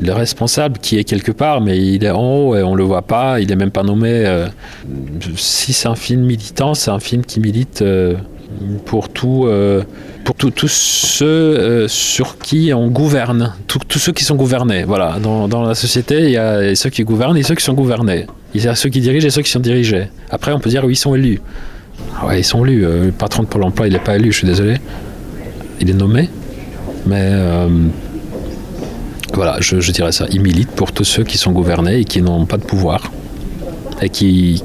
le 0.00 0.12
responsable 0.12 0.78
qui 0.78 0.98
est 0.98 1.04
quelque 1.04 1.32
part, 1.32 1.60
mais 1.60 1.78
il 1.78 2.04
est 2.04 2.10
en 2.10 2.22
haut 2.22 2.56
et 2.56 2.62
on 2.62 2.74
le 2.74 2.84
voit 2.84 3.02
pas, 3.02 3.40
il 3.40 3.50
est 3.50 3.56
même 3.56 3.70
pas 3.70 3.82
nommé. 3.82 4.10
euh, 4.10 4.46
si 5.36 5.72
c'est 5.72 5.88
un 5.88 5.96
film 5.96 6.22
militant, 6.22 6.74
c'est 6.74 6.90
un 6.90 7.00
film 7.00 7.24
qui 7.24 7.40
milite 7.40 7.82
pour 8.84 9.08
tout, 9.08 9.44
euh, 9.46 9.82
pour 10.24 10.34
tous 10.36 10.70
ceux 10.70 11.26
euh, 11.26 11.88
sur 11.88 12.38
qui 12.38 12.72
on 12.74 12.88
gouverne, 12.88 13.54
tous 13.66 13.98
ceux 13.98 14.12
qui 14.12 14.24
sont 14.24 14.36
gouvernés. 14.36 14.84
Voilà, 14.84 15.18
dans, 15.22 15.48
dans 15.48 15.62
la 15.62 15.74
société, 15.74 16.24
il 16.24 16.30
y 16.30 16.36
a 16.36 16.74
ceux 16.74 16.90
qui 16.90 17.04
gouvernent 17.04 17.36
et 17.36 17.42
ceux 17.42 17.54
qui 17.54 17.64
sont 17.64 17.74
gouvernés. 17.74 18.26
Il 18.54 18.62
y 18.62 18.68
a 18.68 18.74
ceux 18.74 18.88
qui 18.88 19.00
dirigent 19.00 19.26
et 19.26 19.30
ceux 19.30 19.42
qui 19.42 19.50
sont 19.50 19.60
dirigés. 19.60 20.08
Après, 20.30 20.52
on 20.52 20.60
peut 20.60 20.70
dire 20.70 20.84
oui, 20.84 20.92
ils 20.92 20.96
sont 20.96 21.14
élus. 21.14 21.40
Ah 22.18 22.26
ouais, 22.26 22.40
ils 22.40 22.44
sont 22.44 22.64
élus. 22.64 22.86
Euh, 22.86 23.06
le 23.06 23.12
patron 23.12 23.42
de 23.42 23.48
Pôle 23.48 23.64
Emploi, 23.64 23.86
il 23.86 23.92
n'est 23.92 23.98
pas 23.98 24.16
élu. 24.16 24.32
Je 24.32 24.38
suis 24.38 24.46
désolé. 24.46 24.76
Il 25.80 25.90
est 25.90 25.94
nommé, 25.94 26.30
mais 27.04 27.32
voilà, 29.34 29.56
je, 29.60 29.80
je 29.80 29.90
dirais 29.90 30.12
ça. 30.12 30.26
Il 30.30 30.40
milite 30.40 30.70
pour 30.70 30.92
tous 30.92 31.04
ceux 31.04 31.24
qui 31.24 31.36
sont 31.36 31.50
gouvernés 31.50 31.98
et 31.98 32.04
qui 32.04 32.22
n'ont 32.22 32.46
pas 32.46 32.56
de 32.56 32.62
pouvoir 32.64 33.10
et 34.00 34.08
qui, 34.08 34.62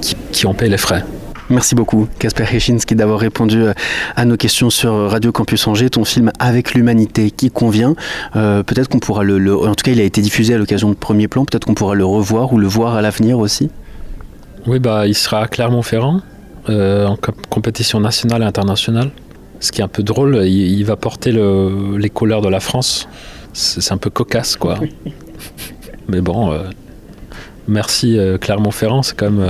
qui, 0.00 0.16
qui 0.32 0.46
en 0.46 0.54
paient 0.54 0.68
les 0.68 0.78
frais. 0.78 1.04
Merci 1.50 1.74
beaucoup, 1.74 2.08
Casper 2.18 2.44
Hechinski, 2.52 2.94
d'avoir 2.94 3.18
répondu 3.20 3.62
euh, 3.62 3.72
à 4.16 4.26
nos 4.26 4.36
questions 4.36 4.68
sur 4.68 4.92
Radio 5.10 5.32
Campus 5.32 5.66
Angers, 5.66 5.88
ton 5.88 6.04
film 6.04 6.30
Avec 6.38 6.74
l'humanité 6.74 7.30
qui 7.30 7.50
convient. 7.50 7.94
Euh, 8.36 8.62
peut-être 8.62 8.88
qu'on 8.88 8.98
pourra 8.98 9.22
le, 9.24 9.38
le- 9.38 9.56
En 9.56 9.74
tout 9.74 9.82
cas, 9.82 9.92
il 9.92 10.00
a 10.00 10.04
été 10.04 10.20
diffusé 10.20 10.52
à 10.54 10.58
l'occasion 10.58 10.90
de 10.90 10.94
Premier 10.94 11.26
Plan. 11.26 11.46
Peut-être 11.46 11.64
qu'on 11.64 11.72
pourra 11.74 11.94
le 11.94 12.04
revoir 12.04 12.52
ou 12.52 12.58
le 12.58 12.66
voir 12.66 12.96
à 12.96 13.00
l'avenir 13.02 13.38
aussi. 13.38 13.70
Oui, 14.66 14.78
bah, 14.78 15.06
il 15.06 15.14
sera 15.14 15.40
à 15.40 15.46
Clermont-Ferrand, 15.48 16.20
euh, 16.68 17.06
en 17.06 17.16
comp- 17.16 17.46
compétition 17.48 17.98
nationale 17.98 18.42
et 18.42 18.46
internationale. 18.46 19.10
Ce 19.60 19.72
qui 19.72 19.80
est 19.80 19.84
un 19.84 19.88
peu 19.88 20.02
drôle, 20.02 20.40
il, 20.44 20.52
il 20.78 20.84
va 20.84 20.96
porter 20.96 21.32
le- 21.32 21.96
les 21.96 22.10
couleurs 22.10 22.42
de 22.42 22.48
la 22.48 22.60
France. 22.60 23.08
C'est 23.54 23.92
un 23.92 23.96
peu 23.96 24.10
cocasse, 24.10 24.56
quoi. 24.56 24.78
Mais 26.08 26.20
bon, 26.20 26.52
euh, 26.52 26.64
merci 27.66 28.18
euh, 28.18 28.36
Clermont-Ferrand, 28.36 29.02
c'est 29.02 29.16
quand 29.16 29.30
même. 29.30 29.48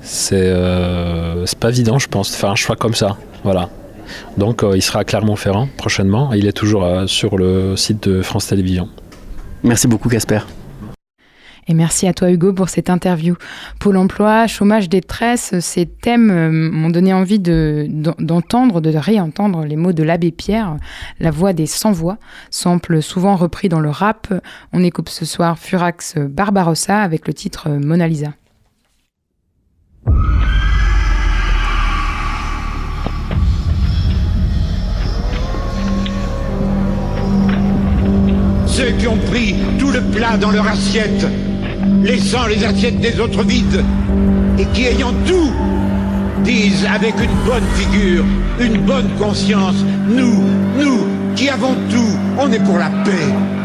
Euh, 0.00 0.04
c'est 0.04 0.36
euh, 0.36 1.44
pas 1.58 1.68
évident, 1.70 1.98
je 1.98 2.08
pense, 2.08 2.30
de 2.30 2.36
faire 2.36 2.50
un 2.50 2.56
choix 2.56 2.76
comme 2.76 2.94
ça. 2.94 3.16
Voilà. 3.44 3.68
Donc, 4.36 4.62
euh, 4.62 4.76
il 4.76 4.82
sera 4.82 5.00
à 5.00 5.04
Clermont-Ferrand 5.04 5.68
prochainement 5.76 6.32
et 6.34 6.38
il 6.38 6.46
est 6.46 6.52
toujours 6.52 6.84
euh, 6.84 7.06
sur 7.06 7.36
le 7.36 7.76
site 7.76 8.08
de 8.08 8.22
France 8.22 8.48
Télévisions. 8.48 8.88
Merci 9.62 9.86
beaucoup, 9.86 10.08
Casper. 10.08 10.40
Et 11.68 11.74
merci 11.74 12.08
à 12.08 12.12
toi 12.14 12.30
Hugo 12.32 12.52
pour 12.52 12.68
cette 12.68 12.90
interview. 12.90 13.36
Pôle 13.78 13.96
emploi, 13.98 14.48
chômage, 14.48 14.88
détresse, 14.88 15.54
ces 15.60 15.86
thèmes 15.86 16.50
m'ont 16.70 16.88
donné 16.90 17.12
envie 17.14 17.38
de- 17.38 17.86
d'en- 17.88 18.16
d'entendre, 18.18 18.80
de 18.80 18.90
réentendre 18.96 19.64
les 19.64 19.76
mots 19.76 19.92
de 19.92 20.02
l'abbé 20.02 20.32
Pierre, 20.32 20.78
la 21.20 21.30
voix 21.30 21.52
des 21.52 21.66
sans-voix, 21.66 22.16
sample 22.50 23.00
souvent 23.02 23.36
repris 23.36 23.68
dans 23.68 23.78
le 23.78 23.90
rap. 23.90 24.32
On 24.72 24.82
écoute 24.82 25.10
ce 25.10 25.24
soir 25.24 25.58
Furax 25.60 26.16
Barbarossa 26.16 26.98
avec 27.02 27.28
le 27.28 27.34
titre 27.34 27.68
Mona 27.68 28.08
Lisa. 28.08 28.32
Ceux 38.66 38.92
qui 38.98 39.06
ont 39.06 39.18
pris 39.30 39.54
tout 39.78 39.90
le 39.90 40.00
plat 40.00 40.36
dans 40.36 40.50
leur 40.50 40.66
assiette, 40.66 41.26
laissant 42.02 42.46
les 42.46 42.64
assiettes 42.64 43.00
des 43.00 43.20
autres 43.20 43.42
vides, 43.44 43.84
et 44.58 44.64
qui 44.66 44.86
ayant 44.86 45.12
tout, 45.26 45.50
disent 46.44 46.86
avec 46.86 47.14
une 47.20 47.46
bonne 47.46 47.66
figure, 47.74 48.24
une 48.58 48.80
bonne 48.82 49.10
conscience, 49.18 49.84
nous, 50.08 50.42
nous, 50.78 51.06
qui 51.36 51.48
avons 51.48 51.74
tout, 51.90 52.16
on 52.38 52.50
est 52.52 52.64
pour 52.64 52.78
la 52.78 52.90
paix. 53.04 53.59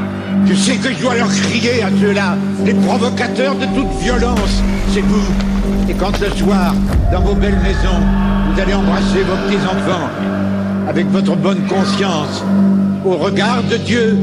Je 0.47 0.53
sais 0.53 0.75
que 0.75 0.93
je 0.93 1.01
dois 1.01 1.15
leur 1.15 1.27
crier 1.27 1.81
à 1.81 1.89
ceux-là, 1.99 2.37
les 2.65 2.73
provocateurs 2.73 3.55
de 3.55 3.65
toute 3.65 3.91
violence, 3.99 4.61
c'est 4.93 5.01
vous. 5.01 5.25
Et 5.89 5.93
quand 5.93 6.19
le 6.19 6.29
soir, 6.35 6.75
dans 7.11 7.21
vos 7.21 7.33
belles 7.33 7.59
maisons, 7.63 7.99
vous 8.53 8.61
allez 8.61 8.73
embrasser 8.73 9.23
vos 9.23 9.35
petits-enfants, 9.47 10.09
avec 10.87 11.07
votre 11.07 11.35
bonne 11.35 11.65
conscience, 11.67 12.43
au 13.03 13.15
regard 13.15 13.63
de 13.63 13.77
Dieu, 13.77 14.17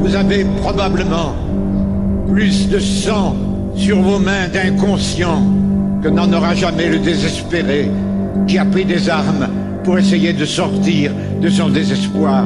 vous 0.00 0.14
avez 0.16 0.44
probablement 0.60 1.34
plus 2.28 2.68
de 2.68 2.78
sang 2.78 3.36
sur 3.76 4.00
vos 4.00 4.18
mains 4.18 4.48
d'inconscient 4.52 5.42
que 6.02 6.08
n'en 6.08 6.32
aura 6.32 6.54
jamais 6.54 6.88
le 6.88 6.98
désespéré 6.98 7.90
qui 8.46 8.58
a 8.58 8.64
pris 8.64 8.84
des 8.84 9.08
armes 9.08 9.48
pour 9.84 9.98
essayer 9.98 10.32
de 10.32 10.44
sortir 10.44 11.12
de 11.40 11.48
son 11.48 11.68
désespoir. 11.68 12.44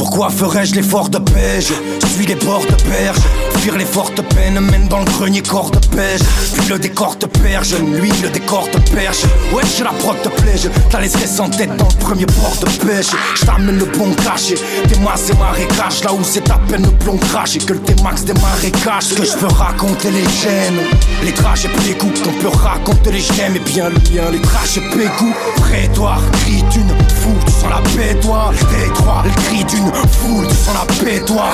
Pourquoi 0.00 0.30
ferais-je 0.30 0.74
l'effort 0.76 1.10
de 1.10 1.18
Je 1.60 2.06
suis 2.06 2.24
les 2.24 2.34
bords 2.34 2.64
de 2.64 2.88
berge 2.88 3.18
Fuir 3.58 3.76
les 3.76 3.84
fortes 3.84 4.22
peines 4.34 4.58
mène 4.58 4.88
dans 4.88 5.00
le 5.00 5.04
grenier 5.04 5.42
corps 5.42 5.70
de 5.70 5.78
pêche. 5.94 6.22
Puis 6.54 6.70
le 6.70 6.78
décor 6.78 7.18
te 7.18 7.26
perche, 7.26 7.74
lui 7.78 8.10
le 8.22 8.30
décor 8.30 8.66
te 8.70 8.78
perche. 8.92 9.24
Ouais 9.52 9.62
j'ai 9.76 9.84
la 9.84 9.90
prod 9.90 10.16
te 10.22 10.30
plaît, 10.30 10.56
je 10.56 10.68
t'as 10.88 11.00
laissé 11.02 11.26
sans 11.26 11.50
tête 11.50 11.76
dans 11.76 11.88
le 11.88 11.98
premier 11.98 12.24
port 12.24 12.56
de 12.62 12.86
pêche. 12.86 13.10
Je 13.34 13.44
le 13.70 13.84
bon 13.84 14.12
cachet, 14.14 14.54
tes 14.88 14.98
masses 15.00 15.30
et 15.30 15.36
marécages 15.36 16.02
Là 16.04 16.12
où 16.12 16.20
c'est 16.22 16.48
à 16.50 16.58
peine 16.68 16.82
le 16.82 16.90
plomb 16.92 17.18
craché 17.18 17.58
que 17.58 17.74
le 17.74 17.80
T-max 17.80 18.24
des 18.24 18.32
marécages 18.34 19.04
Ce 19.04 19.14
que 19.14 19.24
je 19.24 19.36
veux 19.36 19.48
raconter 19.48 20.10
les 20.10 20.22
gènes, 20.22 20.80
les 21.22 21.32
trajets 21.32 21.68
pécou 21.68 22.08
Qu'on 22.24 22.32
peut 22.40 22.56
raconter 22.56 23.12
les 23.12 23.20
j'aime 23.20 23.56
et 23.56 23.60
bien 23.60 23.90
le 23.90 23.98
bien 23.98 24.30
Les 24.30 24.40
trajets 24.40 24.80
pécou, 24.92 25.32
prétoire, 25.56 26.20
cri 26.32 26.62
d'une 26.72 26.88
foule 26.88 27.44
Tu 27.46 27.52
sens 27.52 27.70
la 27.70 27.82
paix 27.90 28.18
toi, 28.20 28.52
le 28.52 28.86
détroit, 28.86 29.24
le 29.24 29.64
d'une 29.64 29.89
foule 30.08 30.46
Tu 30.48 30.54
sens 30.54 30.74
la 30.74 31.04
paix 31.04 31.20
toi 31.20 31.50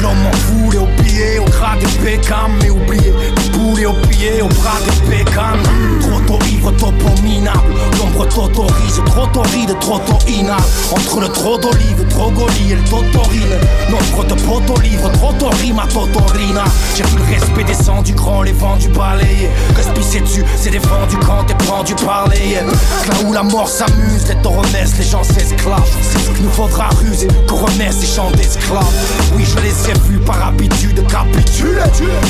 L'homme 0.00 0.26
en 0.26 0.36
foule 0.36 0.74
et 0.74 0.78
oublié 0.78 1.38
au 1.38 1.44
gras 1.44 1.76
des 1.76 1.86
pécams 2.04 2.52
Mais 2.62 2.70
oublié, 2.70 3.12
boulé 3.52 3.86
au 3.86 3.94
pied 4.08 4.42
au 4.42 4.48
bras 4.48 4.78
des 4.84 5.16
pécams 5.16 5.62
Trop 6.00 6.20
tôt 6.20 6.44
ivre, 6.46 6.70
topo 6.72 7.22
minable 7.22 7.74
L'ombre 7.98 8.26
t'autorise, 8.28 9.00
trop 9.06 9.26
torride, 9.26 9.76
trop 9.80 10.00
inable 10.28 10.62
Entre 10.90 11.20
le 11.20 11.28
trop 11.28 11.58
d'olive, 11.58 12.06
trop 12.10 12.30
goli 12.30 12.72
et 12.72 12.74
le 12.76 12.84
totorine 12.84 13.58
Nombre 13.90 14.24
de 14.24 14.34
potes 14.34 14.82
livre, 14.82 15.10
trop 15.12 15.32
torrime 15.32 15.78
à 15.78 15.86
totorina. 15.86 16.64
J'ai 16.96 17.04
vu 17.04 17.18
le 17.18 17.24
respect 17.24 17.64
descend 17.64 18.02
du 18.04 18.12
grand, 18.12 18.42
les 18.42 18.52
vents 18.52 18.76
du 18.76 18.88
balai 18.88 19.50
Respicer 19.76 20.20
dessus, 20.20 20.44
c'est 20.56 20.70
défendu 20.70 21.16
quand 21.26 21.44
t'es 21.44 21.54
pendu 21.66 21.94
par 21.94 22.28
les 22.28 22.54
Là 22.54 23.14
où 23.26 23.32
la 23.32 23.42
mort 23.42 23.68
s'amuse, 23.68 24.26
les 24.28 24.48
renaissent, 24.48 24.98
les 24.98 25.04
gens 25.04 25.22
s'esclavent. 25.24 25.82
Nous 26.40 26.50
faudra 26.50 26.88
ruser, 27.00 27.28
qu'on 27.48 27.56
d'esclaves. 28.36 28.84
Oui 29.34 29.44
je 29.44 29.56
les 29.62 29.90
ai 29.90 29.94
vus 30.08 30.18
par 30.18 30.46
habitude 30.46 31.06
capituler 31.06 31.80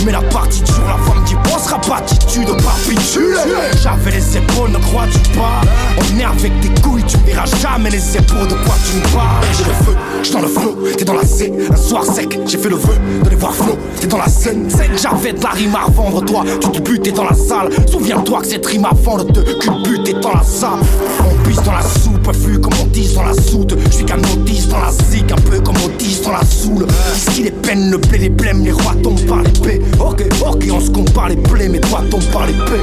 Mais 0.05 0.13
la 0.13 0.23
partiture, 0.23 0.83
la 0.87 0.97
femme 1.05 1.23
dit 1.25 1.35
bon 1.45 1.59
sera 1.59 1.81
pas 1.81 1.97
attitude 1.97 2.47
capitule. 2.47 3.37
J'avais 3.83 4.13
les 4.13 4.37
épaules, 4.37 4.71
ne 4.71 4.79
crois-tu 4.79 5.19
pas? 5.37 5.61
On 5.99 6.19
est 6.19 6.25
avec 6.25 6.61
tes 6.61 6.81
couilles, 6.81 7.05
tu 7.05 7.17
verras 7.27 7.47
jamais 7.61 7.91
les 7.91 8.17
épaules 8.17 8.49
de 8.49 8.55
quoi 8.55 8.75
tu 8.87 8.97
me 8.97 9.15
parles. 9.15 9.45
J'ai 9.57 9.65
le 9.65 9.73
feu, 9.73 9.97
j'suis 10.23 10.33
dans 10.33 10.43
le 10.43 10.49
flot, 10.49 10.79
t'es 10.97 11.05
dans 11.05 11.15
la 11.15 11.25
C 11.25 11.53
Un 11.71 11.77
soir 11.77 12.05
sec, 12.05 12.39
j'ai 12.47 12.59
fait 12.59 12.69
le 12.69 12.77
vœu 12.77 12.95
de 13.25 13.31
les 13.31 13.37
voir 13.37 13.55
flot 13.55 13.79
T'es 14.01 14.07
dans 14.07 14.19
la 14.19 14.29
scène, 14.29 14.69
j'avais 14.97 15.33
de 15.33 15.43
la 15.43 15.51
rime 15.51 15.75
à 15.75 15.91
vendre 15.91 16.25
Toi, 16.25 16.45
tu 16.61 16.71
te 16.71 16.81
butais 16.81 17.13
dans 17.13 17.25
la 17.25 17.35
salle. 17.35 17.71
Souviens-toi 17.91 18.41
que 18.41 18.47
cette 18.47 18.67
rime 18.67 18.85
avant 18.85 19.19
de 19.19 19.33
te 19.33 19.41
culbuter 19.59 20.15
dans 20.15 20.33
la 20.33 20.43
salle. 20.43 20.81
On 21.21 21.49
pisse 21.49 21.63
dans 21.63 21.73
la 21.73 21.83
soupe, 21.83 22.12
flux 22.31 22.61
comme 22.61 22.73
on 22.81 22.87
dit 22.87 23.13
dans 23.15 23.25
la 23.25 23.35
soude 23.35 23.77
Je 23.87 23.97
suis 23.97 24.05
qu'un 24.05 24.19
autiste 24.19 24.69
dans 24.69 24.81
la 24.81 24.93
zig, 25.11 25.33
un 25.33 25.37
peu 25.51 25.59
comme 25.61 25.77
autiste 25.85 26.25
dans 26.25 26.33
la 26.33 26.45
soule. 26.45 26.87
Ici 27.17 27.43
les 27.43 27.51
peines, 27.51 27.91
le 27.91 27.99
blé, 27.99 28.19
les 28.19 28.29
blêmes, 28.29 28.65
les 28.65 28.71
rois 28.73 28.95
tombent 29.03 29.27
par 29.27 29.43
l'épée 29.43 29.81
Ok, 29.99 30.23
ok, 30.47 30.65
on 30.73 30.81
se 30.81 30.91
compare 30.91 31.31
les 31.31 31.37
plaies, 31.37 31.69
mais 31.69 31.81
toi 31.81 32.03
tombes 32.11 32.23
par 32.33 32.47
l'épée 32.47 32.81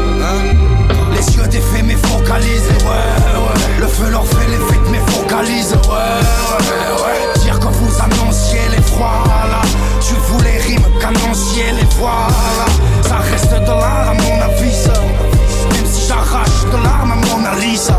Les 1.14 1.36
yeux 1.36 1.48
défaits 1.50 1.86
mais 1.86 1.96
focalisés, 1.96 2.80
ouais, 2.82 2.90
ouais. 2.90 3.80
Le 3.80 3.88
feu 3.88 4.10
leur 4.12 4.26
fait 4.26 4.48
l'effet 4.50 4.80
mais 4.92 5.00
focalise, 5.14 5.72
ouais, 5.72 5.80
ouais, 5.80 7.04
ouais. 7.04 7.40
Dire 7.44 7.60
que 7.60 7.68
vous 7.68 8.02
annonciez 8.02 8.60
les 8.72 8.84
voilà 8.98 9.62
Tu 10.02 10.14
voulais 10.32 10.58
rimes 10.58 10.86
qu'annoncier 11.00 11.72
les 11.80 11.88
voilà 12.00 12.28
Ça 13.08 13.18
reste 13.18 13.52
de 13.52 13.68
l'art 13.68 14.10
à 14.10 14.14
mon 14.14 14.42
avis 14.42 14.76
Même 15.72 15.86
si 15.92 16.08
j'arrache 16.08 16.66
de 16.72 16.84
l'arme 16.84 17.12
à 17.12 17.16
Mona 17.16 17.56
Lisa 17.60 17.96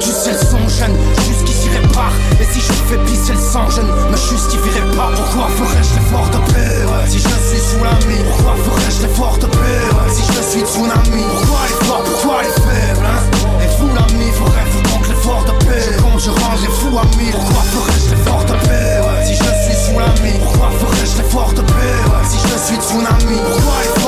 Sais 0.00 0.32
le 0.32 0.38
son 0.38 0.68
jeune, 0.68 0.96
jusqu'ici 1.28 1.70
répare 1.70 2.12
Et 2.40 2.44
si 2.44 2.60
je 2.60 2.72
fais 2.88 2.98
pisser 3.04 3.32
le 3.32 3.38
sang, 3.38 3.70
je 3.70 3.80
ne 3.80 3.92
me 4.10 4.16
justifierai 4.16 4.80
pas. 4.96 5.08
Pourquoi 5.16 5.48
ferais-je 5.48 5.94
l'effort 5.94 6.28
de 6.28 6.36
ouais, 6.36 7.08
Si 7.08 7.18
je 7.18 7.28
suis 7.28 7.60
sous 7.60 7.84
la 7.84 7.96
Pourquoi 8.28 8.54
ferais-je 8.64 9.02
l'effort 9.06 9.38
de 9.38 9.46
ouais, 9.46 10.12
Si 10.12 10.20
je 10.20 10.42
suis 10.42 10.60
tsunami 10.60 11.24
Pourquoi 11.24 11.60
les 11.68 11.84
forts, 11.86 12.02
pourquoi 12.04 12.42
les 12.42 12.52
faibles 12.52 13.06
hein? 13.06 13.40
Et 13.64 13.68
vous 13.78 13.88
l'ami, 13.88 14.28
ferais-vous 14.32 14.82
donc 14.92 15.08
l'effort 15.08 15.44
de 15.44 15.52
paix 15.64 15.96
Quand 16.02 16.18
je 16.18 16.30
range 16.30 16.60
les 16.60 16.68
fous 16.68 16.98
amis 16.98 17.30
Pourquoi 17.32 17.62
ferais-je 17.72 18.10
l'effort 18.10 18.44
de 18.44 18.52
ouais, 18.52 19.24
Si 19.24 19.34
je 19.36 19.50
suis 19.64 19.76
sous 19.84 19.98
la 19.98 20.10
Pourquoi 20.44 20.68
ferais-je 20.80 21.16
l'effort 21.16 21.52
de 21.54 21.62
ouais, 21.62 22.24
Si 22.28 22.36
je 22.36 22.58
suis 22.60 22.76
tsunami 22.76 23.40
Pourquoi 23.40 23.76
les 23.84 23.99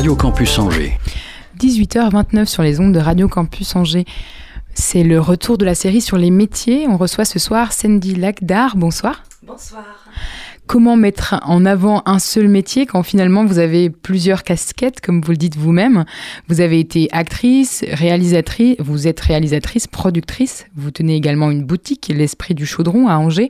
Radio 0.00 0.16
Campus 0.16 0.58
Angers. 0.58 0.98
18h29 1.58 2.46
sur 2.46 2.62
les 2.62 2.80
ondes 2.80 2.94
de 2.94 2.98
Radio 2.98 3.28
Campus 3.28 3.76
Angers. 3.76 4.06
C'est 4.72 5.02
le 5.02 5.20
retour 5.20 5.58
de 5.58 5.66
la 5.66 5.74
série 5.74 6.00
sur 6.00 6.16
les 6.16 6.30
métiers. 6.30 6.86
On 6.88 6.96
reçoit 6.96 7.26
ce 7.26 7.38
soir 7.38 7.74
Sandy. 7.74 8.14
Bonsoir. 8.14 8.76
Bonsoir. 8.76 9.22
Comment 10.70 10.94
mettre 10.94 11.34
en 11.42 11.66
avant 11.66 12.00
un 12.06 12.20
seul 12.20 12.46
métier 12.46 12.86
quand 12.86 13.02
finalement 13.02 13.44
vous 13.44 13.58
avez 13.58 13.90
plusieurs 13.90 14.44
casquettes, 14.44 15.00
comme 15.00 15.20
vous 15.20 15.32
le 15.32 15.36
dites 15.36 15.56
vous-même 15.56 16.04
Vous 16.46 16.60
avez 16.60 16.78
été 16.78 17.08
actrice, 17.10 17.84
réalisatrice, 17.90 18.76
vous 18.78 19.08
êtes 19.08 19.18
réalisatrice, 19.18 19.88
productrice, 19.88 20.68
vous 20.76 20.92
tenez 20.92 21.16
également 21.16 21.50
une 21.50 21.64
boutique, 21.64 22.06
l'Esprit 22.14 22.54
du 22.54 22.66
Chaudron 22.66 23.08
à 23.08 23.16
Angers. 23.16 23.48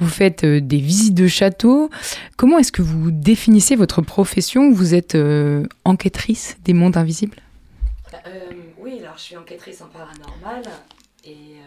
Vous 0.00 0.08
faites 0.08 0.42
euh, 0.42 0.60
des 0.60 0.78
visites 0.78 1.14
de 1.14 1.28
châteaux. 1.28 1.88
Comment 2.36 2.58
est-ce 2.58 2.72
que 2.72 2.82
vous 2.82 3.12
définissez 3.12 3.76
votre 3.76 4.02
profession? 4.02 4.72
Vous 4.72 4.92
êtes 4.96 5.14
euh, 5.14 5.64
enquêtrice 5.84 6.56
des 6.64 6.72
mondes 6.72 6.96
invisibles? 6.96 7.36
Euh, 8.26 8.50
oui, 8.80 8.98
alors 8.98 9.18
je 9.18 9.22
suis 9.22 9.36
enquêtrice 9.36 9.82
en 9.82 9.86
paranormal. 9.86 10.64
Et 11.24 11.58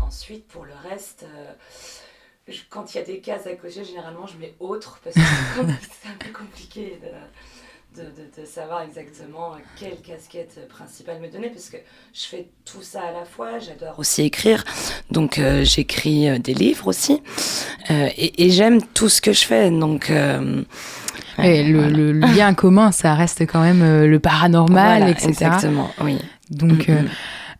ensuite, 0.00 0.46
pour 0.48 0.64
le 0.64 0.72
reste, 0.88 1.26
je- 2.48 2.60
quand 2.70 2.94
il 2.94 2.98
y 2.98 3.00
a 3.00 3.04
des 3.04 3.20
cases 3.20 3.46
à 3.46 3.54
cocher, 3.54 3.84
généralement 3.84 4.26
je 4.26 4.36
mets 4.38 4.54
autre 4.60 5.00
parce 5.04 5.14
que 5.16 5.20
c'est 5.60 6.08
un 6.08 6.18
peu 6.18 6.30
compliqué 6.32 6.98
de, 7.96 8.02
de, 8.02 8.40
de, 8.40 8.46
savoir 8.46 8.82
exactement 8.82 9.52
quelle 9.76 10.00
casquette 10.00 10.66
principale 10.68 11.20
me 11.20 11.28
donner 11.28 11.50
parce 11.50 11.68
que 11.68 11.76
je 12.14 12.22
fais 12.24 12.48
tout 12.64 12.82
ça 12.82 13.02
à 13.02 13.12
la 13.12 13.24
fois. 13.26 13.58
J'adore 13.58 13.98
aussi 13.98 14.22
écrire, 14.22 14.64
donc 15.10 15.38
euh, 15.38 15.62
j'écris 15.64 16.28
euh, 16.28 16.38
des 16.38 16.54
livres 16.54 16.88
aussi 16.88 17.22
euh, 17.90 18.08
et, 18.16 18.44
et 18.46 18.50
j'aime 18.50 18.80
tout 18.94 19.08
ce 19.10 19.20
que 19.20 19.32
je 19.32 19.44
fais. 19.44 19.70
Donc 19.70 20.10
euh, 20.10 20.62
et 21.42 21.64
le, 21.64 21.78
voilà. 21.80 21.96
le 21.96 22.12
lien 22.12 22.54
commun, 22.62 22.92
ça 22.92 23.14
reste 23.14 23.42
quand 23.46 23.60
même 23.62 24.06
le 24.06 24.18
paranormal, 24.20 24.98
Voilà, 25.02 25.10
etc. 25.10 25.28
Exactement, 25.28 25.90
oui. 26.02 26.18
Donc, 26.50 26.88
Mm, 26.88 27.06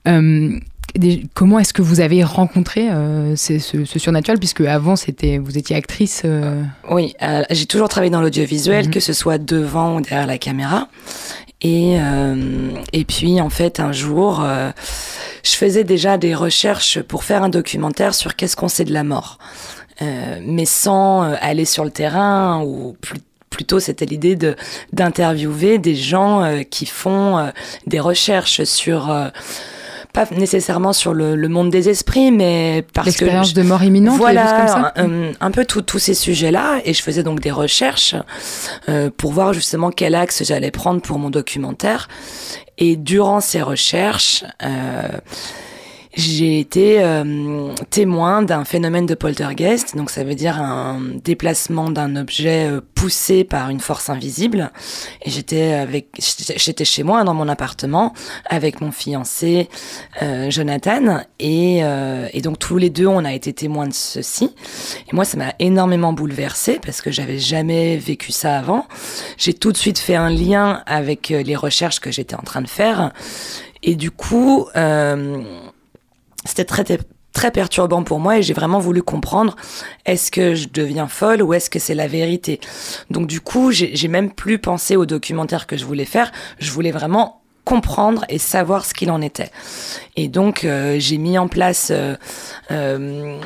euh, 0.09 0.59
des- 0.97 1.25
comment 1.35 1.59
est-ce 1.59 1.73
que 1.73 1.83
vous 1.83 2.01
avez 2.01 2.23
rencontré 2.25 2.89
euh, 2.91 3.35
ce, 3.37 3.59
surnaturel 3.85 4.39
Puisque 4.39 4.61
avant, 4.63 4.97
c'était, 4.97 5.39
vous 5.39 5.57
étiez 5.59 5.77
actrice. 5.77 6.23
euh, 6.25 6.63
Oui, 6.91 7.15
euh, 7.23 7.43
j'ai 7.51 7.67
toujours 7.67 7.89
travaillé 7.89 8.11
dans 8.11 8.21
l'audiovisuel, 8.23 8.91
que 8.91 9.01
ce 9.01 9.13
soit 9.13 9.39
devant 9.39 9.97
ou 9.97 10.01
derrière 10.01 10.27
la 10.27 10.39
caméra. 10.39 10.89
Et, 11.61 11.97
euh, 12.01 12.71
et 12.93 13.05
puis, 13.05 13.41
en 13.41 13.51
fait, 13.51 13.79
un 13.79 13.93
jour, 13.93 14.41
euh, 14.43 14.71
je 15.45 15.53
faisais 15.53 15.85
déjà 15.85 16.19
des 16.19 16.35
recherches 16.35 17.01
pour 17.01 17.23
faire 17.25 17.43
un 17.45 17.49
documentaire 17.49 18.15
sur 18.15 18.35
qu'est-ce 18.35 18.57
qu'on 18.57 18.69
sait 18.69 18.85
de 18.85 18.93
la 18.93 19.05
mort. 19.05 19.39
Euh, 20.01 20.41
mais 20.45 20.65
sans 20.65 21.23
euh, 21.23 21.35
aller 21.41 21.65
sur 21.65 21.85
le 21.85 21.91
terrain 21.91 22.63
ou 22.65 22.97
plus 23.01 23.19
Plutôt, 23.51 23.81
c'était 23.81 24.07
l'idée 24.07 24.35
de 24.35 24.57
d'interviewer 24.95 25.77
des 25.77 25.95
gens 25.95 26.43
euh, 26.43 26.63
qui 26.63 26.87
font 26.87 27.37
euh, 27.37 27.51
des 27.87 28.01
recherches 28.01 28.65
sur 28.65 29.11
euh, 29.11 29.29
pas 30.13 30.27
nécessairement 30.37 30.93
sur 30.93 31.15
le, 31.15 31.37
le 31.37 31.49
monde 31.49 31.71
des 31.71 31.89
esprits, 31.89 32.31
mais 32.31 32.85
parce 32.93 33.07
que 33.07 33.25
L'expérience 33.25 33.55
de 33.55 33.63
mort 33.63 33.83
imminente, 33.83 34.19
voilà, 34.19 34.43
choses 34.43 34.73
comme 34.75 34.83
ça 34.83 34.93
un, 34.97 35.33
un 35.41 35.51
peu 35.51 35.65
tous 35.65 35.99
ces 35.99 36.15
sujets-là, 36.15 36.81
et 36.85 36.93
je 36.93 37.03
faisais 37.03 37.23
donc 37.23 37.41
des 37.41 37.51
recherches 37.51 38.15
euh, 38.89 39.11
pour 39.17 39.33
voir 39.33 39.53
justement 39.55 39.91
quel 39.91 40.15
axe 40.15 40.45
j'allais 40.45 40.71
prendre 40.71 41.01
pour 41.01 41.19
mon 41.19 41.31
documentaire. 41.31 42.09
Et 42.79 42.97
durant 42.97 43.41
ces 43.41 43.63
recherches, 43.63 44.45
euh, 44.63 45.09
j'ai 46.15 46.61
été 46.61 47.03
euh, 47.03 47.73
témoin 47.89 48.43
d'un 48.43 48.65
phénomène 48.65 49.07
de 49.07 49.15
poltergeist, 49.15 49.97
donc 49.97 50.11
ça 50.11 50.25
veut 50.25 50.35
dire 50.35 50.61
un 50.61 51.01
déplacement 51.25 51.91
d'un 51.91 52.17
objet 52.17 52.69
euh, 52.71 52.81
poussé 52.95 53.45
par 53.45 53.71
une 53.71 53.81
force 53.81 54.11
invisible. 54.11 54.71
Et 55.23 55.31
j'étais 55.31 55.73
avec, 55.73 56.09
j'étais 56.19 56.85
chez 56.85 57.03
moi 57.03 57.25
dans 57.25 57.33
mon 57.33 57.49
appartement 57.49 58.13
avec 58.45 58.81
mon 58.83 58.93
fiancé 58.93 59.71
euh, 60.21 60.51
Jonathan, 60.51 61.23
et, 61.39 61.81
euh, 61.83 62.29
et 62.33 62.43
donc 62.43 62.59
tous 62.59 62.77
les 62.77 62.91
deux 62.91 63.07
on 63.07 63.25
a 63.25 63.33
été 63.33 63.53
témoins 63.55 63.89
de 63.89 63.95
ceci. 63.95 64.55
Et 65.11 65.15
moi 65.15 65.25
ça 65.25 65.39
m'a 65.39 65.55
énormément 65.59 66.13
bouleversée 66.13 66.79
parce 66.85 67.01
que 67.01 67.11
j'avais 67.11 67.39
jamais 67.39 67.97
vécu 67.97 68.33
ça 68.33 68.59
avant. 68.59 68.87
J'ai 69.39 69.55
tout 69.55 69.73
de 69.73 69.79
suite 69.79 69.99
fait 69.99 70.17
un 70.17 70.31
lien 70.31 70.83
avec 70.87 71.31
euh, 71.31 71.43
les 71.43 71.57
recherches 71.57 72.01
que 72.01 72.11
j'étais 72.11 72.35
en 72.35 72.43
train 72.43 72.61
de 72.61 72.69
faire, 72.69 73.13
et 73.83 73.97
du 73.97 74.11
coup. 74.11 74.67
Euh, 74.77 75.43
c'était 76.45 76.65
très, 76.65 76.85
très 77.33 77.51
perturbant 77.51 78.03
pour 78.03 78.21
moi 78.21 78.39
et 78.39 78.43
j'ai 78.43 78.55
vraiment 78.55 78.79
voulu 78.79 79.03
comprendre 79.03 79.57
est-ce 80.07 80.31
que 80.31 80.55
je 80.55 80.69
deviens 80.69 81.09
folle 81.09 81.43
ou 81.43 81.55
est-ce 81.55 81.71
que 81.71 81.79
c'est 81.79 81.95
la 81.95 82.07
vérité? 82.07 82.61
Donc 83.11 83.27
du 83.27 83.41
coup, 83.41 83.71
j'ai 83.73 84.09
même 84.09 84.31
plus 84.31 84.59
pensé 84.59 84.97
au 84.97 85.07
documentaire 85.07 85.67
que 85.67 85.77
je 85.77 85.85
voulais 85.85 86.05
faire. 86.05 86.33
Je 86.59 86.71
voulais 86.71 86.93
vraiment 86.93 87.43
comprendre 87.65 88.25
et 88.29 88.39
savoir 88.39 88.85
ce 88.85 88.95
qu'il 88.95 89.11
en 89.11 89.23
était. 89.23 89.51
Et 90.17 90.29
donc 90.29 90.65
euh, 90.65 90.97
j'ai 90.99 91.19
mis 91.19 91.39
en 91.39 91.49
place 91.49 91.91
euh, 91.91 92.17
euh, 92.71 93.39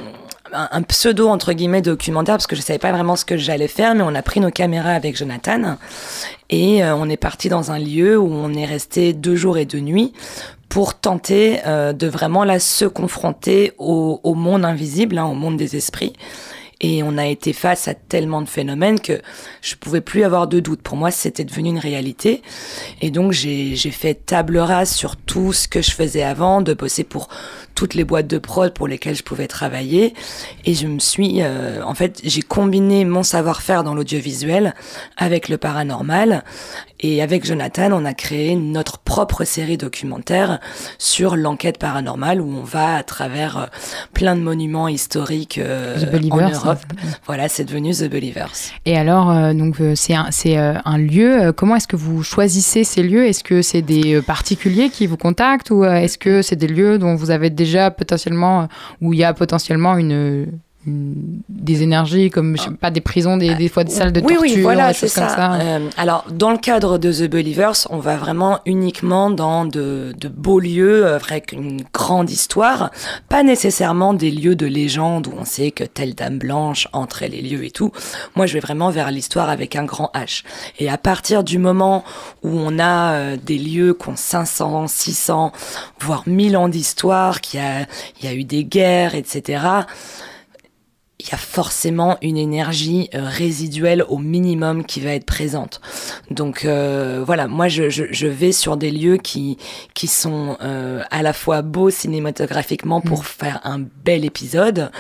un, 0.52 0.82
pseudo 0.82 1.28
entre 1.28 1.52
guillemets 1.52 1.82
documentaire 1.82 2.34
parce 2.34 2.46
que 2.46 2.56
je 2.56 2.60
savais 2.60 2.78
pas 2.78 2.92
vraiment 2.92 3.16
ce 3.16 3.24
que 3.24 3.36
j'allais 3.36 3.68
faire, 3.68 3.94
mais 3.94 4.02
on 4.02 4.14
a 4.14 4.22
pris 4.22 4.40
nos 4.40 4.50
caméras 4.50 4.92
avec 4.92 5.16
Jonathan 5.16 5.76
et 6.50 6.84
euh, 6.84 6.94
on 6.94 7.08
est 7.08 7.16
parti 7.16 7.48
dans 7.48 7.70
un 7.72 7.78
lieu 7.78 8.18
où 8.18 8.28
on 8.32 8.54
est 8.54 8.64
resté 8.64 9.12
deux 9.12 9.36
jours 9.36 9.58
et 9.58 9.64
deux 9.64 9.80
nuits 9.80 10.12
pour 10.68 10.94
tenter 10.94 11.60
euh, 11.66 11.92
de 11.92 12.06
vraiment 12.06 12.44
là 12.44 12.58
se 12.58 12.84
confronter 12.84 13.72
au, 13.78 14.20
au 14.22 14.34
monde 14.34 14.64
invisible, 14.64 15.18
hein, 15.18 15.24
au 15.24 15.34
monde 15.34 15.56
des 15.56 15.76
esprits. 15.76 16.12
Et 16.80 17.02
on 17.02 17.16
a 17.16 17.26
été 17.26 17.54
face 17.54 17.88
à 17.88 17.94
tellement 17.94 18.42
de 18.42 18.48
phénomènes 18.48 19.00
que 19.00 19.20
je 19.62 19.76
pouvais 19.76 20.02
plus 20.02 20.24
avoir 20.24 20.46
de 20.46 20.60
doute. 20.60 20.82
Pour 20.82 20.96
moi, 20.96 21.10
c'était 21.10 21.44
devenu 21.44 21.70
une 21.70 21.78
réalité. 21.78 22.42
Et 23.00 23.10
donc, 23.10 23.32
j'ai 23.32 23.76
j'ai 23.76 23.90
fait 23.90 24.14
table 24.14 24.58
rase 24.58 24.92
sur 24.92 25.16
tout 25.16 25.54
ce 25.54 25.68
que 25.68 25.80
je 25.80 25.90
faisais 25.90 26.22
avant, 26.22 26.60
de 26.60 26.74
bosser 26.74 27.04
pour 27.04 27.28
toutes 27.76 27.94
les 27.94 28.04
boîtes 28.04 28.26
de 28.26 28.38
prod 28.38 28.72
pour 28.72 28.88
lesquelles 28.88 29.14
je 29.14 29.22
pouvais 29.22 29.46
travailler. 29.46 30.14
Et 30.64 30.74
je 30.74 30.86
me 30.86 30.98
suis, 30.98 31.42
euh, 31.42 31.84
en 31.84 31.94
fait, 31.94 32.20
j'ai 32.24 32.42
combiné 32.42 33.04
mon 33.04 33.22
savoir-faire 33.22 33.84
dans 33.84 33.94
l'audiovisuel 33.94 34.74
avec 35.16 35.48
le 35.48 35.58
paranormal. 35.58 36.42
Et 37.00 37.22
avec 37.22 37.44
Jonathan, 37.44 37.90
on 37.92 38.04
a 38.04 38.14
créé 38.14 38.56
notre 38.56 38.98
propre 38.98 39.44
série 39.44 39.76
documentaire 39.76 40.60
sur 40.98 41.36
l'enquête 41.36 41.78
paranormale 41.78 42.40
où 42.40 42.50
on 42.56 42.62
va 42.62 42.96
à 42.96 43.02
travers 43.02 43.58
euh, 43.58 43.66
plein 44.14 44.34
de 44.34 44.40
monuments 44.40 44.88
historiques 44.88 45.58
euh, 45.58 45.98
The 46.00 46.32
en 46.32 46.36
Europe. 46.38 46.54
ça. 46.54 46.78
Voilà, 47.26 47.48
c'est 47.48 47.64
devenu 47.64 47.92
The 47.92 48.08
Believers. 48.10 48.50
Et 48.86 48.96
alors, 48.96 49.30
euh, 49.30 49.52
donc 49.52 49.80
euh, 49.80 49.94
c'est 49.94 50.14
un, 50.14 50.28
c'est, 50.30 50.56
un 50.56 50.98
lieu. 50.98 51.52
comment 51.52 51.76
est-ce 51.76 51.88
que 51.88 51.96
vous 51.96 52.22
choisissez 52.22 52.84
ces 52.84 53.02
lieux? 53.02 53.26
Est-ce 53.26 53.44
que 53.44 53.62
c'est 53.62 53.82
des 53.82 54.22
particuliers 54.22 54.88
qui 54.88 55.06
vous 55.06 55.16
contactent 55.16 55.70
ou 55.70 55.84
est-ce 55.84 56.18
que 56.18 56.42
c'est 56.42 56.56
des 56.56 56.68
lieux 56.68 56.98
dont 56.98 57.14
vous 57.14 57.30
avez 57.30 57.50
déjà 57.50 57.90
potentiellement, 57.90 58.68
où 59.00 59.12
il 59.12 59.18
y 59.18 59.24
a 59.24 59.34
potentiellement 59.34 59.96
une- 59.98 60.46
des 60.86 61.82
énergies 61.82 62.30
comme 62.30 62.56
je 62.56 62.62
sais 62.62 62.70
pas 62.70 62.90
des 62.90 63.00
prisons, 63.00 63.36
des, 63.36 63.54
des 63.54 63.68
fois 63.68 63.84
des 63.84 63.92
salles 63.92 64.12
de 64.12 64.20
oui, 64.20 64.34
torture, 64.34 64.56
oui, 64.56 64.62
voilà, 64.62 64.88
des 64.88 64.94
c'est 64.94 65.06
choses 65.06 65.14
comme 65.14 65.28
ça. 65.28 65.54
Euh, 65.54 65.88
alors, 65.96 66.24
dans 66.30 66.50
le 66.50 66.58
cadre 66.58 66.98
de 66.98 67.12
The 67.12 67.28
Believers, 67.28 67.86
on 67.90 67.98
va 67.98 68.16
vraiment 68.16 68.60
uniquement 68.66 69.30
dans 69.30 69.64
de, 69.64 70.14
de 70.18 70.28
beaux 70.28 70.60
lieux 70.60 71.04
euh, 71.04 71.18
avec 71.30 71.52
une 71.52 71.82
grande 71.92 72.30
histoire, 72.30 72.90
pas 73.28 73.42
nécessairement 73.42 74.14
des 74.14 74.30
lieux 74.30 74.54
de 74.54 74.66
légende 74.66 75.26
où 75.26 75.32
on 75.36 75.44
sait 75.44 75.72
que 75.72 75.84
telle 75.84 76.14
dame 76.14 76.38
blanche 76.38 76.88
entrait 76.92 77.28
les 77.28 77.42
lieux 77.42 77.64
et 77.64 77.70
tout. 77.70 77.90
Moi, 78.36 78.46
je 78.46 78.54
vais 78.54 78.60
vraiment 78.60 78.90
vers 78.90 79.10
l'histoire 79.10 79.50
avec 79.50 79.76
un 79.76 79.84
grand 79.84 80.10
H. 80.14 80.44
Et 80.78 80.88
à 80.88 80.98
partir 80.98 81.42
du 81.42 81.58
moment 81.58 82.04
où 82.42 82.50
on 82.50 82.78
a 82.78 83.12
euh, 83.12 83.36
des 83.42 83.58
lieux 83.58 83.94
qui 83.94 84.08
ont 84.08 84.16
500, 84.16 84.86
600, 84.86 85.52
voire 86.00 86.22
1000 86.26 86.56
ans 86.56 86.68
d'histoire, 86.68 87.40
qu'il 87.40 87.60
y 87.60 87.62
a, 87.62 87.86
il 88.20 88.26
y 88.26 88.28
a 88.28 88.34
eu 88.34 88.44
des 88.44 88.64
guerres, 88.64 89.14
etc., 89.14 89.84
il 91.26 91.32
y 91.32 91.34
a 91.34 91.38
forcément 91.38 92.16
une 92.22 92.36
énergie 92.36 93.10
euh, 93.14 93.24
résiduelle 93.24 94.04
au 94.08 94.18
minimum 94.18 94.84
qui 94.84 95.00
va 95.00 95.10
être 95.10 95.26
présente. 95.26 95.80
Donc 96.30 96.64
euh, 96.64 97.22
voilà, 97.26 97.48
moi 97.48 97.66
je, 97.68 97.90
je, 97.90 98.04
je 98.10 98.26
vais 98.28 98.52
sur 98.52 98.76
des 98.76 98.90
lieux 98.92 99.16
qui, 99.16 99.58
qui 99.94 100.06
sont 100.06 100.56
euh, 100.62 101.02
à 101.10 101.22
la 101.22 101.32
fois 101.32 101.62
beaux 101.62 101.90
cinématographiquement 101.90 103.00
pour 103.00 103.24
faire 103.26 103.60
un 103.64 103.80
bel 104.04 104.24
épisode, 104.24 104.90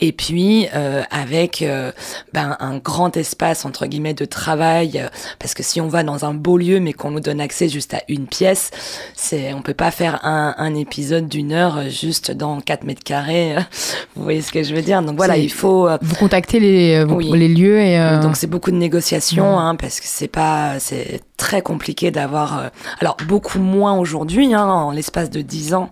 et 0.00 0.12
puis 0.12 0.68
euh, 0.74 1.02
avec 1.10 1.62
euh, 1.62 1.90
ben, 2.32 2.56
un 2.60 2.78
grand 2.78 3.16
espace 3.16 3.64
entre 3.64 3.86
guillemets 3.86 4.14
de 4.14 4.24
travail, 4.26 4.92
euh, 5.00 5.08
parce 5.38 5.54
que 5.54 5.62
si 5.62 5.80
on 5.80 5.88
va 5.88 6.02
dans 6.04 6.24
un 6.24 6.34
beau 6.34 6.56
lieu 6.56 6.78
mais 6.78 6.92
qu'on 6.92 7.10
nous 7.10 7.20
donne 7.20 7.40
accès 7.40 7.68
juste 7.68 7.94
à 7.94 8.02
une 8.08 8.26
pièce, 8.26 8.70
c'est 9.16 9.52
on 9.54 9.62
peut 9.62 9.74
pas 9.74 9.90
faire 9.90 10.24
un, 10.24 10.54
un 10.58 10.74
épisode 10.74 11.26
d'une 11.28 11.52
heure 11.52 11.88
juste 11.88 12.30
dans 12.30 12.60
4 12.60 12.84
mètres 12.84 13.02
carrés. 13.02 13.56
Vous 14.16 14.22
voyez 14.22 14.42
ce 14.42 14.52
que 14.52 14.62
je 14.62 14.74
veux 14.74 14.82
dire? 14.82 15.02
Donc 15.02 15.16
voilà, 15.16 15.34
C'est- 15.34 15.42
il 15.44 15.50
faut 15.52 15.63
euh, 15.68 15.96
Vous 16.02 16.14
contactez 16.16 16.60
les, 16.60 16.96
euh, 16.96 17.04
vous- 17.04 17.16
Oui. 17.16 17.30
les 17.32 17.48
lieux 17.48 17.80
et 17.80 17.98
euh, 17.98 18.20
donc 18.20 18.36
c'est 18.36 18.46
beaucoup 18.46 18.70
de 18.70 18.76
négociations, 18.76 19.58
hein, 19.58 19.74
parce 19.76 20.00
que 20.00 20.06
c'est 20.06 20.28
pas, 20.28 20.78
c'est 20.78 21.20
très 21.36 21.62
compliqué 21.62 22.10
d'avoir. 22.10 22.58
euh, 22.58 22.68
alors 23.00 23.16
beaucoup 23.28 23.58
moins 23.58 23.94
aujourd'hui, 23.98 24.54
hein, 24.54 24.66
en 24.66 24.90
l'espace 24.92 25.30
de 25.30 25.40
10 25.42 25.74
ans. 25.74 25.90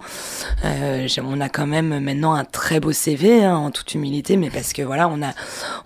Euh, 0.65 1.07
on 1.25 1.41
a 1.41 1.49
quand 1.49 1.67
même 1.67 1.99
maintenant 2.01 2.35
un 2.35 2.45
très 2.45 2.81
beau 2.81 2.93
CV, 2.93 3.45
hein, 3.45 3.57
en 3.57 3.71
toute 3.71 3.95
humilité, 3.95 4.37
mais 4.37 4.51
parce 4.51 4.73
que 4.73 4.83
voilà, 4.83 5.09
on 5.09 5.23
a, 5.23 5.33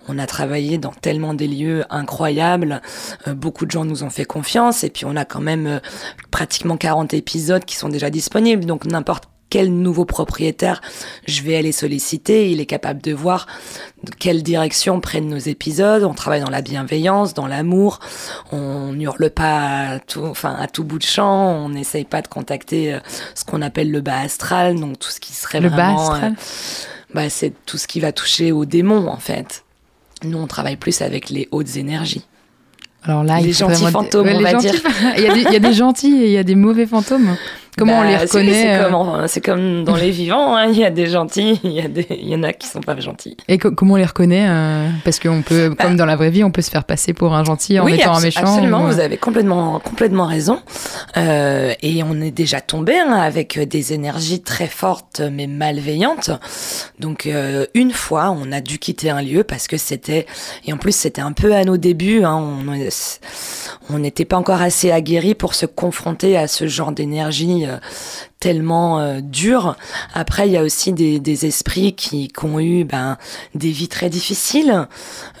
on 0.07 0.17
a 0.19 0.25
travaillé 0.27 0.77
dans 0.77 0.91
tellement 0.91 1.33
des 1.33 1.47
lieux 1.47 1.83
incroyables. 1.89 2.81
beaucoup 3.27 3.65
de 3.65 3.71
gens 3.71 3.85
nous 3.85 4.03
ont 4.03 4.09
fait 4.09 4.25
confiance, 4.25 4.83
et 4.83 4.89
puis 4.89 5.05
on 5.05 5.15
a 5.15 5.25
quand 5.25 5.41
même 5.41 5.79
pratiquement 6.31 6.77
40 6.77 7.13
épisodes 7.13 7.65
qui 7.65 7.75
sont 7.75 7.89
déjà 7.89 8.09
disponibles, 8.09 8.65
donc 8.65 8.85
n'importe 8.85 9.25
quel 9.49 9.71
nouveau 9.73 10.05
propriétaire 10.05 10.81
je 11.27 11.41
vais 11.43 11.55
aller 11.55 11.71
solliciter, 11.71 12.51
il 12.51 12.59
est 12.59 12.65
capable 12.65 13.01
de 13.01 13.13
voir 13.13 13.47
de 14.03 14.11
quelle 14.11 14.43
direction 14.43 14.99
prennent 14.99 15.29
nos 15.29 15.37
épisodes. 15.37 16.03
On 16.03 16.13
travaille 16.13 16.41
dans 16.41 16.49
la 16.49 16.61
bienveillance, 16.61 17.33
dans 17.33 17.47
l'amour. 17.47 17.99
On 18.51 18.93
n'hurle 18.93 19.29
pas 19.29 19.89
à 19.93 19.99
tout, 19.99 20.23
enfin, 20.23 20.55
à 20.59 20.67
tout 20.67 20.83
bout 20.83 20.97
de 20.99 21.03
champ. 21.03 21.51
On 21.53 21.69
n'essaye 21.69 22.03
pas 22.05 22.21
de 22.21 22.27
contacter 22.27 22.93
euh, 22.93 22.99
ce 23.35 23.45
qu'on 23.45 23.61
appelle 23.61 23.91
le 23.91 24.01
bas 24.01 24.19
astral, 24.19 24.79
donc 24.79 24.99
tout 24.99 25.09
ce 25.09 25.19
qui 25.19 25.33
serait 25.33 25.61
Le 25.61 25.69
bas 25.69 25.75
vraiment... 25.93 26.11
astral 26.11 26.33
euh, 26.33 27.13
bah, 27.13 27.29
c'est 27.29 27.53
tout 27.65 27.77
ce 27.77 27.87
qui 27.87 27.99
va 28.01 28.11
toucher 28.11 28.51
aux 28.51 28.65
démons, 28.65 29.07
en 29.07 29.17
fait. 29.17 29.63
Nous, 30.23 30.37
on 30.37 30.47
travaille 30.47 30.75
plus 30.75 31.01
avec 31.01 31.29
les 31.29 31.47
hautes 31.51 31.77
énergies. 31.77 32.25
alors 33.03 33.23
là, 33.23 33.39
les 33.39 33.47
il 33.49 33.53
gentils 33.53 33.85
fantômes, 33.91 34.25
Ouais, 34.27 34.35
on 34.35 34.41
va 34.41 34.51
gentils- 34.51 34.71
dire. 34.71 34.81
il, 35.17 35.23
y 35.23 35.27
a 35.27 35.33
des, 35.33 35.41
il 35.41 35.51
y 35.53 35.55
a 35.55 35.59
des 35.59 35.73
gentils 35.73 36.21
et 36.21 36.25
il 36.25 36.31
y 36.33 36.37
a 36.37 36.43
des 36.43 36.55
mauvais 36.55 36.85
fantômes. 36.85 37.37
Comment 37.77 37.99
on 37.99 38.03
les 38.03 38.15
Bah, 38.15 38.21
reconnaît 38.21 38.51
C'est 38.53 38.75
euh, 38.75 38.83
comme, 38.85 38.95
en- 38.95 39.27
c'est 39.27 39.41
comme 39.41 39.83
dans 39.83 39.95
les 39.95 40.09
vivants, 40.11 40.55
hein. 40.55 40.65
il 40.67 40.77
y 40.77 40.83
a 40.85 40.89
des 40.89 41.07
gentils, 41.07 41.59
il 41.63 41.71
y, 41.71 41.79
a 41.81 41.87
des- 41.87 42.07
il 42.09 42.27
y 42.29 42.35
en 42.35 42.43
a 42.43 42.53
qui 42.53 42.67
sont 42.67 42.81
pas 42.81 42.99
gentils. 42.99 43.37
Et 43.47 43.57
co- 43.57 43.71
comment 43.71 43.93
on 43.93 43.97
les 43.97 44.05
reconnaît 44.05 44.47
euh, 44.49 44.89
Parce 45.03 45.19
qu'on 45.19 45.41
peut, 45.41 45.75
comme 45.79 45.95
dans 45.95 46.05
la 46.05 46.15
vraie 46.15 46.29
vie, 46.31 46.43
on 46.43 46.51
peut 46.51 46.61
se 46.61 46.71
faire 46.71 46.83
passer 46.83 47.13
pour 47.13 47.33
un 47.35 47.43
gentil 47.43 47.79
en 47.79 47.83
Bah. 47.85 47.91
oui, 47.91 47.99
étant 47.99 48.15
un 48.15 48.19
méchant. 48.21 48.41
absolument, 48.41 48.83
ou- 48.83 48.87
vous 48.87 48.99
avez 48.99 49.17
complètement, 49.17 49.79
complètement 49.79 50.25
raison. 50.25 50.59
Euh, 51.17 51.73
et 51.81 52.03
on 52.03 52.19
est 52.21 52.31
déjà 52.31 52.61
tombé 52.61 52.97
hein, 52.97 53.11
avec 53.11 53.59
des 53.59 53.93
énergies 53.93 54.41
très 54.41 54.67
fortes 54.67 55.21
mais 55.31 55.47
malveillantes. 55.47 56.31
Donc 56.99 57.25
euh, 57.27 57.65
une 57.73 57.91
fois, 57.91 58.35
on 58.37 58.51
a 58.51 58.61
dû 58.61 58.79
quitter 58.79 59.09
un 59.09 59.21
lieu 59.21 59.43
parce 59.43 59.67
que 59.67 59.77
c'était 59.77 60.25
et 60.65 60.73
en 60.73 60.77
plus 60.77 60.95
c'était 60.95 61.21
un 61.21 61.31
peu 61.31 61.53
à 61.53 61.63
nos 61.63 61.77
débuts. 61.77 62.23
Hein, 62.23 62.35
on 62.35 62.77
on 63.89 63.99
n'était 63.99 64.25
pas 64.25 64.37
encore 64.37 64.61
assez 64.61 64.91
aguerris 64.91 65.35
pour 65.35 65.53
se 65.53 65.65
confronter 65.65 66.37
à 66.37 66.47
ce 66.47 66.67
genre 66.67 66.91
d'énergie 66.91 67.65
euh, 67.67 67.77
tellement 68.39 68.99
euh, 68.99 69.19
dure. 69.21 69.75
Après, 70.13 70.47
il 70.47 70.51
y 70.51 70.57
a 70.57 70.63
aussi 70.63 70.93
des, 70.93 71.45
esprits 71.45 71.93
qui, 71.93 72.27
qui 72.27 72.45
ont 72.45 72.59
eu 72.59 72.83
ben, 72.83 73.17
des 73.55 73.71
vies 73.71 73.87
très 73.87 74.09
difficiles, 74.09 74.87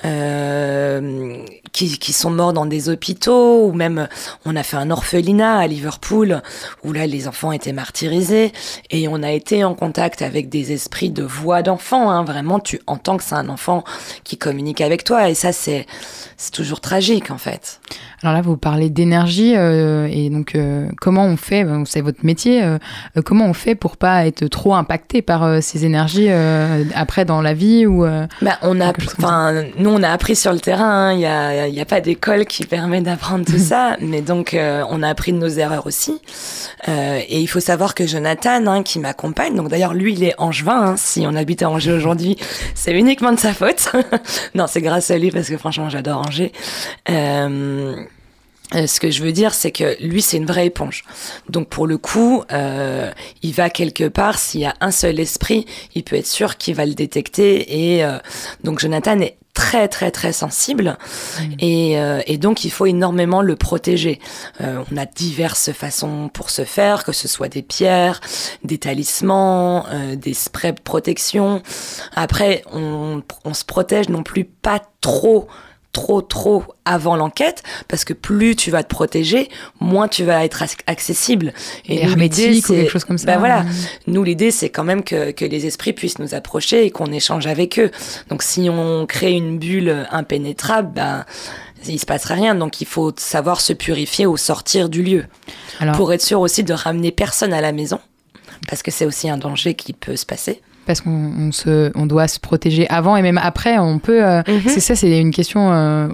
euh, 0.05 1.45
qui, 1.77 1.99
qui 1.99 2.11
sont 2.11 2.31
morts 2.31 2.53
dans 2.53 2.65
des 2.65 2.89
hôpitaux, 2.89 3.67
ou 3.67 3.71
même 3.71 4.07
on 4.45 4.55
a 4.55 4.63
fait 4.63 4.77
un 4.77 4.89
orphelinat 4.89 5.57
à 5.59 5.67
Liverpool, 5.67 6.41
où 6.83 6.91
là 6.91 7.05
les 7.05 7.27
enfants 7.27 7.51
étaient 7.51 7.71
martyrisés, 7.71 8.51
et 8.89 9.07
on 9.07 9.21
a 9.21 9.31
été 9.31 9.63
en 9.63 9.75
contact 9.75 10.23
avec 10.23 10.49
des 10.49 10.71
esprits 10.71 11.11
de 11.11 11.21
voix 11.23 11.61
d'enfants. 11.61 12.09
Hein. 12.09 12.23
Vraiment, 12.23 12.59
tu 12.59 12.79
entends 12.87 13.17
que 13.17 13.23
c'est 13.23 13.35
un 13.35 13.49
enfant 13.49 13.83
qui 14.23 14.37
communique 14.37 14.81
avec 14.81 15.03
toi, 15.03 15.29
et 15.29 15.35
ça 15.35 15.51
c'est 15.51 15.85
c'est 16.35 16.51
toujours 16.51 16.81
tragique 16.81 17.29
en 17.31 17.37
fait. 17.37 17.79
Alors 18.23 18.33
là, 18.35 18.41
vous 18.41 18.57
parlez 18.57 18.89
d'énergie 18.89 19.55
euh, 19.55 20.07
et 20.11 20.31
donc 20.31 20.55
euh, 20.55 20.87
comment 20.99 21.25
on 21.25 21.37
fait 21.37 21.63
ben, 21.63 21.83
C'est 21.85 22.01
votre 22.01 22.25
métier. 22.25 22.63
euh, 22.63 22.79
euh, 23.15 23.21
comment 23.23 23.45
on 23.45 23.53
fait 23.53 23.75
pour 23.75 23.97
pas 23.97 24.25
être 24.25 24.47
trop 24.47 24.73
impacté 24.73 25.21
par 25.21 25.43
euh, 25.43 25.59
ces 25.61 25.85
énergies 25.85 26.29
euh, 26.29 26.83
après 26.95 27.25
dans 27.25 27.41
la 27.41 27.53
vie 27.53 27.85
ou 27.85 28.05
euh, 28.05 28.25
Bah, 28.41 28.57
on 28.63 28.81
a, 28.81 28.91
enfin, 29.19 29.63
nous 29.77 29.91
on 29.91 30.01
a 30.01 30.09
appris 30.09 30.35
sur 30.35 30.51
le 30.53 30.59
terrain. 30.59 31.09
hein. 31.09 31.13
Il 31.13 31.19
y 31.19 31.25
a, 31.27 31.66
il 31.67 31.75
y 31.75 31.81
a 31.81 31.85
pas 31.85 32.01
d'école 32.01 32.45
qui 32.45 32.65
permet 32.65 33.01
d'apprendre 33.01 33.45
tout 33.45 33.57
ça, 33.57 33.97
mais 33.99 34.21
donc 34.21 34.53
euh, 34.53 34.83
on 34.89 35.03
a 35.03 35.09
appris 35.09 35.33
de 35.33 35.37
nos 35.37 35.47
erreurs 35.47 35.85
aussi. 35.85 36.19
Euh, 36.87 37.19
et 37.27 37.39
il 37.39 37.47
faut 37.47 37.59
savoir 37.59 37.95
que 37.95 38.05
Jonathan, 38.05 38.65
hein, 38.67 38.83
qui 38.83 38.99
m'accompagne, 38.99 39.55
donc 39.55 39.69
d'ailleurs 39.69 39.93
lui 39.93 40.13
il 40.13 40.23
est 40.23 40.35
angevin. 40.37 40.81
Hein, 40.81 40.95
si 40.97 41.25
on 41.27 41.35
habite 41.35 41.63
à 41.63 41.69
Angers 41.69 41.93
aujourd'hui, 41.93 42.37
c'est 42.75 42.93
uniquement 42.93 43.31
de 43.31 43.39
sa 43.39 43.53
faute. 43.53 43.91
non, 44.55 44.65
c'est 44.67 44.81
grâce 44.81 45.11
à 45.11 45.17
lui 45.17 45.31
parce 45.31 45.49
que 45.49 45.57
franchement 45.57 45.89
j'adore 45.89 46.23
Angers. 46.25 46.51
Euh, 47.09 47.95
euh, 48.75 48.87
ce 48.87 48.99
que 48.99 49.11
je 49.11 49.23
veux 49.23 49.31
dire, 49.31 49.53
c'est 49.53 49.71
que 49.71 49.95
lui, 50.01 50.21
c'est 50.21 50.37
une 50.37 50.45
vraie 50.45 50.67
éponge. 50.67 51.03
Donc, 51.49 51.69
pour 51.69 51.87
le 51.87 51.97
coup, 51.97 52.43
euh, 52.51 53.11
il 53.41 53.53
va 53.53 53.69
quelque 53.69 54.07
part. 54.07 54.39
S'il 54.39 54.61
y 54.61 54.65
a 54.65 54.73
un 54.81 54.91
seul 54.91 55.19
esprit, 55.19 55.65
il 55.95 56.03
peut 56.03 56.17
être 56.17 56.27
sûr 56.27 56.57
qu'il 56.57 56.75
va 56.75 56.85
le 56.85 56.93
détecter. 56.93 57.93
Et 57.93 58.03
euh, 58.03 58.17
donc, 58.63 58.79
Jonathan 58.79 59.19
est 59.19 59.37
très, 59.57 59.87
très, 59.87 60.11
très 60.11 60.33
sensible. 60.33 60.97
Et, 61.59 61.99
euh, 61.99 62.21
et 62.27 62.37
donc, 62.37 62.63
il 62.63 62.69
faut 62.69 62.85
énormément 62.85 63.41
le 63.41 63.55
protéger. 63.55 64.19
Euh, 64.61 64.83
on 64.91 64.97
a 64.97 65.07
diverses 65.07 65.71
façons 65.71 66.29
pour 66.31 66.51
ce 66.51 66.63
faire, 66.63 67.03
que 67.03 67.11
ce 67.11 67.27
soit 67.27 67.49
des 67.49 67.63
pierres, 67.63 68.21
des 68.63 68.77
talismans, 68.77 69.87
euh, 69.91 70.15
des 70.15 70.35
sprays 70.35 70.73
de 70.73 70.79
protection. 70.79 71.63
Après, 72.15 72.63
on, 72.71 73.23
on 73.45 73.53
se 73.55 73.65
protège 73.65 74.09
non 74.09 74.21
plus 74.21 74.45
pas 74.45 74.79
trop 75.01 75.47
trop 75.93 76.21
trop 76.21 76.63
avant 76.85 77.15
l'enquête 77.15 77.63
parce 77.87 78.05
que 78.05 78.13
plus 78.13 78.55
tu 78.55 78.69
vas 78.69 78.83
te 78.83 78.89
protéger 78.89 79.49
moins 79.79 80.07
tu 80.07 80.23
vas 80.23 80.45
être 80.45 80.61
ac- 80.61 80.79
accessible. 80.85 81.53
Et 81.87 81.95
nous, 81.95 82.11
hermétique 82.11 82.69
ou 82.69 82.73
quelque 82.73 82.91
chose 82.91 83.03
comme 83.05 83.17
ça. 83.17 83.25
ben 83.25 83.39
voilà. 83.39 83.63
Mm. 83.63 83.69
nous 84.07 84.23
l'idée 84.23 84.51
c'est 84.51 84.69
quand 84.69 84.83
même 84.83 85.03
que, 85.03 85.31
que 85.31 85.43
les 85.45 85.65
esprits 85.65 85.93
puissent 85.93 86.19
nous 86.19 86.35
approcher 86.35 86.85
et 86.85 86.91
qu'on 86.91 87.11
échange 87.11 87.47
avec 87.47 87.79
eux. 87.79 87.89
Donc 88.29 88.43
si 88.43 88.69
on 88.69 89.05
crée 89.07 89.31
une 89.33 89.57
bulle 89.57 90.07
impénétrable 90.11 90.91
ben 90.93 91.25
il 91.87 91.99
se 91.99 92.05
passera 92.05 92.35
rien. 92.35 92.53
Donc 92.53 92.79
il 92.81 92.85
faut 92.87 93.11
savoir 93.17 93.61
se 93.61 93.73
purifier 93.73 94.25
au 94.25 94.37
sortir 94.37 94.89
du 94.89 95.01
lieu. 95.01 95.25
Alors- 95.79 95.95
pour 95.95 96.13
être 96.13 96.21
sûr 96.21 96.41
aussi 96.41 96.63
de 96.63 96.73
ramener 96.73 97.11
personne 97.11 97.53
à 97.53 97.61
la 97.61 97.71
maison 97.71 97.99
parce 98.69 98.83
que 98.83 98.91
c'est 98.91 99.05
aussi 99.05 99.29
un 99.29 99.37
danger 99.37 99.73
qui 99.73 99.93
peut 99.93 100.15
se 100.15 100.25
passer 100.25 100.61
parce 100.87 101.01
qu'on 101.01 101.11
on 101.37 101.51
se, 101.51 101.91
on 101.95 102.05
doit 102.07 102.27
se 102.27 102.39
protéger 102.39 102.89
avant 102.89 103.15
et 103.15 103.21
même 103.21 103.37
après. 103.37 103.77
On 103.77 103.99
peut. 103.99 104.25
euh, 104.25 104.41
Mhm. 104.47 104.61
C'est 104.67 104.79
ça, 104.79 104.95
c'est 104.95 105.19
une 105.19 105.31
question 105.31 105.71
euh, 105.71 106.07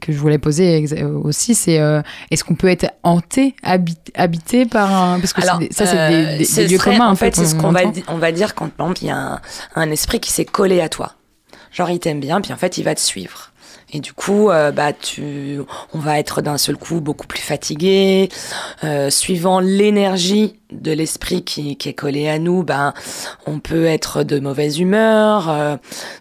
que 0.00 0.12
je 0.12 0.18
voulais 0.18 0.38
poser 0.38 0.86
euh, 0.92 1.08
aussi. 1.22 1.54
C'est 1.54 1.78
euh, 1.80 2.00
est-ce 2.30 2.44
qu'on 2.44 2.54
peut 2.54 2.68
être 2.68 2.86
hanté, 3.02 3.54
habit- 3.62 3.98
habité 4.14 4.64
par 4.64 4.90
un 4.94 5.18
parce 5.20 5.32
que 5.34 5.42
Alors, 5.42 5.58
c'est 5.60 5.72
ça, 5.72 5.86
c'est 5.86 5.98
euh, 5.98 6.08
des, 6.32 6.38
des- 6.38 6.44
ce 6.44 6.60
des 6.60 6.68
lieux 6.68 6.78
serait- 6.78 6.92
communs. 6.92 7.10
En 7.10 7.16
fait, 7.16 7.34
c'est 7.36 7.44
ce 7.46 7.54
qu'on 7.54 7.70
va, 7.72 7.84
di- 7.84 8.04
on 8.08 8.16
va 8.18 8.32
dire 8.32 8.54
quand, 8.54 8.70
il 9.02 9.08
y 9.08 9.10
a 9.10 9.16
un, 9.16 9.40
un 9.74 9.90
esprit 9.90 10.20
qui 10.20 10.30
s'est 10.32 10.44
collé 10.46 10.80
à 10.80 10.88
toi. 10.88 11.12
Genre, 11.72 11.90
il 11.90 11.98
t'aime 11.98 12.20
bien, 12.20 12.40
puis 12.40 12.52
en 12.52 12.56
fait, 12.56 12.78
il 12.78 12.84
va 12.84 12.94
te 12.94 13.00
suivre. 13.00 13.51
Et 13.92 14.00
du 14.00 14.12
coup, 14.12 14.50
euh, 14.50 14.72
bah, 14.72 14.92
tu, 14.92 15.58
on 15.92 15.98
va 15.98 16.18
être 16.18 16.40
d'un 16.40 16.56
seul 16.56 16.76
coup 16.76 17.00
beaucoup 17.00 17.26
plus 17.26 17.42
fatigué. 17.42 18.30
Euh, 18.84 19.10
suivant 19.10 19.60
l'énergie 19.60 20.58
de 20.70 20.92
l'esprit 20.92 21.44
qui, 21.44 21.76
est 21.84 21.92
collé 21.92 22.28
à 22.28 22.38
nous, 22.38 22.62
ben, 22.62 22.94
on 23.46 23.58
peut 23.58 23.84
être 23.84 24.22
de 24.22 24.40
mauvaise 24.40 24.78
humeur. 24.78 25.50
euh, 25.50 25.76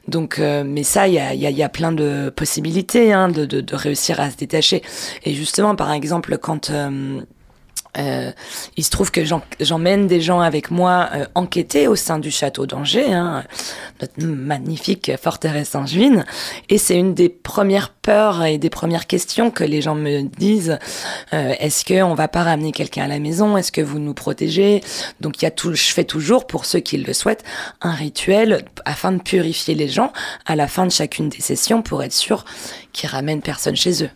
donc, 0.10 0.40
mais 0.40 0.84
ça, 0.84 1.08
il 1.08 1.14
y 1.14 1.20
a, 1.20 1.34
y, 1.34 1.40
y 1.40 1.64
a 1.64 1.70
plein 1.70 1.94
de 1.94 2.30
possibilités 2.36 3.14
hein, 3.14 3.30
de, 3.30 3.46
de 3.46 3.76
réussir 3.76 4.20
à 4.20 4.30
se 4.30 4.36
détacher. 4.36 4.82
Et 5.24 5.34
justement, 5.34 5.76
par 5.76 5.94
exemple, 5.94 6.38
quand 6.38 6.72
euh, 7.98 8.32
il 8.78 8.84
se 8.84 8.90
trouve 8.90 9.12
que 9.12 9.22
j'emmène 9.60 10.08
des 10.08 10.22
gens 10.22 10.40
avec 10.40 10.72
moi 10.72 11.10
euh, 11.14 11.26
enquêter 11.36 11.88
au 11.88 11.96
sein 11.96 12.20
du 12.20 12.32
château 12.32 12.66
d'Angers, 12.66 13.12
hein, 13.12 13.44
notre 14.00 14.24
magnifique 14.26 15.12
forteresse 15.22 15.76
angevine. 15.76 16.26
Et 16.70 16.78
c'est 16.78 16.98
une 16.98 17.14
des 17.14 17.30
premières 17.30 17.90
peurs 17.90 18.44
et 18.44 18.58
des 18.58 18.70
premières 18.70 19.08
questions 19.08 19.52
que 19.52 19.64
les 19.64 19.82
gens 19.82 19.96
me 19.96 20.22
disent. 20.22 20.80
Euh, 21.34 21.54
Est-ce 21.60 21.86
qu'on 21.86 22.14
va 22.14 22.28
pas 22.28 22.44
ramener 22.44 22.72
quelqu'un 22.72 23.04
à 23.04 23.08
la 23.08 23.20
maison? 23.20 23.58
Est-ce 23.58 23.72
que 23.72 23.82
vous 23.82 24.00
nous 24.00 24.14
protégez? 24.14 24.82
Donc 25.20 25.42
il 25.42 25.46
y 25.46 25.48
a 25.48 25.52
tout, 25.52 25.74
je 25.74 25.92
fais 25.92 26.06
toujours, 26.06 26.48
pour 26.48 26.66
ceux 26.66 26.80
qui 26.80 26.98
le 26.98 27.14
souhaitent, 27.14 27.44
un 27.82 27.92
rituel 27.92 28.64
afin 28.86 29.12
de 29.12 29.22
purifier 29.22 29.76
les 29.76 29.88
gens 29.90 30.14
à 30.46 30.56
la 30.56 30.68
fin 30.68 30.86
de 30.86 30.92
chacune 30.92 31.30
des 31.30 31.42
sessions 31.42 31.82
pour 31.82 32.04
être 32.04 32.14
sûr 32.14 32.46
qu'ils 32.94 33.10
ramènent 33.10 33.42
personne 33.42 33.76
chez 33.76 34.04
eux. 34.04 34.10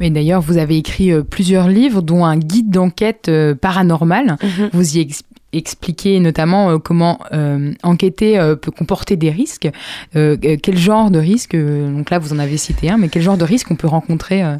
Mais 0.00 0.10
d'ailleurs, 0.10 0.40
vous 0.40 0.58
avez 0.58 0.76
écrit 0.76 1.12
euh, 1.12 1.22
plusieurs 1.22 1.68
livres, 1.68 2.02
dont 2.02 2.24
un 2.24 2.36
guide 2.38 2.70
d'enquête 2.70 3.28
euh, 3.28 3.54
paranormale. 3.54 4.36
Mhm. 4.42 4.70
Vous 4.72 4.96
y 4.96 5.00
ex- 5.00 5.22
expliquez 5.52 6.18
notamment 6.20 6.70
euh, 6.70 6.78
comment 6.78 7.18
euh, 7.32 7.72
enquêter 7.82 8.38
euh, 8.38 8.56
peut 8.56 8.70
comporter 8.70 9.16
des 9.16 9.30
risques. 9.30 9.68
Quel 10.14 10.78
genre 10.78 11.10
de 11.10 11.18
risque 11.18 11.54
euh, 11.54 11.90
Donc 11.94 12.10
là, 12.10 12.18
vous 12.18 12.32
en 12.32 12.38
avez 12.38 12.56
cité 12.56 12.90
un, 12.90 12.96
mais 12.96 13.08
quel 13.08 13.22
genre 13.22 13.36
de 13.36 13.44
risque 13.44 13.70
on 13.70 13.76
peut 13.76 13.86
rencontrer 13.88 14.42
euh, 14.42 14.56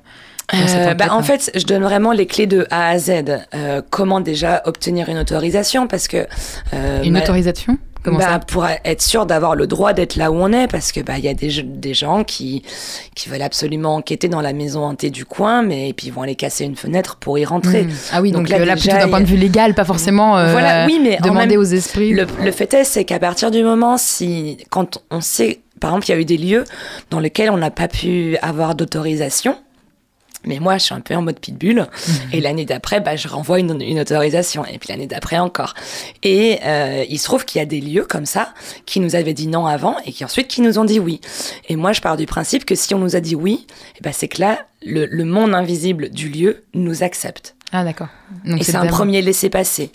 bah, 0.52 1.06
en 1.10 1.18
hein 1.20 1.22
fait, 1.22 1.50
je 1.54 1.64
donne 1.64 1.82
vraiment 1.82 2.12
les 2.12 2.26
clés 2.26 2.46
de 2.46 2.66
A 2.70 2.88
à 2.88 2.98
Z. 2.98 3.10
Euh, 3.54 3.80
comment 3.88 4.20
déjà 4.20 4.60
obtenir 4.66 5.08
une 5.08 5.16
autorisation? 5.16 5.86
Parce 5.86 6.08
que 6.08 6.26
euh, 6.74 7.02
Une 7.02 7.12
ma- 7.12 7.20
autorisation? 7.22 7.78
Comment 8.02 8.18
bah, 8.18 8.24
ça 8.24 8.38
pour 8.40 8.66
être 8.66 9.02
sûr 9.02 9.26
d'avoir 9.26 9.54
le 9.54 9.66
droit 9.66 9.92
d'être 9.92 10.16
là 10.16 10.32
où 10.32 10.34
on 10.34 10.52
est, 10.52 10.66
parce 10.66 10.90
que 10.90 11.00
bah 11.00 11.18
il 11.18 11.24
y 11.24 11.28
a 11.28 11.34
des, 11.34 11.62
des 11.62 11.94
gens 11.94 12.24
qui 12.24 12.62
qui 13.14 13.28
veulent 13.28 13.42
absolument 13.42 13.94
enquêter 13.96 14.28
dans 14.28 14.40
la 14.40 14.52
maison 14.52 14.84
hantée 14.84 15.10
du 15.10 15.24
coin, 15.24 15.62
mais 15.62 15.90
et 15.90 15.92
puis 15.92 16.08
ils 16.08 16.12
vont 16.12 16.22
aller 16.22 16.34
casser 16.34 16.64
une 16.64 16.76
fenêtre 16.76 17.16
pour 17.16 17.38
y 17.38 17.44
rentrer. 17.44 17.84
Hmm. 17.84 17.90
Ah 18.12 18.22
oui, 18.22 18.32
donc, 18.32 18.48
là, 18.48 18.58
déjà, 18.58 18.74
plutôt 18.74 18.96
d'un 18.96 19.08
point 19.08 19.20
de 19.20 19.26
vue 19.26 19.36
légal, 19.36 19.74
pas 19.74 19.84
forcément 19.84 20.36
euh, 20.36 20.50
voilà, 20.50 20.86
oui, 20.86 21.00
mais 21.02 21.18
demander 21.22 21.48
même- 21.48 21.60
aux 21.60 21.64
esprits. 21.64 22.12
Le, 22.12 22.26
le 22.42 22.50
fait 22.50 22.72
est, 22.74 22.84
c'est 22.84 23.04
qu'à 23.04 23.18
partir 23.18 23.50
du 23.50 23.62
moment 23.62 23.96
si, 23.98 24.58
quand 24.70 25.02
on 25.10 25.20
sait, 25.20 25.60
par 25.80 25.90
exemple, 25.90 26.06
il 26.08 26.10
y 26.10 26.14
a 26.14 26.20
eu 26.20 26.24
des 26.24 26.38
lieux 26.38 26.64
dans 27.10 27.20
lesquels 27.20 27.50
on 27.50 27.56
n'a 27.56 27.70
pas 27.70 27.88
pu 27.88 28.36
avoir 28.42 28.74
d'autorisation. 28.74 29.56
Mais 30.44 30.58
moi, 30.58 30.78
je 30.78 30.84
suis 30.84 30.94
un 30.94 31.00
peu 31.00 31.14
en 31.14 31.22
mode 31.22 31.38
pitbull. 31.38 31.86
Et 32.32 32.40
l'année 32.40 32.64
d'après, 32.64 33.00
bah, 33.00 33.16
je 33.16 33.28
renvoie 33.28 33.60
une, 33.60 33.80
une 33.80 34.00
autorisation. 34.00 34.64
Et 34.64 34.78
puis 34.78 34.88
l'année 34.90 35.06
d'après 35.06 35.38
encore. 35.38 35.74
Et 36.22 36.58
euh, 36.64 37.04
il 37.08 37.18
se 37.18 37.24
trouve 37.24 37.44
qu'il 37.44 37.58
y 37.58 37.62
a 37.62 37.66
des 37.66 37.80
lieux 37.80 38.04
comme 38.04 38.26
ça 38.26 38.54
qui 38.86 39.00
nous 39.00 39.14
avaient 39.14 39.34
dit 39.34 39.46
non 39.46 39.66
avant 39.66 39.96
et 40.04 40.12
qui 40.12 40.24
ensuite 40.24 40.48
qui 40.48 40.60
nous 40.60 40.78
ont 40.78 40.84
dit 40.84 40.98
oui. 40.98 41.20
Et 41.68 41.76
moi, 41.76 41.92
je 41.92 42.00
pars 42.00 42.16
du 42.16 42.26
principe 42.26 42.64
que 42.64 42.74
si 42.74 42.94
on 42.94 42.98
nous 42.98 43.16
a 43.16 43.20
dit 43.20 43.34
oui, 43.34 43.66
eh 43.98 44.02
ben, 44.02 44.12
c'est 44.12 44.28
que 44.28 44.40
là, 44.40 44.66
le, 44.84 45.06
le 45.06 45.24
monde 45.24 45.54
invisible 45.54 46.10
du 46.10 46.28
lieu 46.28 46.64
nous 46.74 47.02
accepte. 47.02 47.54
Ah 47.74 47.84
d'accord. 47.84 48.08
Donc 48.44 48.60
Et 48.60 48.64
c'est 48.64 48.76
un 48.76 48.80
vraiment- 48.80 48.96
premier 48.98 49.22
laisser-passer. 49.22 49.90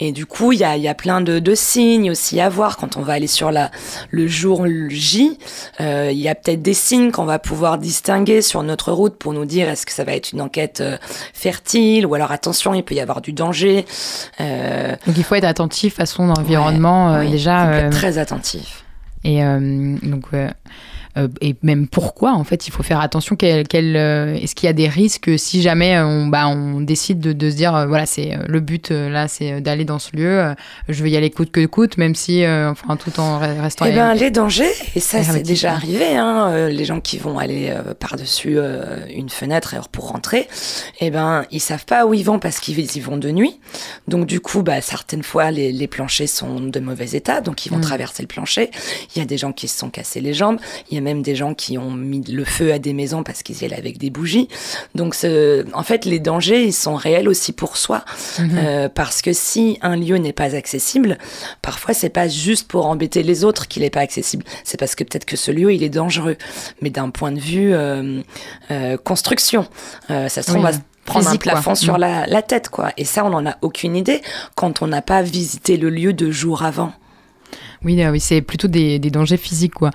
Et 0.00 0.12
du 0.12 0.24
coup, 0.24 0.52
il 0.52 0.60
y 0.60 0.64
a, 0.64 0.78
y 0.78 0.88
a 0.88 0.94
plein 0.94 1.20
de, 1.20 1.38
de 1.40 1.54
signes 1.54 2.10
aussi 2.10 2.40
à 2.40 2.48
voir 2.48 2.78
quand 2.78 2.96
on 2.96 3.02
va 3.02 3.12
aller 3.12 3.26
sur 3.26 3.50
la, 3.50 3.70
le 4.10 4.26
jour 4.26 4.66
J. 4.88 5.38
euh, 5.80 6.08
Il 6.10 6.18
y 6.18 6.28
a 6.28 6.34
peut-être 6.34 6.62
des 6.62 6.72
signes 6.72 7.10
qu'on 7.10 7.26
va 7.26 7.38
pouvoir 7.38 7.76
distinguer 7.76 8.40
sur 8.40 8.62
notre 8.62 8.92
route 8.92 9.16
pour 9.16 9.34
nous 9.34 9.44
dire 9.44 9.68
est-ce 9.68 9.84
que 9.84 9.92
ça 9.92 10.04
va 10.04 10.12
être 10.14 10.32
une 10.32 10.40
enquête 10.40 10.80
euh, 10.80 10.96
fertile 11.34 12.06
ou 12.06 12.14
alors 12.14 12.32
attention, 12.32 12.72
il 12.72 12.82
peut 12.82 12.94
y 12.94 13.00
avoir 13.00 13.20
du 13.20 13.32
danger. 13.34 13.84
Euh, 14.40 14.96
Donc 15.06 15.16
il 15.18 15.22
faut 15.24 15.34
être 15.34 15.44
attentif 15.44 16.00
à 16.00 16.06
son 16.06 16.30
environnement 16.30 17.12
euh, 17.14 17.20
oui, 17.20 17.30
déjà. 17.30 17.90
très 17.90 18.16
attentif. 18.16 18.84
Et 19.24 19.42
donc, 19.42 20.26
et 21.40 21.56
même 21.62 21.88
pourquoi 21.88 22.32
en 22.34 22.44
fait 22.44 22.68
il 22.68 22.70
faut 22.70 22.82
faire 22.82 23.00
attention 23.00 23.34
quel, 23.34 23.66
quel, 23.66 23.96
euh, 23.96 24.34
est-ce 24.34 24.54
qu'il 24.54 24.66
y 24.66 24.70
a 24.70 24.72
des 24.72 24.88
risques 24.88 25.30
si 25.38 25.62
jamais 25.62 25.98
on, 25.98 26.26
bah, 26.26 26.46
on 26.48 26.80
décide 26.80 27.18
de, 27.18 27.32
de 27.32 27.50
se 27.50 27.56
dire 27.56 27.74
euh, 27.74 27.86
voilà 27.86 28.06
c'est 28.06 28.34
euh, 28.34 28.38
le 28.46 28.60
but 28.60 28.90
euh, 28.90 29.08
là 29.08 29.26
c'est 29.26 29.60
d'aller 29.60 29.84
dans 29.84 29.98
ce 29.98 30.14
lieu 30.14 30.38
euh, 30.40 30.54
je 30.88 31.02
vais 31.02 31.10
y 31.10 31.16
aller 31.16 31.30
coûte 31.30 31.50
que 31.50 31.64
coûte 31.66 31.96
même 31.96 32.14
si 32.14 32.44
euh, 32.44 32.70
enfin 32.70 32.96
tout 32.96 33.18
en 33.18 33.40
re- 33.40 33.60
restant 33.60 33.86
Eh 33.86 33.92
ben, 33.92 34.14
les 34.14 34.30
dangers, 34.30 34.70
et 34.94 35.00
ça 35.00 35.18
c'est 35.22 35.28
hermétique, 35.28 35.46
déjà 35.46 35.72
arrivé, 35.72 36.16
hein, 36.16 36.48
euh, 36.50 36.68
les 36.68 36.84
gens 36.84 37.00
qui 37.00 37.18
vont 37.18 37.38
aller 37.38 37.70
euh, 37.70 37.94
par-dessus 37.94 38.58
euh, 38.58 38.98
une 39.14 39.28
fenêtre 39.30 39.74
pour 39.90 40.08
rentrer, 40.10 40.46
eh 41.00 41.10
ben, 41.10 41.44
ils 41.50 41.60
savent 41.60 41.84
pas 41.86 42.06
où 42.06 42.14
ils 42.14 42.24
vont 42.24 42.38
parce 42.38 42.60
qu'ils 42.60 42.78
y 42.96 43.00
vont 43.00 43.16
de 43.16 43.30
nuit. 43.30 43.58
Donc 44.06 44.26
du 44.26 44.40
coup, 44.40 44.62
bah, 44.62 44.80
certaines 44.80 45.22
fois, 45.22 45.50
les, 45.50 45.72
les 45.72 45.86
planchers 45.86 46.28
sont 46.28 46.60
de 46.60 46.80
mauvais 46.80 47.10
état, 47.12 47.40
donc 47.40 47.64
ils 47.66 47.70
vont 47.70 47.78
Mm. 47.78 47.82
traverser 47.82 48.22
le 48.22 48.28
plancher. 48.28 48.70
Il 49.14 49.18
y 49.18 49.22
a 49.22 49.24
des 49.24 49.38
gens 49.38 49.52
qui 49.52 49.68
se 49.68 49.78
sont 49.78 49.88
cassés 49.90 50.20
les 50.20 50.34
jambes, 50.34 50.58
il 50.90 50.94
y 50.94 50.98
a 50.98 51.00
même 51.08 51.22
des 51.22 51.34
gens 51.34 51.54
qui 51.54 51.78
ont 51.78 51.90
mis 51.90 52.22
le 52.22 52.44
feu 52.44 52.72
à 52.72 52.78
des 52.78 52.92
maisons 52.92 53.22
parce 53.22 53.42
qu'ils 53.42 53.60
y 53.62 53.64
allaient 53.64 53.76
avec 53.78 53.98
des 53.98 54.10
bougies. 54.10 54.48
Donc 54.94 55.14
ce- 55.14 55.64
en 55.74 55.82
fait, 55.82 56.04
les 56.04 56.18
dangers, 56.20 56.64
ils 56.64 56.72
sont 56.72 56.94
réels 56.94 57.28
aussi 57.28 57.52
pour 57.52 57.76
soi. 57.76 58.04
Mhm. 58.38 58.50
Euh, 58.58 58.88
parce 58.88 59.22
que 59.22 59.32
si 59.32 59.78
un 59.82 59.96
lieu 59.96 60.16
n'est 60.18 60.32
pas 60.32 60.54
accessible, 60.54 61.18
parfois 61.62 61.94
c'est 61.94 62.08
pas 62.10 62.28
juste 62.28 62.68
pour 62.68 62.86
embêter 62.86 63.22
les 63.22 63.44
autres 63.44 63.68
qu'il 63.68 63.82
n'est 63.82 63.90
pas 63.90 64.00
accessible. 64.00 64.44
C'est 64.64 64.78
parce 64.78 64.94
que 64.94 65.04
peut-être 65.04 65.24
que 65.24 65.36
ce 65.36 65.50
lieu 65.50 65.72
il 65.72 65.82
est 65.82 65.88
dangereux. 65.88 66.36
Mais 66.82 66.90
d'un 66.90 67.10
point 67.10 67.32
de 67.32 67.40
vue 67.40 67.72
euh, 67.74 68.20
euh, 68.70 68.96
construction, 68.96 69.66
ça 70.08 70.28
se 70.28 70.40
trouve 70.42 70.64
Oui, 70.64 70.72
se 70.72 70.78
prendre 71.04 71.28
un 71.28 71.36
plafond 71.36 71.70
quoi. 71.70 71.74
sur 71.76 71.94
Mm. 71.96 72.00
la, 72.00 72.26
la 72.26 72.42
tête 72.42 72.68
quoi. 72.68 72.92
Et 72.98 73.04
ça 73.04 73.24
on 73.24 73.30
n'en 73.30 73.46
a 73.46 73.56
aucune 73.62 73.96
idée 73.96 74.20
quand 74.56 74.82
on 74.82 74.86
n'a 74.86 75.00
pas 75.02 75.22
visité 75.22 75.76
le 75.78 75.88
lieu 75.90 76.12
deux 76.12 76.30
jours 76.30 76.62
avant. 76.64 76.92
Oui, 77.84 78.02
euh, 78.02 78.10
oui 78.10 78.20
c'est 78.20 78.40
plutôt 78.40 78.68
des, 78.68 78.98
dangers 78.98 79.36
physiques, 79.36 79.74
quoi. 79.74 79.90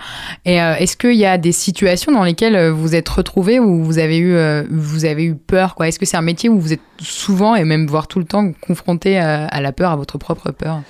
Et 0.46 0.62
euh, 0.62 0.76
est-ce 0.76 0.98
qu'il 0.98 1.16
y 1.16 1.26
a 1.26 1.38
des 1.38 1.52
situations 1.52 2.12
dans 2.12 2.24
lesquelles 2.24 2.56
euh, 2.56 2.72
vous 2.72 2.96
êtes 2.96 3.10
retrouvé 3.10 3.60
où 3.60 3.84
vous 3.84 4.00
avez 4.00 4.18
eu, 4.18 4.36
vous 4.70 5.06
avez 5.06 5.26
eu 5.26 5.36
peur, 5.36 5.76
quoi? 5.76 5.88
Est-ce 5.88 6.00
que 6.00 6.06
c'est 6.06 6.18
un 6.18 6.22
métier 6.22 6.50
où 6.50 6.60
vous 6.60 6.74
êtes 6.74 6.82
souvent 7.00 7.56
et 7.56 7.64
même 7.64 7.88
voire 7.88 8.08
tout 8.08 8.20
le 8.20 8.26
temps 8.26 8.52
confronté 8.62 9.18
à 9.18 9.62
la 9.62 9.72
peur, 9.72 9.92
à 9.92 9.96
votre 9.96 10.18
propre 10.18 10.52
peur? 10.52 10.82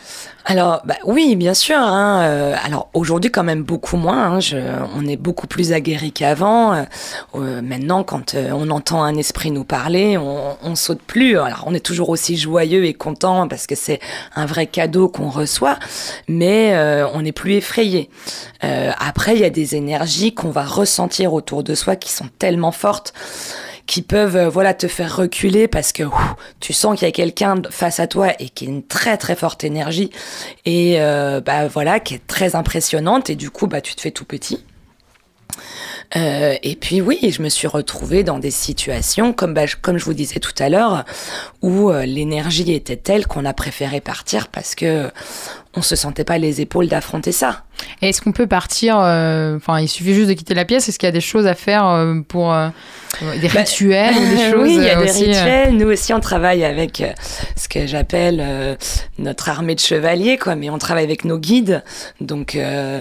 Alors, 0.46 0.82
bah, 0.84 0.96
oui, 1.06 1.36
bien 1.36 1.54
sûr. 1.54 1.78
Hein, 1.78 2.22
euh, 2.24 2.56
alors 2.64 2.90
aujourd'hui, 2.94 3.32
quand 3.32 3.44
même 3.44 3.64
beaucoup 3.64 3.96
moins. 3.96 4.40
hein, 4.40 4.90
on 4.96 5.06
est 5.08 5.16
beaucoup 5.16 5.48
plus 5.48 5.72
aguerri 5.72 6.12
qu'avant. 6.12 6.74
Euh, 6.74 6.84
euh, 7.36 7.62
maintenant, 7.62 8.04
quand 8.04 8.36
on 8.36 8.70
entend 8.70 9.04
un 9.04 9.16
esprit 9.16 9.52
nous 9.52 9.64
parler, 9.64 10.18
on, 10.18 10.58
on 10.62 10.76
saute 10.76 11.02
plus. 11.02 11.38
Alors, 11.40 11.64
on 11.66 11.74
est 11.74 11.86
toujours 11.86 12.10
aussi 12.10 12.36
joyeux 12.36 12.86
et 12.86 12.94
content 12.94 13.48
parce 13.48 13.68
que 13.68 13.76
c'est 13.76 14.00
un 14.36 14.46
vrai 14.46 14.68
cadeau 14.68 15.08
qu'on 15.08 15.30
reçoit, 15.30 15.80
mais 16.28 16.76
on 17.14 17.22
n'est 17.22 17.32
plus 17.32 17.54
effrayé. 17.54 18.10
Après, 18.62 19.36
il 19.36 19.42
y 19.42 19.46
a 19.46 19.50
des 19.50 19.76
énergies 19.76 20.34
qu'on 20.34 20.50
va 20.50 20.64
ressentir 20.64 21.34
autour 21.34 21.64
de 21.64 21.76
soi 21.76 21.96
qui 21.96 22.12
sont 22.12 22.28
tellement 22.40 22.72
fortes 22.72 23.14
qui 23.86 24.02
peuvent 24.02 24.36
euh, 24.38 24.50
voilà 24.50 24.74
te 24.74 24.88
faire 24.88 25.16
reculer 25.18 25.68
parce 25.68 25.92
que 25.92 26.04
tu 26.60 26.72
sens 26.74 26.98
qu'il 26.98 27.08
y 27.08 27.10
a 27.10 27.12
quelqu'un 27.12 27.62
face 27.70 28.00
à 28.00 28.08
toi 28.08 28.30
et 28.40 28.50
qui 28.50 28.66
a 28.66 28.70
une 28.70 28.84
très 28.86 29.18
très 29.18 29.36
forte 29.36 29.64
énergie 29.64 30.10
et 30.66 31.02
euh, 31.02 31.42
bah 31.42 31.68
voilà 31.68 32.00
qui 32.00 32.14
est 32.16 32.26
très 32.26 32.56
impressionnante 32.56 33.30
et 33.30 33.36
du 33.36 33.50
coup 33.50 33.68
bah 33.68 33.82
tu 33.82 33.94
te 33.96 34.02
fais 34.02 34.12
tout 34.12 34.26
petit. 34.26 34.64
Euh, 36.16 36.56
et 36.62 36.76
puis 36.76 37.02
oui, 37.02 37.20
je 37.36 37.42
me 37.42 37.50
suis 37.50 37.68
retrouvée 37.68 38.24
dans 38.24 38.38
des 38.38 38.52
situations, 38.52 39.34
comme, 39.34 39.54
bah, 39.54 39.66
je- 39.66 39.76
comme 39.82 39.98
je 39.98 40.06
vous 40.06 40.14
disais 40.14 40.40
tout 40.40 40.54
à 40.60 40.70
l'heure, 40.70 41.06
où 41.62 41.92
l'énergie 41.92 42.72
était 42.72 42.98
telle 42.98 43.26
qu'on 43.26 43.46
a 43.46 43.54
préféré 43.54 44.00
partir 44.00 44.48
parce 44.50 44.76
que 44.76 45.10
on 45.76 45.82
se 45.82 45.96
sentait 45.96 46.24
pas 46.24 46.38
les 46.38 46.62
épaules 46.62 46.88
d'affronter 46.88 47.32
ça. 47.32 47.64
Est-ce 48.02 48.22
qu'on 48.22 48.32
peut 48.32 48.46
partir 48.48 48.98
Enfin, 48.98 49.80
il 49.80 49.88
suffit 49.88 50.14
juste 50.14 50.30
de 50.30 50.34
quitter 50.34 50.54
la 50.54 50.66
pièce. 50.66 50.88
Est-ce 50.88 51.00
qu'il 51.00 51.08
y 51.08 51.10
a 51.10 51.14
des 51.14 51.22
choses 51.22 51.48
à 51.48 51.56
faire 51.56 52.06
pour 52.28 52.56
des 53.22 53.48
rituels 53.48 54.14
ou 54.16 54.36
des 54.36 54.38
choses 54.52 54.62
Oui, 54.62 54.76
il 54.78 54.84
y 54.84 54.90
a 54.90 54.98
euh, 55.00 55.04
des 55.04 55.10
aussi, 55.10 55.24
euh, 55.24 55.28
rituels. 55.28 55.78
Nous 55.78 55.88
aussi, 55.92 56.14
on 56.14 56.20
travaille 56.20 56.64
avec 56.66 57.02
euh, 57.02 57.12
ce 57.56 57.68
que 57.68 57.86
j'appelle 57.88 58.40
euh, 58.42 58.76
notre 59.20 59.50
armée 59.50 59.76
de 59.76 59.80
chevaliers, 59.80 60.38
quoi. 60.38 60.56
Mais 60.56 60.70
on 60.70 60.78
travaille 60.78 61.04
avec 61.04 61.26
nos 61.26 61.38
guides. 61.38 61.84
Donc, 62.22 62.56
euh, 62.56 63.00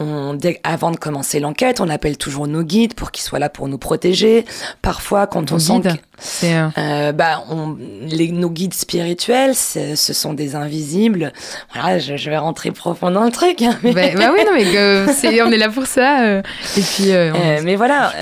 on, 0.00 0.34
dès, 0.34 0.60
avant 0.64 0.90
de 0.90 0.96
commencer 0.96 1.38
l'enquête, 1.40 1.80
on 1.80 1.88
appelle 1.88 2.16
toujours 2.18 2.46
nos 2.48 2.62
guides 2.62 2.94
pour 2.94 3.10
qu'ils 3.12 3.22
soient 3.24 3.38
là 3.38 3.48
pour 3.48 3.68
nous 3.68 3.78
protéger. 3.78 4.44
Parfois, 4.82 5.26
quand 5.26 5.52
on 5.52 5.58
sent 5.58 5.80
guides, 5.80 5.92
que- 5.96 6.78
euh, 6.78 7.12
bah, 7.12 7.44
on, 7.50 7.76
les, 8.06 8.30
nos 8.32 8.50
guides 8.50 8.74
spirituels, 8.74 9.54
ce 9.54 9.94
sont 9.96 10.34
des 10.34 10.56
invisibles. 10.56 11.32
Voilà, 11.72 11.98
je, 11.98 12.16
je 12.16 12.30
vais 12.30 12.38
rentrer 12.38 12.70
profond 12.72 13.10
dans 13.10 13.24
le 13.24 13.30
truc. 13.30 13.62
hein, 13.62 13.78
mais- 13.82 13.92
bah, 13.92 14.02
bah 14.16 14.30
oui, 14.32 14.40
non, 14.44 14.52
mais 14.54 15.42
on 15.42 15.50
est 15.52 15.56
là 15.58 15.68
pour 15.68 15.86
ça. 15.86 16.38
Et 16.38 16.80
puis, 16.80 17.10
on- 17.12 17.62
mais 17.62 17.76
voilà, 17.76 18.12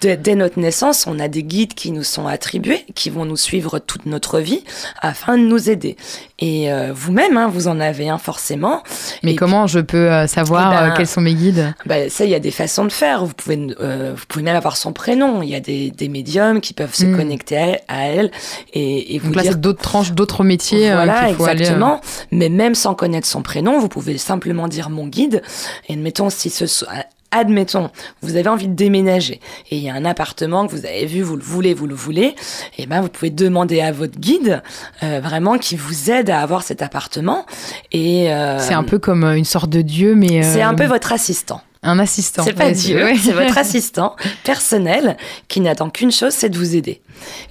dès, 0.00 0.16
dès 0.16 0.34
notre 0.34 0.58
naissance, 0.58 1.06
on 1.06 1.18
a 1.18 1.28
des 1.28 1.42
guides 1.42 1.74
qui 1.74 1.90
nous 1.92 2.02
sont 2.04 2.26
attribués, 2.26 2.84
qui 2.94 3.10
vont 3.10 3.24
nous 3.24 3.36
suivre 3.36 3.78
toute 3.78 4.06
notre 4.06 4.40
vie 4.40 4.64
afin 5.00 5.36
de 5.38 5.42
nous 5.44 5.70
aider. 5.70 5.96
Et 6.38 6.72
euh, 6.72 6.92
vous-même, 6.94 7.36
hein, 7.36 7.48
vous 7.52 7.68
en 7.68 7.80
avez 7.80 8.08
un 8.08 8.16
forcément. 8.18 8.82
Mais 9.22 9.32
Et 9.32 9.36
comment 9.36 9.66
je 9.66 9.78
peux 9.80 10.10
euh, 10.10 10.26
savoir 10.26 10.72
Eh 10.72 10.76
ben, 10.76 10.90
euh, 10.92 10.96
quels 10.96 11.06
sont 11.06 11.20
mes 11.20 11.34
guides? 11.34 11.74
bah, 11.86 12.08
ça, 12.08 12.24
il 12.24 12.30
y 12.30 12.34
a 12.34 12.40
des 12.40 12.50
façons 12.50 12.84
de 12.86 12.92
faire. 12.92 13.24
Vous 13.26 13.34
pouvez, 13.34 13.58
euh, 13.80 14.14
vous 14.16 14.24
pouvez 14.26 14.42
même 14.44 14.56
avoir 14.56 14.76
son 14.76 14.92
prénom. 14.92 15.42
Il 15.42 15.48
y 15.50 15.54
a 15.54 15.60
des, 15.60 15.90
des 15.90 16.08
médiums 16.08 16.60
qui 16.60 16.72
peuvent 16.72 16.94
se 16.94 17.04
Mm. 17.04 17.16
connecter 17.16 17.56
à, 17.56 17.78
à 17.88 18.02
elle 18.06 18.30
et, 18.72 19.14
et 19.14 19.18
vous 19.18 19.26
Donc 19.28 19.36
là, 19.36 19.42
dire 19.42 19.52
c'est 19.52 19.60
d'autres 19.60 19.82
tranches, 19.82 20.12
d'autres 20.12 20.44
métiers. 20.44 20.90
euh, 20.90 20.94
voilà, 20.94 21.26
qu'il 21.26 21.36
faut 21.36 21.44
aller, 21.44 21.60
exactement. 21.60 22.00
Mais 22.30 22.48
même 22.48 22.74
sans 22.74 22.94
connaître 22.94 23.26
son 23.26 23.42
prénom, 23.42 23.78
vous 23.78 23.88
pouvez 23.88 24.16
simplement 24.18 24.68
dire 24.68 24.88
mon 24.90 25.06
guide. 25.06 25.42
Et 25.88 25.92
admettons, 25.94 26.30
si 26.30 26.48
ce 26.50 26.66
so- 26.66 26.86
Admettons, 27.32 27.90
vous 28.22 28.36
avez 28.36 28.48
envie 28.48 28.66
de 28.66 28.74
déménager 28.74 29.40
et 29.70 29.76
il 29.76 29.82
y 29.82 29.88
a 29.88 29.94
un 29.94 30.04
appartement 30.04 30.66
que 30.66 30.72
vous 30.72 30.84
avez 30.84 31.06
vu, 31.06 31.22
vous 31.22 31.36
le 31.36 31.42
voulez, 31.42 31.74
vous 31.74 31.86
le 31.86 31.94
voulez, 31.94 32.34
et 32.76 32.86
ben 32.86 33.00
vous 33.00 33.08
pouvez 33.08 33.30
demander 33.30 33.80
à 33.80 33.92
votre 33.92 34.18
guide 34.18 34.62
euh, 35.02 35.20
vraiment 35.22 35.56
qui 35.58 35.76
vous 35.76 36.10
aide 36.10 36.28
à 36.30 36.40
avoir 36.40 36.62
cet 36.62 36.82
appartement. 36.82 37.46
Et 37.92 38.32
euh, 38.32 38.58
C'est 38.58 38.74
un 38.74 38.82
peu 38.82 38.98
comme 38.98 39.22
euh, 39.24 39.36
une 39.36 39.44
sorte 39.44 39.70
de 39.70 39.80
dieu, 39.82 40.14
mais. 40.14 40.42
c'est 40.42 40.62
euh, 40.62 40.68
un 40.68 40.74
peu 40.74 40.84
votre 40.86 41.12
assistant. 41.12 41.60
Un 41.82 41.98
assistant. 41.98 42.42
C'est 42.44 42.52
pas 42.52 42.66
Ouais, 42.66 42.72
Dieu, 42.72 43.02
ouais. 43.04 43.16
c'est 43.16 43.32
votre 43.32 43.56
assistant 43.64 44.14
personnel 44.44 45.16
qui 45.48 45.60
n'attend 45.60 45.88
qu'une 45.88 46.12
chose, 46.12 46.34
c'est 46.34 46.50
de 46.50 46.58
vous 46.58 46.76
aider. 46.76 47.00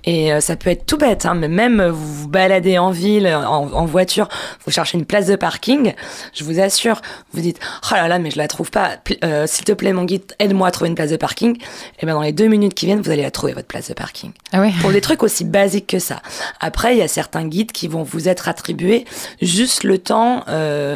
Et 0.05 0.33
euh, 0.33 0.39
ça 0.39 0.55
peut 0.55 0.69
être 0.69 0.85
tout 0.85 0.97
bête, 0.97 1.25
hein, 1.25 1.35
mais 1.35 1.47
même 1.47 1.79
euh, 1.79 1.91
vous 1.91 2.13
vous 2.13 2.27
baladez 2.27 2.77
en 2.77 2.91
ville, 2.91 3.27
en, 3.27 3.71
en 3.71 3.85
voiture, 3.85 4.27
vous 4.65 4.71
cherchez 4.71 4.97
une 4.97 5.05
place 5.05 5.27
de 5.27 5.35
parking, 5.35 5.93
je 6.33 6.43
vous 6.43 6.59
assure, 6.59 7.01
vous 7.33 7.41
dites 7.41 7.59
oh 7.91 7.95
là 7.95 8.07
là, 8.07 8.19
mais 8.19 8.31
je 8.31 8.37
la 8.37 8.47
trouve 8.47 8.71
pas. 8.71 8.97
Euh, 9.23 9.45
S'il 9.47 9.65
te 9.65 9.71
plaît, 9.71 9.93
mon 9.93 10.05
guide, 10.05 10.33
aide-moi 10.39 10.67
à 10.67 10.71
trouver 10.71 10.89
une 10.89 10.95
place 10.95 11.11
de 11.11 11.17
parking. 11.17 11.57
Et 11.99 12.05
bien 12.05 12.15
dans 12.15 12.21
les 12.21 12.31
deux 12.31 12.47
minutes 12.47 12.73
qui 12.73 12.85
viennent, 12.85 13.01
vous 13.01 13.11
allez 13.11 13.23
la 13.23 13.31
trouver 13.31 13.53
votre 13.53 13.67
place 13.67 13.89
de 13.89 13.93
parking. 13.93 14.31
Ah. 14.51 14.63
Pour 14.81 14.91
des 14.91 15.01
trucs 15.01 15.23
aussi 15.23 15.45
basiques 15.45 15.87
que 15.87 15.99
ça. 15.99 16.21
Après, 16.59 16.95
il 16.95 16.99
y 16.99 17.01
a 17.01 17.07
certains 17.07 17.45
guides 17.45 17.71
qui 17.71 17.87
vont 17.87 18.03
vous 18.03 18.27
être 18.27 18.47
attribués 18.47 19.05
juste 19.41 19.83
le 19.83 19.97
temps 19.97 20.43
euh, 20.47 20.95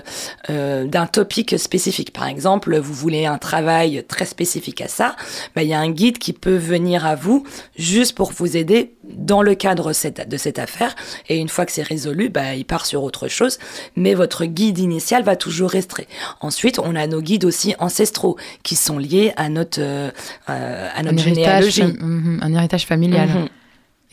euh, 0.50 0.86
d'un 0.86 1.06
topic 1.06 1.58
spécifique. 1.58 2.14
Par 2.14 2.28
exemple, 2.28 2.78
vous 2.78 2.94
voulez 2.94 3.26
un 3.26 3.38
travail 3.38 4.04
très 4.08 4.26
spécifique 4.26 4.82
à 4.82 4.88
ça, 4.88 5.16
bah, 5.56 5.64
il 5.64 5.70
y 5.70 5.74
a 5.74 5.80
un 5.80 5.90
guide 5.90 6.18
qui 6.18 6.34
peut 6.34 6.56
venir 6.56 7.06
à 7.06 7.16
vous 7.16 7.46
juste 7.78 8.16
pour 8.16 8.32
vous 8.32 8.53
aider 8.56 8.94
dans 9.04 9.42
le 9.42 9.56
cadre 9.56 9.94
cette- 9.94 10.28
de 10.30 10.38
cette 10.38 10.60
affaire. 10.60 10.96
Et 11.30 11.38
une 11.38 11.50
fois 11.50 11.66
que 11.66 11.72
c'est 11.72 11.84
résolu, 11.84 12.30
bah, 12.30 12.56
il 12.56 12.66
part 12.66 12.86
sur 12.86 13.04
autre 13.04 13.28
chose. 13.28 13.58
Mais 13.96 14.14
votre 14.14 14.46
guide 14.46 14.80
initial 14.80 15.24
va 15.24 15.36
toujours 15.36 15.70
rester. 15.70 16.08
Ensuite, 16.42 16.80
on 16.80 16.96
a 16.96 17.08
nos 17.08 17.22
guides 17.22 17.46
aussi 17.46 17.76
ancestraux 17.80 18.38
qui 18.64 18.76
sont 18.76 18.98
liés 18.98 19.32
à 19.36 19.50
notre, 19.50 19.80
euh, 19.82 20.10
euh, 20.50 20.90
à 20.96 21.04
notre 21.04 21.20
héritage, 21.28 21.66
généalogie. 21.70 21.82
fam- 21.82 21.98
mhm, 22.04 22.40
un 22.42 22.54
héritage 22.54 22.86
familial. 22.86 23.30
Mhm. 23.30 23.48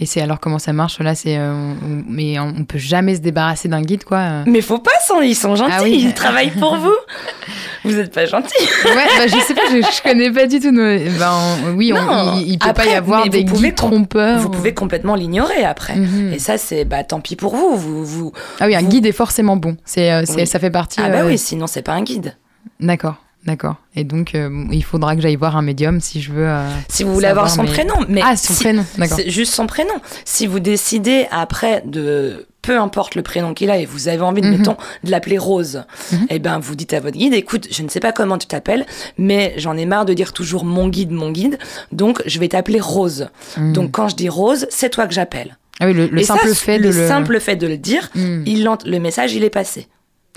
Et 0.02 0.06
c'est 0.06 0.22
alors 0.22 0.40
comment 0.40 0.58
ça 0.58 0.72
marche 0.72 0.98
là 0.98 1.14
C'est 1.14 1.36
euh, 1.36 1.74
mais 2.08 2.38
on, 2.38 2.64
peut 2.64 2.78
jamais 2.78 3.14
se 3.16 3.20
débarrasser 3.20 3.68
d'un 3.68 3.82
guide 3.82 4.04
quoi. 4.04 4.44
Mais 4.46 4.62
faut 4.62 4.78
pas, 4.78 4.90
sans- 5.06 5.20
ils 5.20 5.34
sont 5.36 5.54
gentils, 5.56 5.72
Ah 5.76 5.82
oui. 5.82 6.00
ils 6.06 6.14
travaillent 6.14 6.50
pour 6.52 6.76
vous. 6.76 6.94
Vous 7.84 7.98
êtes 7.98 8.12
pas 8.14 8.24
gentils. 8.26 8.52
Ouais, 8.84 9.06
bah, 9.18 9.26
je 9.26 9.36
sais 9.38 9.54
pas, 9.54 9.62
je, 9.70 9.76
je 9.76 10.02
connais 10.02 10.30
pas 10.30 10.46
du 10.46 10.58
tout. 10.60 10.70
nos- 10.70 10.82
Ben, 11.18 11.30
on- 11.66 11.70
oui, 11.72 11.92
on- 11.94 12.36
il, 12.38 12.52
il 12.52 12.58
peut 12.58 12.68
après, 12.68 12.84
pas 12.86 12.90
y 12.90 12.94
avoir 12.94 13.28
des 13.28 13.44
guides 13.44 13.74
trompeurs. 13.74 14.38
Vous 14.38 14.50
pouvez 14.50 14.74
complètement 14.74 15.14
l'ignorer 15.14 15.64
après. 15.64 15.96
Mhm. 15.96 16.32
Et 16.32 16.38
ça, 16.38 16.56
c'est 16.58 16.84
bah 16.84 17.04
tant 17.04 17.20
pis 17.20 17.36
pour 17.36 17.54
vous. 17.56 17.76
vous, 17.76 18.04
vous 18.04 18.32
Ah 18.60 18.66
oui, 18.66 18.74
un 18.76 18.80
vous- 18.80 18.88
guide 18.88 19.06
est 19.06 19.12
forcément 19.12 19.56
bon. 19.56 19.76
C'est, 19.84 20.10
euh, 20.12 20.24
Oui. 20.36 20.46
ça 20.46 20.58
fait 20.58 20.70
partie. 20.70 21.00
Ah 21.02 21.08
bah 21.10 21.18
euh, 21.22 21.28
oui, 21.28 21.38
sinon 21.38 21.66
c'est 21.66 21.82
pas 21.82 21.92
un 21.92 22.02
guide. 22.02 22.36
D'accord, 22.80 23.16
d'accord. 23.46 23.76
Et 23.96 24.04
donc, 24.04 24.34
euh, 24.34 24.64
il 24.70 24.84
faudra 24.84 25.16
que 25.16 25.22
j'aille 25.22 25.36
voir 25.36 25.56
un 25.56 25.62
médium 25.62 26.00
si 26.00 26.20
je 26.20 26.32
veux. 26.32 26.46
euh, 26.46 26.68
Si 26.88 27.02
vous 27.04 27.12
voulez 27.14 27.26
avoir 27.26 27.50
son 27.50 27.64
prénom, 27.64 27.94
mais 28.08 28.20
ah, 28.24 28.36
son 28.36 28.54
si- 28.54 28.62
prénom, 28.64 28.84
d'accord. 28.98 29.16
C'est 29.18 29.30
juste 29.30 29.52
son 29.54 29.66
prénom. 29.66 29.94
Si 30.24 30.46
vous 30.46 30.60
décidez 30.60 31.26
après 31.30 31.82
de 31.86 32.46
peu 32.62 32.78
importe 32.78 33.14
le 33.14 33.22
prénom 33.22 33.54
qu'il 33.54 33.70
a 33.70 33.78
et 33.78 33.86
vous 33.86 34.08
avez 34.08 34.20
envie, 34.20 34.42
de, 34.42 34.48
Mhm. 34.48 34.58
mettons, 34.58 34.76
de 35.02 35.10
l'appeler 35.10 35.38
Rose, 35.38 35.84
Mhm. 36.12 36.26
eh 36.28 36.38
ben 36.38 36.58
vous 36.58 36.74
dites 36.74 36.92
à 36.92 37.00
votre 37.00 37.16
guide, 37.16 37.32
écoute, 37.32 37.68
je 37.70 37.82
ne 37.82 37.88
sais 37.88 38.00
pas 38.00 38.12
comment 38.12 38.36
tu 38.36 38.46
t'appelles, 38.46 38.84
mais 39.16 39.54
j'en 39.56 39.78
ai 39.78 39.86
marre 39.86 40.04
de 40.04 40.12
dire 40.12 40.34
toujours 40.34 40.66
mon 40.66 40.88
guide, 40.88 41.10
mon 41.10 41.30
guide, 41.32 41.58
donc 41.90 42.22
je 42.26 42.38
vais 42.38 42.48
t'appeler 42.48 42.78
Rose. 42.78 43.28
Mhm. 43.56 43.72
Donc 43.72 43.92
quand 43.92 44.08
je 44.08 44.14
dis 44.16 44.28
Rose, 44.28 44.66
c'est 44.68 44.90
toi 44.90 45.06
que 45.06 45.14
j'appelle. 45.14 45.56
Ah 45.80 45.86
oui, 45.86 45.94
le, 45.94 46.08
le 46.08 46.20
Et 46.20 46.24
ça, 46.24 46.34
simple 46.36 46.54
fait 46.54 46.78
de 46.78 46.82
le 46.90 46.90
le. 46.90 47.08
simple 47.08 47.40
fait 47.40 47.56
de 47.56 47.66
le 47.66 47.78
dire, 47.78 48.10
Mhm. 48.14 48.42
il 48.46 48.68
le 48.84 48.98
message 48.98 49.32
il 49.32 49.42
est 49.42 49.48
passé. 49.50 49.88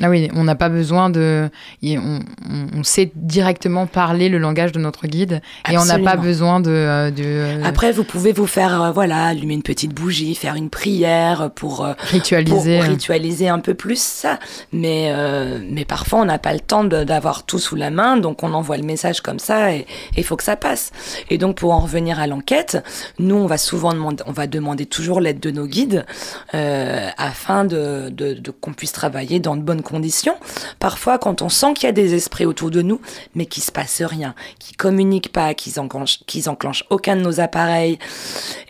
Ah 0.01 0.09
oui, 0.09 0.29
on 0.33 0.43
n'a 0.43 0.55
pas 0.55 0.69
besoin 0.69 1.09
de. 1.09 1.49
On, 1.83 2.83
sait 2.83 3.11
directement 3.15 3.85
parler 3.87 4.29
le 4.29 4.37
langage 4.37 4.71
de 4.71 4.79
notre 4.79 5.07
guide 5.07 5.41
et 5.69 5.77
on 5.77 5.85
n'a 5.85 5.99
pas 5.99 6.15
besoin 6.15 6.59
de. 6.59 6.69
euh, 6.71 7.11
de 7.11 7.23
euh, 7.23 7.63
Après, 7.63 7.91
vous 7.91 8.03
pouvez 8.03 8.31
vous 8.31 8.47
faire, 8.47 8.81
euh, 8.81 8.91
voilà, 8.91 9.25
allumer 9.25 9.53
une 9.53 9.63
petite 9.63 9.93
bougie, 9.93 10.35
faire 10.35 10.55
une 10.55 10.69
prière 10.69 11.51
pour 11.55 11.87
Ritualiser. 12.11 12.79
pour 12.79 12.87
ritualiser 12.87 13.49
un 13.49 13.59
peu 13.59 13.73
plus 13.73 14.01
ça. 14.01 14.39
Mais 14.71 14.83
mais, 14.93 15.11
euh, 15.13 15.59
mais 15.69 15.85
parfois, 15.85 16.19
on 16.19 16.25
n'a 16.25 16.37
pas 16.39 16.51
le 16.53 16.59
temps 16.59 16.83
d'avoir 16.83 17.45
tout 17.45 17.57
sous 17.57 17.75
la 17.75 17.89
main, 17.89 18.17
donc 18.17 18.43
on 18.43 18.53
envoie 18.53 18.75
le 18.77 18.83
message 18.83 19.21
comme 19.21 19.39
ça 19.39 19.73
et 19.73 19.85
il 20.17 20.23
faut 20.23 20.35
que 20.35 20.43
ça 20.43 20.55
passe. 20.57 20.91
Et 21.29 21.37
donc, 21.37 21.55
pour 21.57 21.71
en 21.71 21.79
revenir 21.79 22.19
à 22.19 22.27
l'enquête, 22.27 22.83
nous, 23.17 23.35
on 23.35 23.45
va 23.47 23.57
souvent 23.57 23.93
demander, 23.93 24.23
on 24.27 24.33
va 24.33 24.45
demander 24.47 24.85
toujours 24.85 25.21
l'aide 25.21 25.39
de 25.39 25.51
nos 25.51 25.65
guides 25.67 26.05
euh, 26.53 27.07
afin 27.17 27.63
de, 27.63 28.09
de, 28.09 28.33
de- 28.33 28.51
qu'on 28.51 28.73
puisse 28.73 28.91
travailler 28.91 29.39
dans 29.39 29.55
de 29.55 29.61
bonnes 29.61 29.81
conditions. 29.83 30.35
Parfois, 30.79 31.19
quand 31.19 31.43
on 31.43 31.49
sent 31.49 31.75
qu'il 31.75 31.85
y 31.85 31.89
a 31.89 31.93
des 31.93 32.15
esprits 32.15 32.45
autour 32.45 32.71
de 32.71 32.81
nous, 32.81 32.99
mais 33.35 33.45
qu'il 33.45 33.61
se 33.61 33.71
passe 33.71 34.01
rien, 34.01 34.33
qui 34.59 34.73
communiquent 34.73 35.31
pas, 35.31 35.53
qu'ils 35.53 35.79
enclenchent, 35.79 36.19
qu'ils 36.25 36.49
enclenchent 36.49 36.85
aucun 36.89 37.15
de 37.15 37.21
nos 37.21 37.39
appareils, 37.39 37.99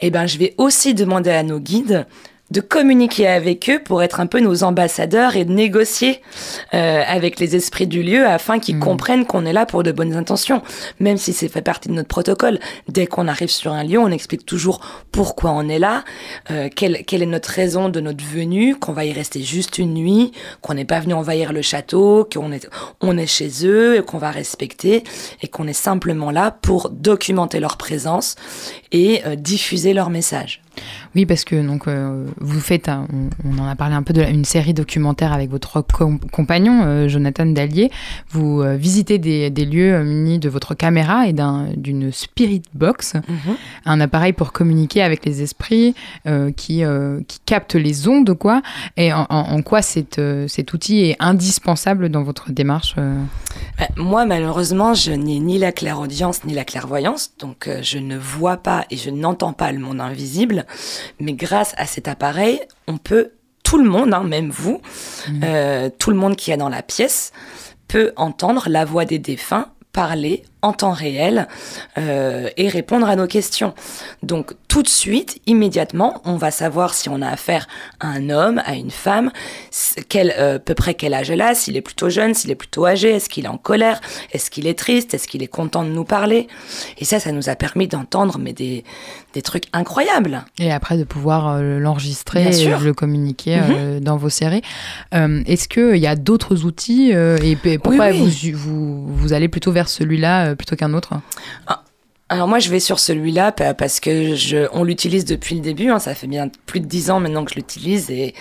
eh 0.02 0.12
ben, 0.12 0.26
je 0.26 0.38
vais 0.38 0.54
aussi 0.58 0.94
demander 0.94 1.32
à 1.32 1.44
nos 1.44 1.60
guides 1.60 2.06
de 2.54 2.62
communiquer 2.62 3.28
avec 3.28 3.68
eux 3.68 3.80
pour 3.84 4.04
être 4.04 4.20
un 4.20 4.28
peu 4.28 4.40
nos 4.40 4.64
ambassadeurs 4.64 5.36
et 5.36 5.44
de 5.44 5.52
négocier 5.52 6.22
euh, 6.76 7.02
avec 7.08 7.40
les 7.40 7.56
esprits 7.56 7.88
du 7.88 8.04
lieu 8.04 8.28
afin 8.28 8.60
qu'ils 8.60 8.78
comprennent 8.78 9.26
qu'on 9.26 9.46
est 9.48 9.54
là 9.54 9.66
pour 9.66 9.82
de 9.82 9.92
bonnes 9.92 10.14
intentions, 10.14 10.62
même 11.00 11.18
si 11.18 11.34
c'est 11.34 11.50
fait 11.50 11.64
partie 11.64 11.90
de 11.90 11.96
notre 11.96 12.10
protocole. 12.10 12.60
Dès 12.88 13.08
qu'on 13.08 13.28
arrive 13.28 13.50
sur 13.50 13.74
un 13.74 13.84
lieu, 13.84 13.98
on 13.98 14.10
explique 14.10 14.46
toujours 14.46 14.82
pourquoi 15.12 15.50
on 15.50 15.68
est 15.68 15.80
là, 15.80 16.04
euh, 16.52 16.70
quelle, 16.74 17.04
quelle 17.06 17.24
est 17.24 17.28
notre 17.28 17.50
raison 17.50 17.90
de 17.90 18.00
notre 18.00 18.24
venue, 18.24 18.76
qu'on 18.76 18.94
va 18.94 19.06
y 19.06 19.14
rester 19.14 19.42
juste 19.42 19.80
une 19.80 19.96
nuit, 19.96 20.32
qu'on 20.62 20.76
n'est 20.76 20.86
pas 20.86 21.00
venu 21.00 21.16
envahir 21.16 21.54
le 21.54 21.64
château, 21.64 22.30
qu'on 22.32 22.52
est, 22.52 22.70
on 23.02 23.18
est 23.18 23.26
chez 23.26 23.50
eux, 23.66 23.98
et 23.98 24.04
qu'on 24.04 24.20
va 24.20 24.30
respecter 24.30 25.04
et 25.42 25.48
qu'on 25.48 25.68
est 25.68 25.74
simplement 25.74 26.30
là 26.30 26.52
pour 26.52 26.92
documenter 26.92 27.60
leur 27.60 27.78
présence 27.78 28.36
et 28.92 29.22
euh, 29.26 29.36
diffuser 29.36 29.94
leur 29.94 30.12
message. 30.12 30.62
Oui, 31.16 31.26
parce 31.26 31.44
que 31.44 31.56
donc 31.66 31.88
euh, 31.88 32.26
vous 32.40 32.60
faites, 32.60 32.90
un- 32.90 33.08
on, 33.14 33.30
on 33.58 33.60
en 33.62 33.68
a 33.68 33.76
parlé 33.76 33.96
un 33.96 34.04
peu 34.04 34.14
de 34.14 34.22
la- 34.22 34.30
une 34.30 34.46
série 34.46 34.74
documentaire 34.74 35.32
avec 35.32 35.50
votre 35.50 35.82
com- 35.82 36.20
compagnon 36.32 36.82
euh, 36.84 37.08
Jonathan 37.08 37.46
Dallier. 37.46 37.92
Vous 38.30 38.62
euh, 38.62 38.76
visitez 38.76 39.20
des, 39.20 39.50
des 39.50 39.66
lieux 39.66 40.04
munis 40.04 40.40
de 40.40 40.50
votre 40.50 40.74
caméra 40.74 41.28
et 41.28 41.34
d'un- 41.34 41.68
d'une 41.78 42.12
spirit 42.12 42.64
box, 42.74 43.14
un 43.86 44.00
appareil 44.02 44.34
pour 44.34 44.52
communiquer 44.52 45.02
avec 45.04 45.26
les 45.26 45.42
esprits 45.42 45.94
qui 46.58 46.84
qui 47.28 47.40
capte 47.46 47.76
les 47.76 48.08
ondes, 48.08 48.34
quoi. 48.34 48.62
Et 48.98 49.14
en, 49.14 49.26
en- 49.30 49.52
en 49.54 49.62
quoi 49.62 49.82
cet, 49.82 50.20
cet 50.48 50.74
outil 50.74 51.02
est 51.06 51.16
indispensable 51.20 52.10
dans 52.10 52.24
votre 52.24 52.52
démarche 52.52 52.96
Euh, 52.98 53.16
Moi, 53.98 54.26
malheureusement, 54.26 54.94
je 54.94 55.12
n'ai 55.12 55.40
ni 55.40 55.60
la 55.60 55.72
clairaudience 55.72 56.44
ni 56.46 56.54
la 56.54 56.66
clairvoyance, 56.66 57.32
donc 57.40 57.70
je 57.82 57.98
ne 58.00 58.18
vois 58.18 58.58
pas 58.58 58.86
et 58.90 58.98
je 58.98 59.10
n'entends 59.10 59.54
pas 59.54 59.72
le 59.72 59.80
monde 59.80 60.02
invisible. 60.02 60.63
Mais 61.20 61.34
grâce 61.34 61.74
à 61.78 61.86
cet 61.86 62.08
appareil, 62.08 62.62
on 62.88 62.98
peut, 62.98 63.32
tout 63.64 63.78
le 63.78 63.90
monde, 63.90 64.14
hein, 64.14 64.24
même 64.24 64.50
vous, 64.50 64.82
euh, 65.44 65.90
tout 65.98 66.10
le 66.12 66.18
monde 66.18 66.36
qui 66.36 66.52
est 66.52 66.58
dans 66.58 66.70
la 66.70 66.84
pièce, 66.84 67.32
peut 67.88 68.12
entendre 68.16 68.66
la 68.70 68.86
voix 68.86 69.06
des 69.06 69.20
défunts 69.20 69.68
parler 69.92 70.44
en 70.64 70.74
temps 70.74 70.94
réel 70.94 71.48
euh, 71.98 72.50
et 72.58 72.70
répondre 72.70 73.08
à 73.08 73.16
nos 73.16 73.28
questions. 73.28 73.76
Donc 74.24 74.54
tout 74.70 74.82
de 74.82 74.88
suite, 74.88 75.40
immédiatement, 75.46 76.22
on 76.26 76.38
va 76.38 76.50
savoir 76.50 76.96
si 76.96 77.10
on 77.10 77.22
a 77.22 77.28
affaire 77.28 77.68
à 78.00 78.08
un 78.08 78.30
homme, 78.30 78.60
à 78.66 78.74
une 78.74 78.90
femme, 78.90 79.32
quel, 80.10 80.34
euh, 80.40 80.56
à 80.56 80.60
peu 80.60 80.74
près 80.74 80.96
quel 80.96 81.14
âge 81.14 81.30
elle 81.30 81.42
a, 81.42 81.54
s'il 81.54 81.78
est 81.78 81.82
plutôt 81.82 82.10
jeune, 82.10 82.34
s'il 82.34 82.50
est 82.50 82.56
plutôt 82.56 82.86
âgé, 82.86 83.12
est-ce 83.12 83.30
qu'il 83.30 83.46
est 83.46 83.50
en 83.50 83.58
colère, 83.58 84.02
est-ce 84.32 84.50
qu'il 84.50 84.66
est 84.66 84.80
triste, 84.80 85.14
est-ce 85.14 85.28
qu'il 85.28 85.44
est 85.44 85.48
content 85.48 85.84
de 85.84 85.90
nous 85.90 86.06
parler. 86.06 86.48
Et 86.98 87.06
ça, 87.06 87.20
ça 87.20 87.32
nous 87.32 87.50
a 87.50 87.56
permis 87.56 87.88
d'entendre 87.88 88.40
mais 88.40 88.54
des, 88.54 88.84
des 89.34 89.42
trucs 89.42 89.66
incroyables. 89.74 90.44
Et 90.58 90.72
après 90.72 90.98
de 90.98 91.04
pouvoir 91.04 91.50
euh, 91.50 91.80
l'enregistrer 91.80 92.46
et 92.46 92.66
le 92.66 92.94
communiquer 92.94 93.60
euh, 93.60 94.00
dans 94.00 94.18
vos 94.18 94.30
séries. 94.30 94.62
Est-ce 95.12 95.68
qu'il 95.68 95.98
y 95.98 96.08
a 96.08 96.16
d'autres 96.16 96.64
outils 96.64 97.12
et 97.12 97.58
pourquoi 97.78 98.10
oui. 98.10 98.54
Vous, 98.54 98.58
vous, 98.58 99.16
vous 99.16 99.34
allez 99.34 99.50
plutôt 99.50 99.72
vers 99.72 99.90
celui-là 99.90 100.53
euh, 100.54 100.56
plutôt 100.56 100.76
qu'un 100.76 100.94
autre 100.94 101.14
Alors 102.30 102.48
moi, 102.48 102.58
je 102.58 102.70
vais 102.70 102.80
sur 102.80 102.98
celui-là 103.00 103.52
pa- 103.52 103.74
parce 103.76 104.00
que 104.00 104.34
je, 104.36 104.68
on 104.72 104.84
l'utilise 104.84 105.26
depuis 105.26 105.54
le 105.56 105.62
début. 105.62 105.90
hein. 105.92 106.00
ça 106.00 106.16
fait 106.16 106.26
bien 106.26 106.50
plus 106.66 106.80
de 106.80 106.86
dix 106.88 107.12
ans 107.12 107.20
maintenant 107.20 107.46
que 107.46 107.52
je 107.52 107.56
l'utilise 107.58 108.10
et 108.10 108.34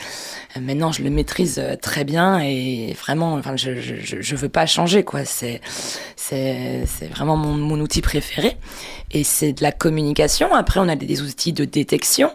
euh, 0.56 0.60
maintenant 0.60 0.92
je 0.92 1.02
le 1.02 1.10
maîtrise 1.10 1.58
euh, 1.58 1.76
très 1.76 2.04
bien 2.04 2.38
et 2.40 2.96
vraiment, 2.98 3.34
enfin, 3.34 3.56
je, 3.56 3.72
je, 3.80 4.36
veux 4.36 4.48
pas 4.48 4.64
changer 4.66 5.02
quoi. 5.02 5.24
C'est 5.26 5.60
c'est 6.16 6.86
vraiment 7.10 7.36
mon, 7.36 7.52
mon 7.54 7.78
outil 7.80 8.00
préféré 8.00 8.56
et 9.10 9.24
c'est 9.24 9.52
de 9.52 9.62
la 9.62 9.72
communication. 9.72 10.54
Après, 10.54 10.80
on 10.80 10.88
a 10.88 10.96
des, 10.96 11.20
outils 11.20 11.52
de 11.52 11.64
détection. 11.66 12.30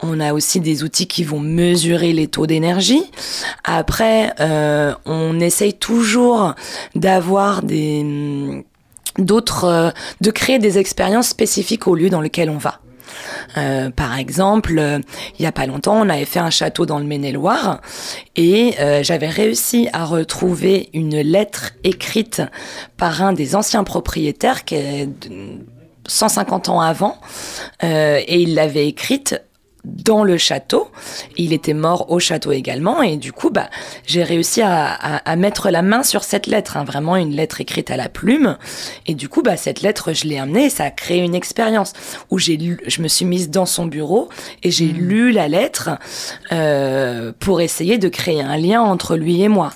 On 0.00 0.20
a 0.20 0.34
aussi 0.34 0.60
des 0.60 0.82
outils 0.82 1.06
qui 1.06 1.24
vont 1.24 1.40
mesurer 1.40 2.12
les 2.12 2.26
taux 2.26 2.46
d'énergie. 2.46 3.04
Après, 3.64 4.34
on 5.06 5.40
essaye 5.40 5.74
toujours 5.74 6.54
d'avoir 6.94 7.62
des 7.62 8.64
d'autres, 9.18 9.64
euh, 9.64 9.90
de 10.20 10.30
créer 10.30 10.58
des 10.58 10.78
expériences 10.78 11.28
spécifiques 11.28 11.86
au 11.86 11.94
lieu 11.94 12.10
dans 12.10 12.20
lequel 12.20 12.50
on 12.50 12.58
va. 12.58 12.80
Euh, 13.56 13.90
par 13.90 14.16
exemple, 14.18 14.78
euh, 14.78 15.00
il 15.38 15.42
y 15.42 15.46
a 15.46 15.52
pas 15.52 15.66
longtemps, 15.66 15.96
on 16.00 16.08
avait 16.08 16.24
fait 16.24 16.38
un 16.38 16.50
château 16.50 16.86
dans 16.86 16.98
le 17.00 17.04
Maine-et-Loire 17.04 17.80
et 18.36 18.74
euh, 18.78 19.02
j'avais 19.02 19.28
réussi 19.28 19.88
à 19.92 20.04
retrouver 20.04 20.90
une 20.94 21.18
lettre 21.20 21.72
écrite 21.82 22.40
par 22.96 23.22
un 23.22 23.32
des 23.32 23.56
anciens 23.56 23.82
propriétaires 23.82 24.64
qui 24.64 24.76
est 24.76 25.06
de- 25.06 25.58
150 26.06 26.68
ans 26.68 26.80
avant 26.80 27.18
euh, 27.84 28.20
et 28.26 28.40
il 28.40 28.54
l'avait 28.54 28.86
écrite 28.88 29.40
dans 29.84 30.24
le 30.24 30.36
château. 30.38 30.90
Il 31.36 31.52
était 31.52 31.74
mort 31.74 32.10
au 32.10 32.18
château 32.18 32.52
également 32.52 33.02
et 33.02 33.16
du 33.16 33.32
coup, 33.32 33.50
bah, 33.50 33.68
j'ai 34.06 34.22
réussi 34.22 34.62
à, 34.62 34.86
à- 34.92 35.16
à 35.30 35.36
mettre 35.36 35.70
la 35.70 35.82
main 35.82 36.02
sur 36.02 36.24
cette 36.24 36.46
lettre, 36.46 36.76
hein, 36.76 36.84
vraiment 36.84 37.16
une 37.16 37.34
lettre 37.34 37.60
écrite 37.60 37.90
à 37.90 37.96
la 37.96 38.08
plume. 38.08 38.56
Et 39.06 39.14
du 39.14 39.28
coup, 39.28 39.42
bah, 39.42 39.56
cette 39.56 39.80
lettre, 39.82 40.12
je 40.12 40.24
l'ai 40.26 40.38
amenée 40.38 40.66
et 40.66 40.70
ça 40.70 40.84
a 40.84 40.90
créé 40.90 41.18
une 41.22 41.34
expérience 41.34 41.92
où 42.30 42.38
j'ai 42.38 42.56
lu, 42.56 42.78
je 42.86 43.02
me 43.02 43.08
suis 43.08 43.24
mise 43.24 43.50
dans 43.50 43.66
son 43.66 43.86
bureau 43.86 44.28
et 44.62 44.70
j'ai 44.70 44.86
lu 44.86 45.32
la 45.32 45.48
lettre 45.48 45.90
euh, 46.52 47.32
pour 47.38 47.60
essayer 47.60 47.98
de 47.98 48.08
créer 48.08 48.42
un 48.42 48.56
lien 48.56 48.82
entre 48.82 49.16
lui 49.16 49.42
et 49.42 49.48
moi. 49.48 49.72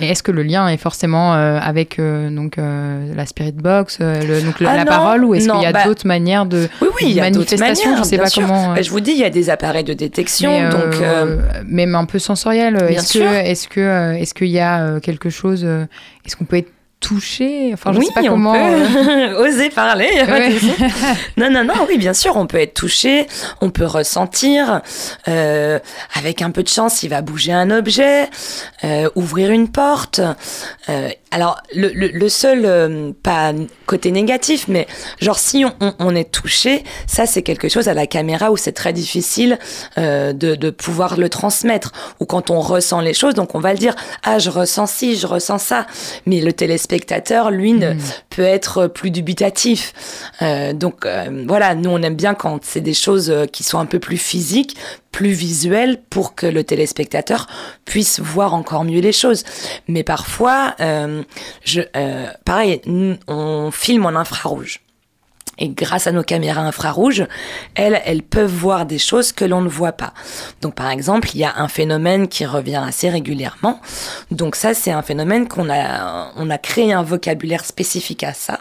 Et 0.00 0.08
est-ce 0.08 0.22
que 0.22 0.32
le 0.32 0.42
lien 0.42 0.68
est 0.68 0.76
forcément 0.76 1.34
euh, 1.34 1.58
avec 1.62 1.98
euh, 1.98 2.28
donc 2.30 2.58
euh, 2.58 3.14
la 3.14 3.26
spirit 3.26 3.52
box, 3.52 3.98
le- 4.00 4.42
donc 4.44 4.58
le- 4.60 4.66
Ah 4.66 4.76
la 4.76 4.84
non, 4.84 4.90
parole, 4.90 5.24
ou 5.24 5.34
est-ce 5.34 5.48
qu'il 5.48 5.60
y 5.62 5.66
a 5.66 5.72
bah, 5.72 5.84
d'autres 5.84 6.06
manières 6.06 6.46
de 6.46 6.68
Oui, 6.82 6.88
oui, 7.00 7.06
il 7.08 7.12
y 7.12 7.20
a 7.20 7.30
d'autres 7.30 7.50
manifestation? 7.56 7.90
Manières. 7.90 8.04
Je 8.04 8.08
sais 8.08 8.18
pas 8.18 8.26
sûr. 8.26 8.42
comment. 8.42 8.74
Bah, 8.74 8.82
je 8.82 8.90
vous 8.90 9.00
dis, 9.00 9.12
il 9.12 9.18
y 9.18 9.24
a 9.24 9.30
des 9.30 9.50
appareils 9.50 9.84
de 9.84 9.92
détection, 9.94 10.50
mais, 10.50 10.68
donc. 10.68 11.64
même 11.66 11.94
un 11.94 12.04
peu 12.06 12.18
sensoriel. 12.18 12.76
Est-ce 12.88 13.18
que, 13.18 13.24
est-ce 13.24 13.68
que, 13.68 14.14
est-ce 14.16 14.34
qu'il 14.34 14.48
y 14.48 14.60
a 14.60 15.00
quelque 15.00 15.30
chose 15.30 15.64
Est-ce 15.64 16.36
qu'on 16.36 16.44
peut 16.44 16.56
être 16.58 16.70
touché 17.04 17.70
Enfin, 17.74 17.92
je 17.92 17.98
oui, 17.98 18.06
sais 18.06 18.12
pas 18.14 18.20
on 18.22 18.30
comment. 18.30 18.54
euh, 18.54 19.28
peut 19.28 19.34
oser 19.48 19.68
parler. 19.70 20.08
Ouais. 20.28 20.52
non, 21.36 21.50
non, 21.50 21.64
non, 21.64 21.74
oui, 21.88 21.98
bien 21.98 22.14
sûr, 22.14 22.36
on 22.36 22.46
peut 22.46 22.58
être 22.60 22.74
touché, 22.74 23.26
on 23.60 23.70
peut 23.70 23.84
ressentir. 23.86 24.80
euh, 25.28 25.78
avec 26.14 26.40
un 26.42 26.50
peu 26.50 26.62
de 26.62 26.68
chance, 26.68 27.02
il 27.02 27.08
va 27.10 27.20
bouger 27.20 27.52
un 27.52 27.70
objet, 27.70 28.28
euh, 28.84 29.08
ouvrir 29.14 29.50
une 29.50 29.68
porte. 29.68 30.20
Euh, 30.88 31.08
alors, 31.30 31.60
le, 31.74 31.88
le, 31.88 32.08
le 32.08 32.28
seul, 32.28 32.62
euh, 32.64 33.10
pas 33.22 33.52
côté 33.86 34.10
négatif, 34.12 34.66
mais 34.68 34.86
genre 35.20 35.38
si 35.38 35.64
on, 35.64 35.72
on, 35.80 35.92
on 35.98 36.14
est 36.16 36.30
touché, 36.30 36.84
ça 37.06 37.26
c'est 37.26 37.42
quelque 37.42 37.68
chose 37.68 37.88
à 37.88 37.94
la 37.94 38.06
caméra 38.06 38.50
où 38.52 38.56
c'est 38.56 38.72
très 38.72 38.92
difficile 38.92 39.58
euh, 39.98 40.32
de, 40.32 40.54
de 40.54 40.70
pouvoir 40.70 41.16
le 41.18 41.28
transmettre. 41.28 41.92
Ou 42.20 42.24
quand 42.24 42.50
on 42.50 42.60
ressent 42.60 43.00
les 43.00 43.14
choses, 43.14 43.34
donc 43.34 43.54
on 43.54 43.60
va 43.60 43.72
le 43.72 43.78
dire, 43.78 43.94
ah 44.22 44.38
je 44.38 44.48
ressens 44.50 44.86
ci, 44.86 45.16
je 45.16 45.26
ressens 45.26 45.58
ça. 45.58 45.86
Mais 46.26 46.40
le 46.40 46.52
téléspectateur, 46.52 46.93
lui, 47.50 47.72
ne, 47.72 47.94
peut 48.30 48.42
être 48.42 48.86
plus 48.86 49.10
dubitatif. 49.10 49.92
Euh, 50.42 50.72
donc 50.72 51.06
euh, 51.06 51.44
voilà, 51.46 51.74
nous 51.74 51.90
on 51.90 52.02
aime 52.02 52.16
bien 52.16 52.34
quand 52.34 52.64
c'est 52.64 52.80
des 52.80 52.94
choses 52.94 53.30
euh, 53.30 53.46
qui 53.46 53.62
sont 53.62 53.78
un 53.78 53.86
peu 53.86 53.98
plus 53.98 54.16
physiques, 54.16 54.76
plus 55.10 55.32
visuelles, 55.32 56.00
pour 56.10 56.34
que 56.34 56.46
le 56.46 56.64
téléspectateur 56.64 57.46
puisse 57.84 58.20
voir 58.20 58.54
encore 58.54 58.84
mieux 58.84 59.00
les 59.00 59.12
choses. 59.12 59.44
Mais 59.86 60.02
parfois, 60.02 60.74
je, 61.64 61.82
pareil, 62.44 62.80
on 63.28 63.70
filme 63.70 64.06
en 64.06 64.16
infrarouge. 64.16 64.83
Et 65.58 65.68
grâce 65.68 66.06
à 66.06 66.12
nos 66.12 66.22
caméras 66.22 66.62
infrarouges, 66.62 67.26
elles, 67.74 68.00
elles 68.04 68.22
peuvent 68.22 68.52
voir 68.52 68.86
des 68.86 68.98
choses 68.98 69.32
que 69.32 69.44
l'on 69.44 69.60
ne 69.60 69.68
voit 69.68 69.92
pas. 69.92 70.12
Donc, 70.62 70.74
par 70.74 70.90
exemple, 70.90 71.28
il 71.34 71.40
y 71.40 71.44
a 71.44 71.54
un 71.56 71.68
phénomène 71.68 72.28
qui 72.28 72.44
revient 72.44 72.82
assez 72.84 73.08
régulièrement. 73.08 73.80
Donc, 74.30 74.56
ça, 74.56 74.74
c'est 74.74 74.92
un 74.92 75.02
phénomène 75.02 75.48
qu'on 75.48 75.70
a, 75.70 76.32
on 76.36 76.50
a 76.50 76.58
créé 76.58 76.92
un 76.92 77.02
vocabulaire 77.02 77.64
spécifique 77.64 78.24
à 78.24 78.34
ça. 78.34 78.60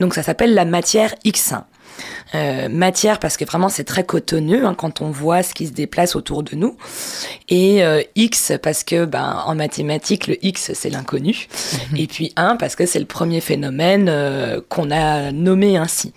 Donc, 0.00 0.14
ça 0.14 0.22
s'appelle 0.22 0.54
la 0.54 0.64
matière 0.64 1.14
X1. 1.24 1.62
Euh, 2.34 2.68
matière 2.68 3.18
parce 3.20 3.38
que 3.38 3.44
vraiment 3.46 3.70
c'est 3.70 3.84
très 3.84 4.04
cotonneux 4.04 4.66
hein, 4.66 4.74
quand 4.76 5.00
on 5.00 5.10
voit 5.10 5.42
ce 5.42 5.54
qui 5.54 5.66
se 5.66 5.72
déplace 5.72 6.14
autour 6.14 6.42
de 6.42 6.56
nous 6.56 6.76
et 7.48 7.82
euh, 7.82 8.02
X 8.16 8.52
parce 8.62 8.84
que 8.84 9.06
ben 9.06 9.42
en 9.46 9.54
mathématiques 9.54 10.26
le 10.26 10.36
X 10.44 10.72
c'est 10.74 10.90
l'inconnu 10.90 11.48
et 11.96 12.06
puis 12.06 12.32
1 12.36 12.56
parce 12.56 12.76
que 12.76 12.84
c'est 12.84 12.98
le 12.98 13.06
premier 13.06 13.40
phénomène 13.40 14.08
euh, 14.10 14.60
qu'on 14.68 14.90
a 14.90 15.32
nommé 15.32 15.78
ainsi. 15.78 16.12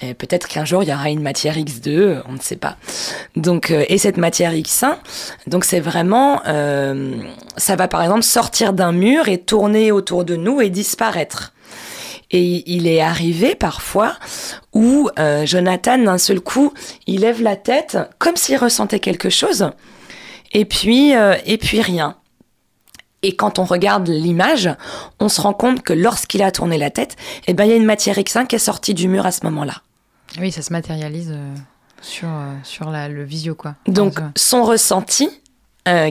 Et 0.00 0.14
Peut-être 0.14 0.48
qu'un 0.48 0.64
jour 0.64 0.82
il 0.82 0.88
y 0.88 0.94
aura 0.94 1.10
une 1.10 1.22
matière 1.22 1.56
X2, 1.56 2.22
on 2.26 2.32
ne 2.32 2.40
sait 2.40 2.56
pas. 2.56 2.76
Donc 3.36 3.70
et 3.70 3.98
cette 3.98 4.16
matière 4.16 4.52
X1 4.52 4.96
donc 5.46 5.64
c'est 5.64 5.80
vraiment 5.80 6.40
ça 7.56 7.76
va 7.76 7.86
par 7.86 8.02
exemple 8.02 8.22
sortir 8.22 8.72
d'un 8.72 8.92
mur 8.92 9.28
et 9.28 9.38
tourner 9.38 9.92
autour 9.92 10.24
de 10.24 10.36
nous 10.36 10.62
et 10.62 10.70
disparaître. 10.70 11.52
Et 12.32 12.62
il 12.72 12.86
est 12.86 13.00
arrivé 13.00 13.54
parfois 13.56 14.14
où 14.72 15.10
euh, 15.18 15.44
Jonathan, 15.46 15.98
d'un 15.98 16.18
seul 16.18 16.40
coup, 16.40 16.72
il 17.06 17.20
lève 17.20 17.42
la 17.42 17.56
tête 17.56 17.98
comme 18.18 18.36
s'il 18.36 18.56
ressentait 18.56 19.00
quelque 19.00 19.30
chose, 19.30 19.70
et 20.52 20.64
puis, 20.64 21.14
euh, 21.16 21.34
et 21.44 21.58
puis 21.58 21.80
rien. 21.80 22.16
Et 23.22 23.34
quand 23.36 23.58
on 23.58 23.64
regarde 23.64 24.08
l'image, 24.08 24.70
on 25.18 25.28
se 25.28 25.40
rend 25.40 25.52
compte 25.52 25.82
que 25.82 25.92
lorsqu'il 25.92 26.42
a 26.42 26.50
tourné 26.52 26.78
la 26.78 26.90
tête, 26.90 27.16
eh 27.48 27.52
ben, 27.52 27.64
il 27.64 27.70
y 27.70 27.72
a 27.72 27.76
une 27.76 27.84
matière 27.84 28.16
X1 28.16 28.46
qui 28.46 28.56
est 28.56 28.60
sortie 28.60 28.94
du 28.94 29.08
mur 29.08 29.26
à 29.26 29.32
ce 29.32 29.44
moment-là. 29.44 29.82
Oui, 30.40 30.52
ça 30.52 30.62
se 30.62 30.72
matérialise 30.72 31.32
euh, 31.34 31.54
sur, 32.00 32.28
sur 32.62 32.90
la, 32.90 33.08
le 33.08 33.24
visio, 33.24 33.54
quoi. 33.56 33.74
Donc, 33.86 34.18
Enfin, 34.20 34.32
son 34.36 34.62
ressenti, 34.64 35.28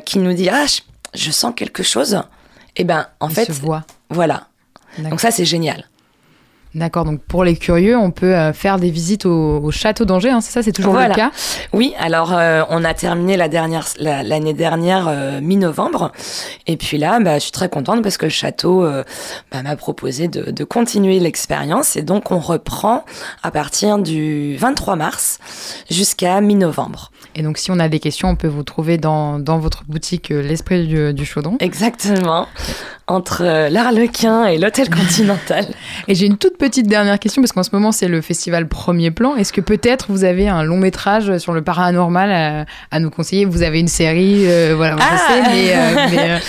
qui 0.05 0.19
nous 0.19 0.33
dit, 0.33 0.49
ah, 0.49 0.65
je, 0.65 0.81
je 1.17 1.31
sens 1.31 1.53
quelque 1.55 1.83
chose, 1.83 2.21
eh 2.75 2.83
ben, 2.83 3.07
en 3.21 3.29
Il 3.29 3.35
fait, 3.35 3.45
se 3.45 3.53
voit. 3.53 3.85
voilà. 4.09 4.47
Donc 4.97 5.21
ça, 5.21 5.31
c'est 5.31 5.45
génial. 5.45 5.85
D'accord, 6.75 7.03
donc 7.03 7.19
pour 7.23 7.43
les 7.43 7.55
curieux, 7.57 7.97
on 7.97 8.11
peut 8.11 8.35
euh, 8.35 8.53
faire 8.53 8.77
des 8.77 8.91
visites 8.91 9.25
au, 9.25 9.57
au 9.57 9.71
château 9.71 10.05
d'Angers, 10.05 10.29
hein, 10.29 10.39
c'est 10.39 10.51
ça, 10.51 10.61
c'est 10.61 10.71
toujours 10.71 10.91
Voilà. 10.93 11.09
le 11.09 11.15
cas? 11.15 11.31
Oui, 11.73 11.95
alors 11.99 12.31
euh, 12.33 12.61
on 12.69 12.83
a 12.83 12.93
terminé 12.93 13.37
la 13.37 13.47
dernière 13.47 13.85
la- 13.97 14.21
l'année 14.21 14.53
dernière 14.53 15.07
euh, 15.07 15.41
mi-novembre 15.41 16.11
et 16.67 16.77
puis 16.77 16.99
là 16.99 17.19
bah, 17.19 17.35
je 17.35 17.43
suis 17.43 17.51
très 17.51 17.69
contente 17.69 18.03
parce 18.03 18.17
que 18.17 18.25
le 18.27 18.31
château 18.31 18.83
euh, 18.83 19.03
bah, 19.51 19.63
m'a 19.63 19.75
proposé 19.75 20.27
de, 20.27 20.51
de 20.51 20.63
continuer 20.63 21.19
l'expérience 21.19 21.95
et 21.95 22.03
donc 22.03 22.29
on 22.31 22.37
reprend 22.39 23.03
à 23.41 23.49
partir 23.49 23.97
du 23.97 24.55
23 24.57 24.95
mars 24.95 25.39
jusqu'à 25.89 26.39
mi-novembre. 26.39 27.11
Et 27.35 27.41
donc 27.41 27.57
si 27.57 27.71
on 27.71 27.79
a 27.79 27.89
des 27.89 27.99
questions, 27.99 28.27
on 28.29 28.35
peut 28.35 28.47
vous 28.47 28.63
trouver 28.63 28.97
dans, 28.97 29.39
dans 29.39 29.57
votre 29.59 29.83
boutique 29.85 30.29
L'Esprit 30.29 30.85
du, 30.87 31.13
du 31.13 31.25
Chaudron. 31.25 31.57
Exactement, 31.59 32.47
entre 33.09 33.41
euh, 33.43 33.69
l'Arlequin 33.69 34.45
et 34.45 34.57
l'Hôtel 34.57 34.89
Continental. 34.95 35.65
Et 36.07 36.15
j'ai 36.15 36.25
une 36.25 36.37
toute 36.37 36.57
petite 36.57 36.87
dernière 36.87 37.19
question, 37.19 37.41
parce 37.41 37.51
qu'en 37.51 37.63
ce 37.63 37.71
moment 37.73 37.91
c'est 37.91 38.07
le 38.07 38.21
festival 38.21 38.67
Premier 38.67 39.11
Plan. 39.11 39.35
Est-ce 39.35 39.51
que 39.51 39.61
peut-être 39.61 40.07
vous 40.09 40.23
avez 40.23 40.47
un 40.47 40.63
long 40.63 40.77
métrage 40.77 41.37
sur 41.39 41.53
le 41.53 41.61
paranormal 41.61 42.31
à, 42.31 42.65
à 42.91 42.99
nous 42.99 43.09
conseiller? 43.09 43.45
Vous 43.45 43.63
avez 43.63 43.79
une 43.79 43.87
série, 43.87 44.45
euh, 44.47 44.73
voilà, 44.75 44.95
je 44.97 45.33
sais, 45.33 45.41
mais... 45.49 45.73
euh, 45.73 46.07
mais, 46.11 46.29
euh, 46.31 46.37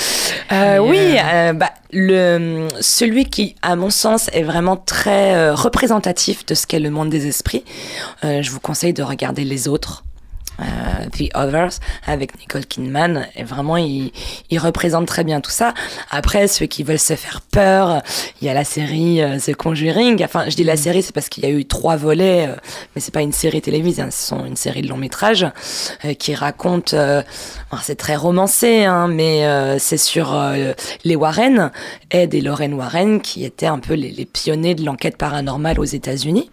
Euh, 0.52 0.80
mais, 0.82 0.88
oui, 0.90 1.16
bah, 1.54 1.70
le, 1.92 2.66
celui 2.80 3.26
qui, 3.26 3.54
à 3.62 3.76
mon 3.76 3.88
sens, 3.88 4.28
est 4.32 4.42
vraiment 4.42 4.76
très 4.76 5.50
représentatif 5.52 6.44
de 6.44 6.56
ce 6.56 6.66
qu'est 6.66 6.80
le 6.80 6.90
monde 6.90 7.08
des 7.08 7.28
esprits, 7.28 7.64
je 8.24 8.50
vous 8.50 8.58
conseille 8.58 8.92
de 8.92 9.04
regarder 9.04 9.44
Les 9.44 9.68
Autres. 9.68 10.02
Euh, 10.60 11.06
The 11.16 11.36
Others 11.36 11.80
avec 12.06 12.38
Nicole 12.38 12.66
Kidman. 12.66 13.26
Et 13.36 13.44
vraiment 13.44 13.76
il, 13.76 14.12
il 14.50 14.58
représente 14.58 15.06
très 15.06 15.24
bien 15.24 15.40
tout 15.40 15.50
ça. 15.50 15.74
Après 16.10 16.48
ceux 16.48 16.66
qui 16.66 16.82
veulent 16.82 16.98
se 16.98 17.16
faire 17.16 17.40
peur 17.40 18.02
il 18.40 18.46
y 18.46 18.50
a 18.50 18.54
la 18.54 18.64
série 18.64 19.22
euh, 19.22 19.38
The 19.38 19.54
Conjuring. 19.54 20.22
Enfin 20.24 20.44
je 20.48 20.56
dis 20.56 20.64
la 20.64 20.76
série 20.76 21.02
c'est 21.02 21.14
parce 21.14 21.28
qu'il 21.28 21.44
y 21.44 21.46
a 21.46 21.50
eu 21.50 21.64
trois 21.64 21.96
volets 21.96 22.48
euh, 22.48 22.54
mais 22.94 23.00
c'est 23.00 23.12
pas 23.12 23.22
une 23.22 23.32
série 23.32 23.60
télévisée 23.60 24.02
hein, 24.02 24.10
ce 24.10 24.28
sont 24.28 24.44
une 24.44 24.56
série 24.56 24.82
de 24.82 24.88
long 24.88 24.96
métrage 24.96 25.46
euh, 26.04 26.14
qui 26.14 26.34
raconte 26.34 26.94
euh, 26.94 27.22
c'est 27.82 27.96
très 27.96 28.16
romancé 28.16 28.84
hein, 28.84 29.08
mais 29.08 29.46
c'est 29.78 29.96
sur 29.96 30.36
les 31.04 31.16
Warren 31.16 31.70
Ed 32.10 32.34
et 32.34 32.40
Lorraine 32.40 32.74
Warren 32.74 33.20
qui 33.20 33.44
étaient 33.44 33.66
un 33.66 33.78
peu 33.78 33.94
les, 33.94 34.10
les 34.10 34.24
pionniers 34.24 34.74
de 34.74 34.84
l'enquête 34.84 35.16
paranormale 35.16 35.78
aux 35.78 35.84
États-Unis 35.84 36.50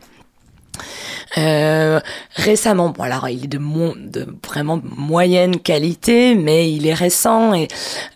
euh, 1.37 1.99
récemment, 2.35 2.89
bon 2.89 3.03
alors 3.03 3.27
il 3.29 3.43
est 3.45 3.47
de, 3.47 3.57
mon, 3.57 3.93
de 3.97 4.25
vraiment 4.47 4.81
moyenne 4.97 5.59
qualité, 5.59 6.35
mais 6.35 6.71
il 6.71 6.87
est 6.87 6.93
récent 6.93 7.53
et 7.53 7.67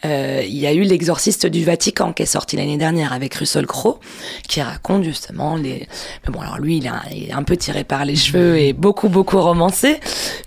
euh, 0.06 0.42
il 0.46 0.58
y 0.58 0.66
a 0.68 0.74
eu 0.74 0.82
l'exorciste 0.84 1.46
du 1.46 1.64
Vatican 1.64 2.14
qui 2.14 2.24
est 2.24 2.28
sorti 2.28 2.56
l'année 2.58 2.78
dernière 2.78 3.14
avec 3.14 3.36
Russell 3.36 3.66
Crowe, 3.68 4.00
qui 4.48 4.62
raconte 4.62 5.04
justement 5.04 5.56
les. 5.56 5.88
Mais 6.26 6.34
bon 6.34 6.42
alors 6.42 6.58
lui 6.60 6.78
il 6.78 6.86
est, 6.86 6.90
un, 6.90 7.02
il 7.14 7.30
est 7.30 7.34
un 7.34 7.44
peu 7.44 7.58
tiré 7.58 7.84
par 7.84 8.06
les 8.06 8.16
cheveux 8.16 8.58
et 8.58 8.74
beaucoup 8.74 9.10
beaucoup 9.10 9.40
romancé, 9.42 10.00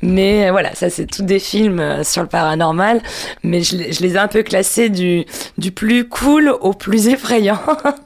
mais 0.03 0.49
euh, 0.49 0.51
voilà 0.51 0.75
ça 0.75 0.91
c'est 0.91 1.07
tous 1.07 1.23
des 1.23 1.39
films 1.39 2.03
sur 2.05 2.23
le 2.23 2.29
paranormal, 2.29 3.03
mais 3.43 3.63
je, 3.63 3.77
les- 3.77 3.93
je 3.93 4.01
les 4.03 4.15
ai 4.15 4.19
un 4.19 4.29
peu 4.29 4.43
classés 4.43 4.89
du 4.89 5.25
du 5.59 5.71
plus 5.71 6.09
cool 6.09 6.49
au 6.61 6.73
plus 6.73 7.09
effrayant. 7.15 7.59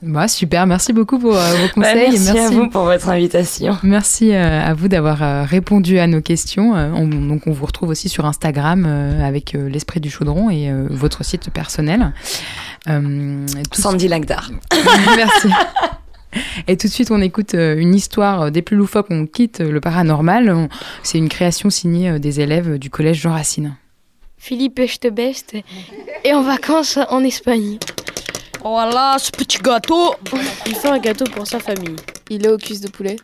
bah, 0.03 0.29
super, 0.29 0.67
merci 0.67 0.93
beaucoup 0.93 1.19
pour 1.19 1.37
euh, 1.37 1.51
vos 1.55 1.67
Bah, 1.81 1.93
conseils. 1.93 2.19
merci, 2.19 2.39
à 2.39 2.51
vous 2.51 2.69
pour 2.69 2.83
votre 2.85 3.09
invitation. 3.09 3.77
Merci 3.83 3.98
euh, 4.35 4.65
à 4.65 4.75
vous 4.75 4.89
d'avoir 4.89 5.23
euh, 5.23 5.43
répondu 5.45 5.99
à 5.99 6.07
nos 6.07 6.21
questions. 6.21 6.75
Euh, 6.77 6.91
on- 6.95 7.07
donc 7.09 7.47
on 7.47 7.53
vous 7.53 7.67
retrouve 7.67 7.89
aussi 7.91 8.09
sur 8.09 8.25
Instagram 8.27 8.87
avec 8.87 9.53
l'Esprit 9.53 10.01
du 10.01 10.11
Chaudron 10.11 10.51
et 10.51 10.71
votre 10.91 11.25
site 11.25 11.51
personnel. 11.51 12.13
Euh, 12.89 13.47
Sandy 13.73 14.09
Lagdar. 14.09 14.51
Merci. 15.17 15.49
Et 16.67 16.77
tout 16.77 16.87
de 16.87 16.93
suite, 16.93 17.11
on 17.11 17.21
écoute 17.21 17.55
une 17.55 17.95
histoire 17.95 18.51
des 18.51 18.63
plus 18.63 18.77
loufoques. 18.77 19.07
On 19.11 19.27
quitte 19.27 19.61
le 19.61 19.81
paranormal. 19.81 20.69
C'est 21.03 21.19
une 21.19 21.29
création 21.29 21.71
signée 21.71 22.19
des 22.19 22.41
élèves 22.41 22.79
du 22.79 22.91
collège 22.91 23.21
Jean 23.23 23.33
Racine. 23.33 23.75
Philippe 24.37 24.79
Echtebest 24.79 25.57
est 26.25 26.33
en 26.33 26.43
vacances 26.43 26.99
en 27.11 27.25
Espagne. 27.25 27.79
Voilà 28.63 29.17
ce 29.19 29.31
petit 29.31 29.59
gâteau. 29.59 30.15
Il 30.67 30.75
fait 30.75 30.89
un 30.89 30.99
gâteau 30.99 31.25
pour 31.25 31.47
sa 31.47 31.59
famille. 31.61 31.97
Il 32.31 32.45
est 32.45 32.51
au 32.51 32.57
cuisse 32.59 32.81
de 32.81 32.89
poulet. 32.89 33.17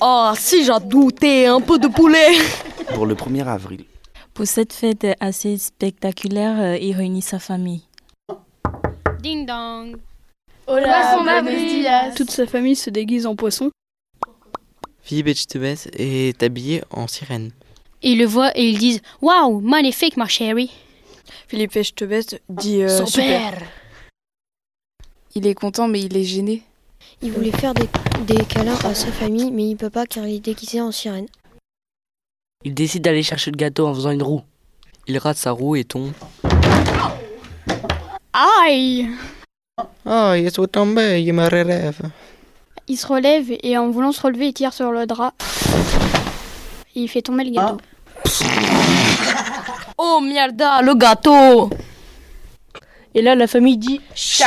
Oh, 0.00 0.32
si 0.36 0.64
j'en 0.64 0.80
doutais, 0.80 1.46
un 1.46 1.60
peu 1.60 1.78
de 1.78 1.88
poulet. 1.88 2.36
Pour 2.94 3.06
le 3.06 3.14
1er 3.14 3.46
avril. 3.46 3.84
Pour 4.34 4.46
cette 4.46 4.72
fête 4.72 5.06
assez 5.20 5.56
spectaculaire, 5.56 6.60
euh, 6.60 6.76
il 6.76 6.94
réunit 6.94 7.22
sa 7.22 7.38
famille. 7.38 7.82
Ding 9.22 9.46
dong. 9.46 9.96
Hola, 10.66 10.84
Poisson 10.84 11.24
buenos 11.24 11.44
d'avril. 11.44 11.68
días. 11.68 12.10
Toute 12.14 12.30
sa 12.30 12.46
famille 12.46 12.76
se 12.76 12.90
déguise 12.90 13.26
en 13.26 13.34
poisson. 13.36 13.70
Philippe 15.02 15.28
Etchebest 15.28 15.88
est 15.98 16.42
habillé 16.42 16.82
en 16.90 17.06
sirène. 17.06 17.52
Ils 18.02 18.18
le 18.18 18.26
voient 18.26 18.52
et 18.56 18.68
ils 18.68 18.78
disent 18.78 19.00
Waouh, 19.22 19.60
magnifique 19.60 20.16
ma 20.16 20.26
chérie. 20.26 20.70
Philippe 21.48 21.76
Echtebest 21.76 22.40
dit 22.48 22.82
euh, 22.82 22.88
Son 22.88 23.06
super. 23.06 23.52
père. 23.52 23.62
Il 25.34 25.46
est 25.46 25.54
content, 25.54 25.88
mais 25.88 26.00
il 26.00 26.16
est 26.16 26.24
gêné. 26.24 26.62
Il 27.22 27.32
voulait 27.32 27.52
faire 27.52 27.72
des, 27.74 27.88
des 28.24 28.44
câlins 28.44 28.78
à 28.84 28.94
sa 28.94 29.12
famille, 29.12 29.50
mais 29.50 29.68
il 29.70 29.76
peut 29.76 29.90
pas 29.90 30.06
car 30.06 30.26
il 30.26 30.36
est 30.36 30.40
déguisé 30.40 30.80
en 30.80 30.92
sirène. 30.92 31.26
Il 32.64 32.74
décide 32.74 33.02
d'aller 33.02 33.22
chercher 33.22 33.50
le 33.50 33.56
gâteau 33.56 33.86
en 33.86 33.94
faisant 33.94 34.10
une 34.10 34.22
roue. 34.22 34.42
Il 35.06 35.18
rate 35.18 35.36
sa 35.36 35.52
roue 35.52 35.76
et 35.76 35.84
tombe. 35.84 36.12
Aïe 38.32 39.08
Oh, 40.06 40.32
il 40.34 40.46
est 40.46 40.66
tombé, 40.72 41.22
il 41.22 41.32
me 41.32 41.46
rêve. 41.48 42.00
Il 42.88 42.96
se 42.96 43.06
relève 43.06 43.52
et 43.62 43.76
en 43.76 43.90
voulant 43.90 44.12
se 44.12 44.22
relever, 44.22 44.48
il 44.48 44.54
tire 44.54 44.72
sur 44.72 44.90
le 44.90 45.06
drap. 45.06 45.32
Et 46.94 47.00
il 47.00 47.08
fait 47.08 47.22
tomber 47.22 47.44
le 47.44 47.50
gâteau. 47.50 47.76
Oh 49.98 50.20
mierda, 50.22 50.82
le 50.82 50.94
gâteau 50.94 51.70
Et 53.14 53.22
là, 53.22 53.34
la 53.34 53.46
famille 53.46 53.76
dit 53.76 54.00
Chais 54.14 54.44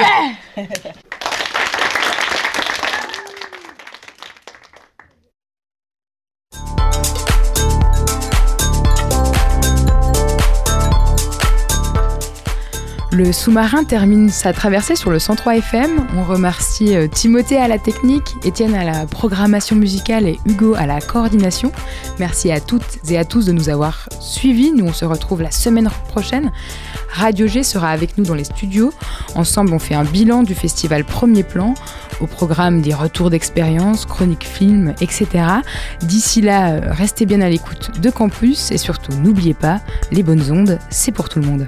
Le 13.11 13.31
sous-marin 13.33 13.85
termine 13.85 14.29
sa 14.29 14.53
traversée 14.53 14.95
sur 14.95 15.09
le 15.09 15.17
103 15.17 15.57
FM. 15.57 16.05
On 16.15 16.23
remercie 16.23 16.95
euh, 16.95 17.07
Timothée 17.07 17.57
à 17.57 17.67
la 17.67 17.79
technique, 17.79 18.35
Étienne 18.43 18.75
à 18.75 18.83
la 18.83 19.07
programmation 19.07 19.75
musicale 19.75 20.27
et 20.27 20.39
Hugo 20.45 20.75
à 20.75 20.85
la 20.85 21.01
coordination. 21.01 21.71
Merci 22.19 22.51
à 22.51 22.59
toutes 22.59 22.99
et 23.09 23.17
à 23.17 23.25
tous 23.25 23.47
de 23.47 23.51
nous 23.51 23.69
avoir 23.69 24.09
suivis. 24.21 24.71
Nous, 24.71 24.85
on 24.85 24.93
se 24.93 25.05
retrouve 25.05 25.41
la 25.41 25.49
semaine 25.49 25.89
prochaine. 26.09 26.51
Radio 27.11 27.47
G 27.47 27.63
sera 27.63 27.89
avec 27.89 28.15
nous 28.19 28.25
dans 28.25 28.35
les 28.35 28.43
studios. 28.43 28.93
Ensemble, 29.33 29.73
on 29.73 29.79
fait 29.79 29.95
un 29.95 30.05
bilan 30.05 30.43
du 30.43 30.53
festival 30.53 31.03
Premier 31.03 31.43
Plan, 31.43 31.73
au 32.21 32.27
programme 32.27 32.81
des 32.81 32.93
retours 32.93 33.31
d'expérience, 33.31 34.05
chroniques 34.05 34.45
films, 34.45 34.93
etc. 35.01 35.45
D'ici 36.01 36.41
là, 36.41 36.73
euh, 36.73 36.81
restez 36.91 37.25
bien 37.25 37.41
à 37.41 37.49
l'écoute 37.49 37.99
de 37.99 38.09
Campus 38.11 38.71
et 38.71 38.77
surtout, 38.77 39.13
n'oubliez 39.13 39.55
pas, 39.55 39.81
les 40.11 40.21
bonnes 40.21 40.51
ondes, 40.51 40.77
c'est 40.91 41.11
pour 41.11 41.27
tout 41.27 41.39
le 41.39 41.47
monde. 41.47 41.67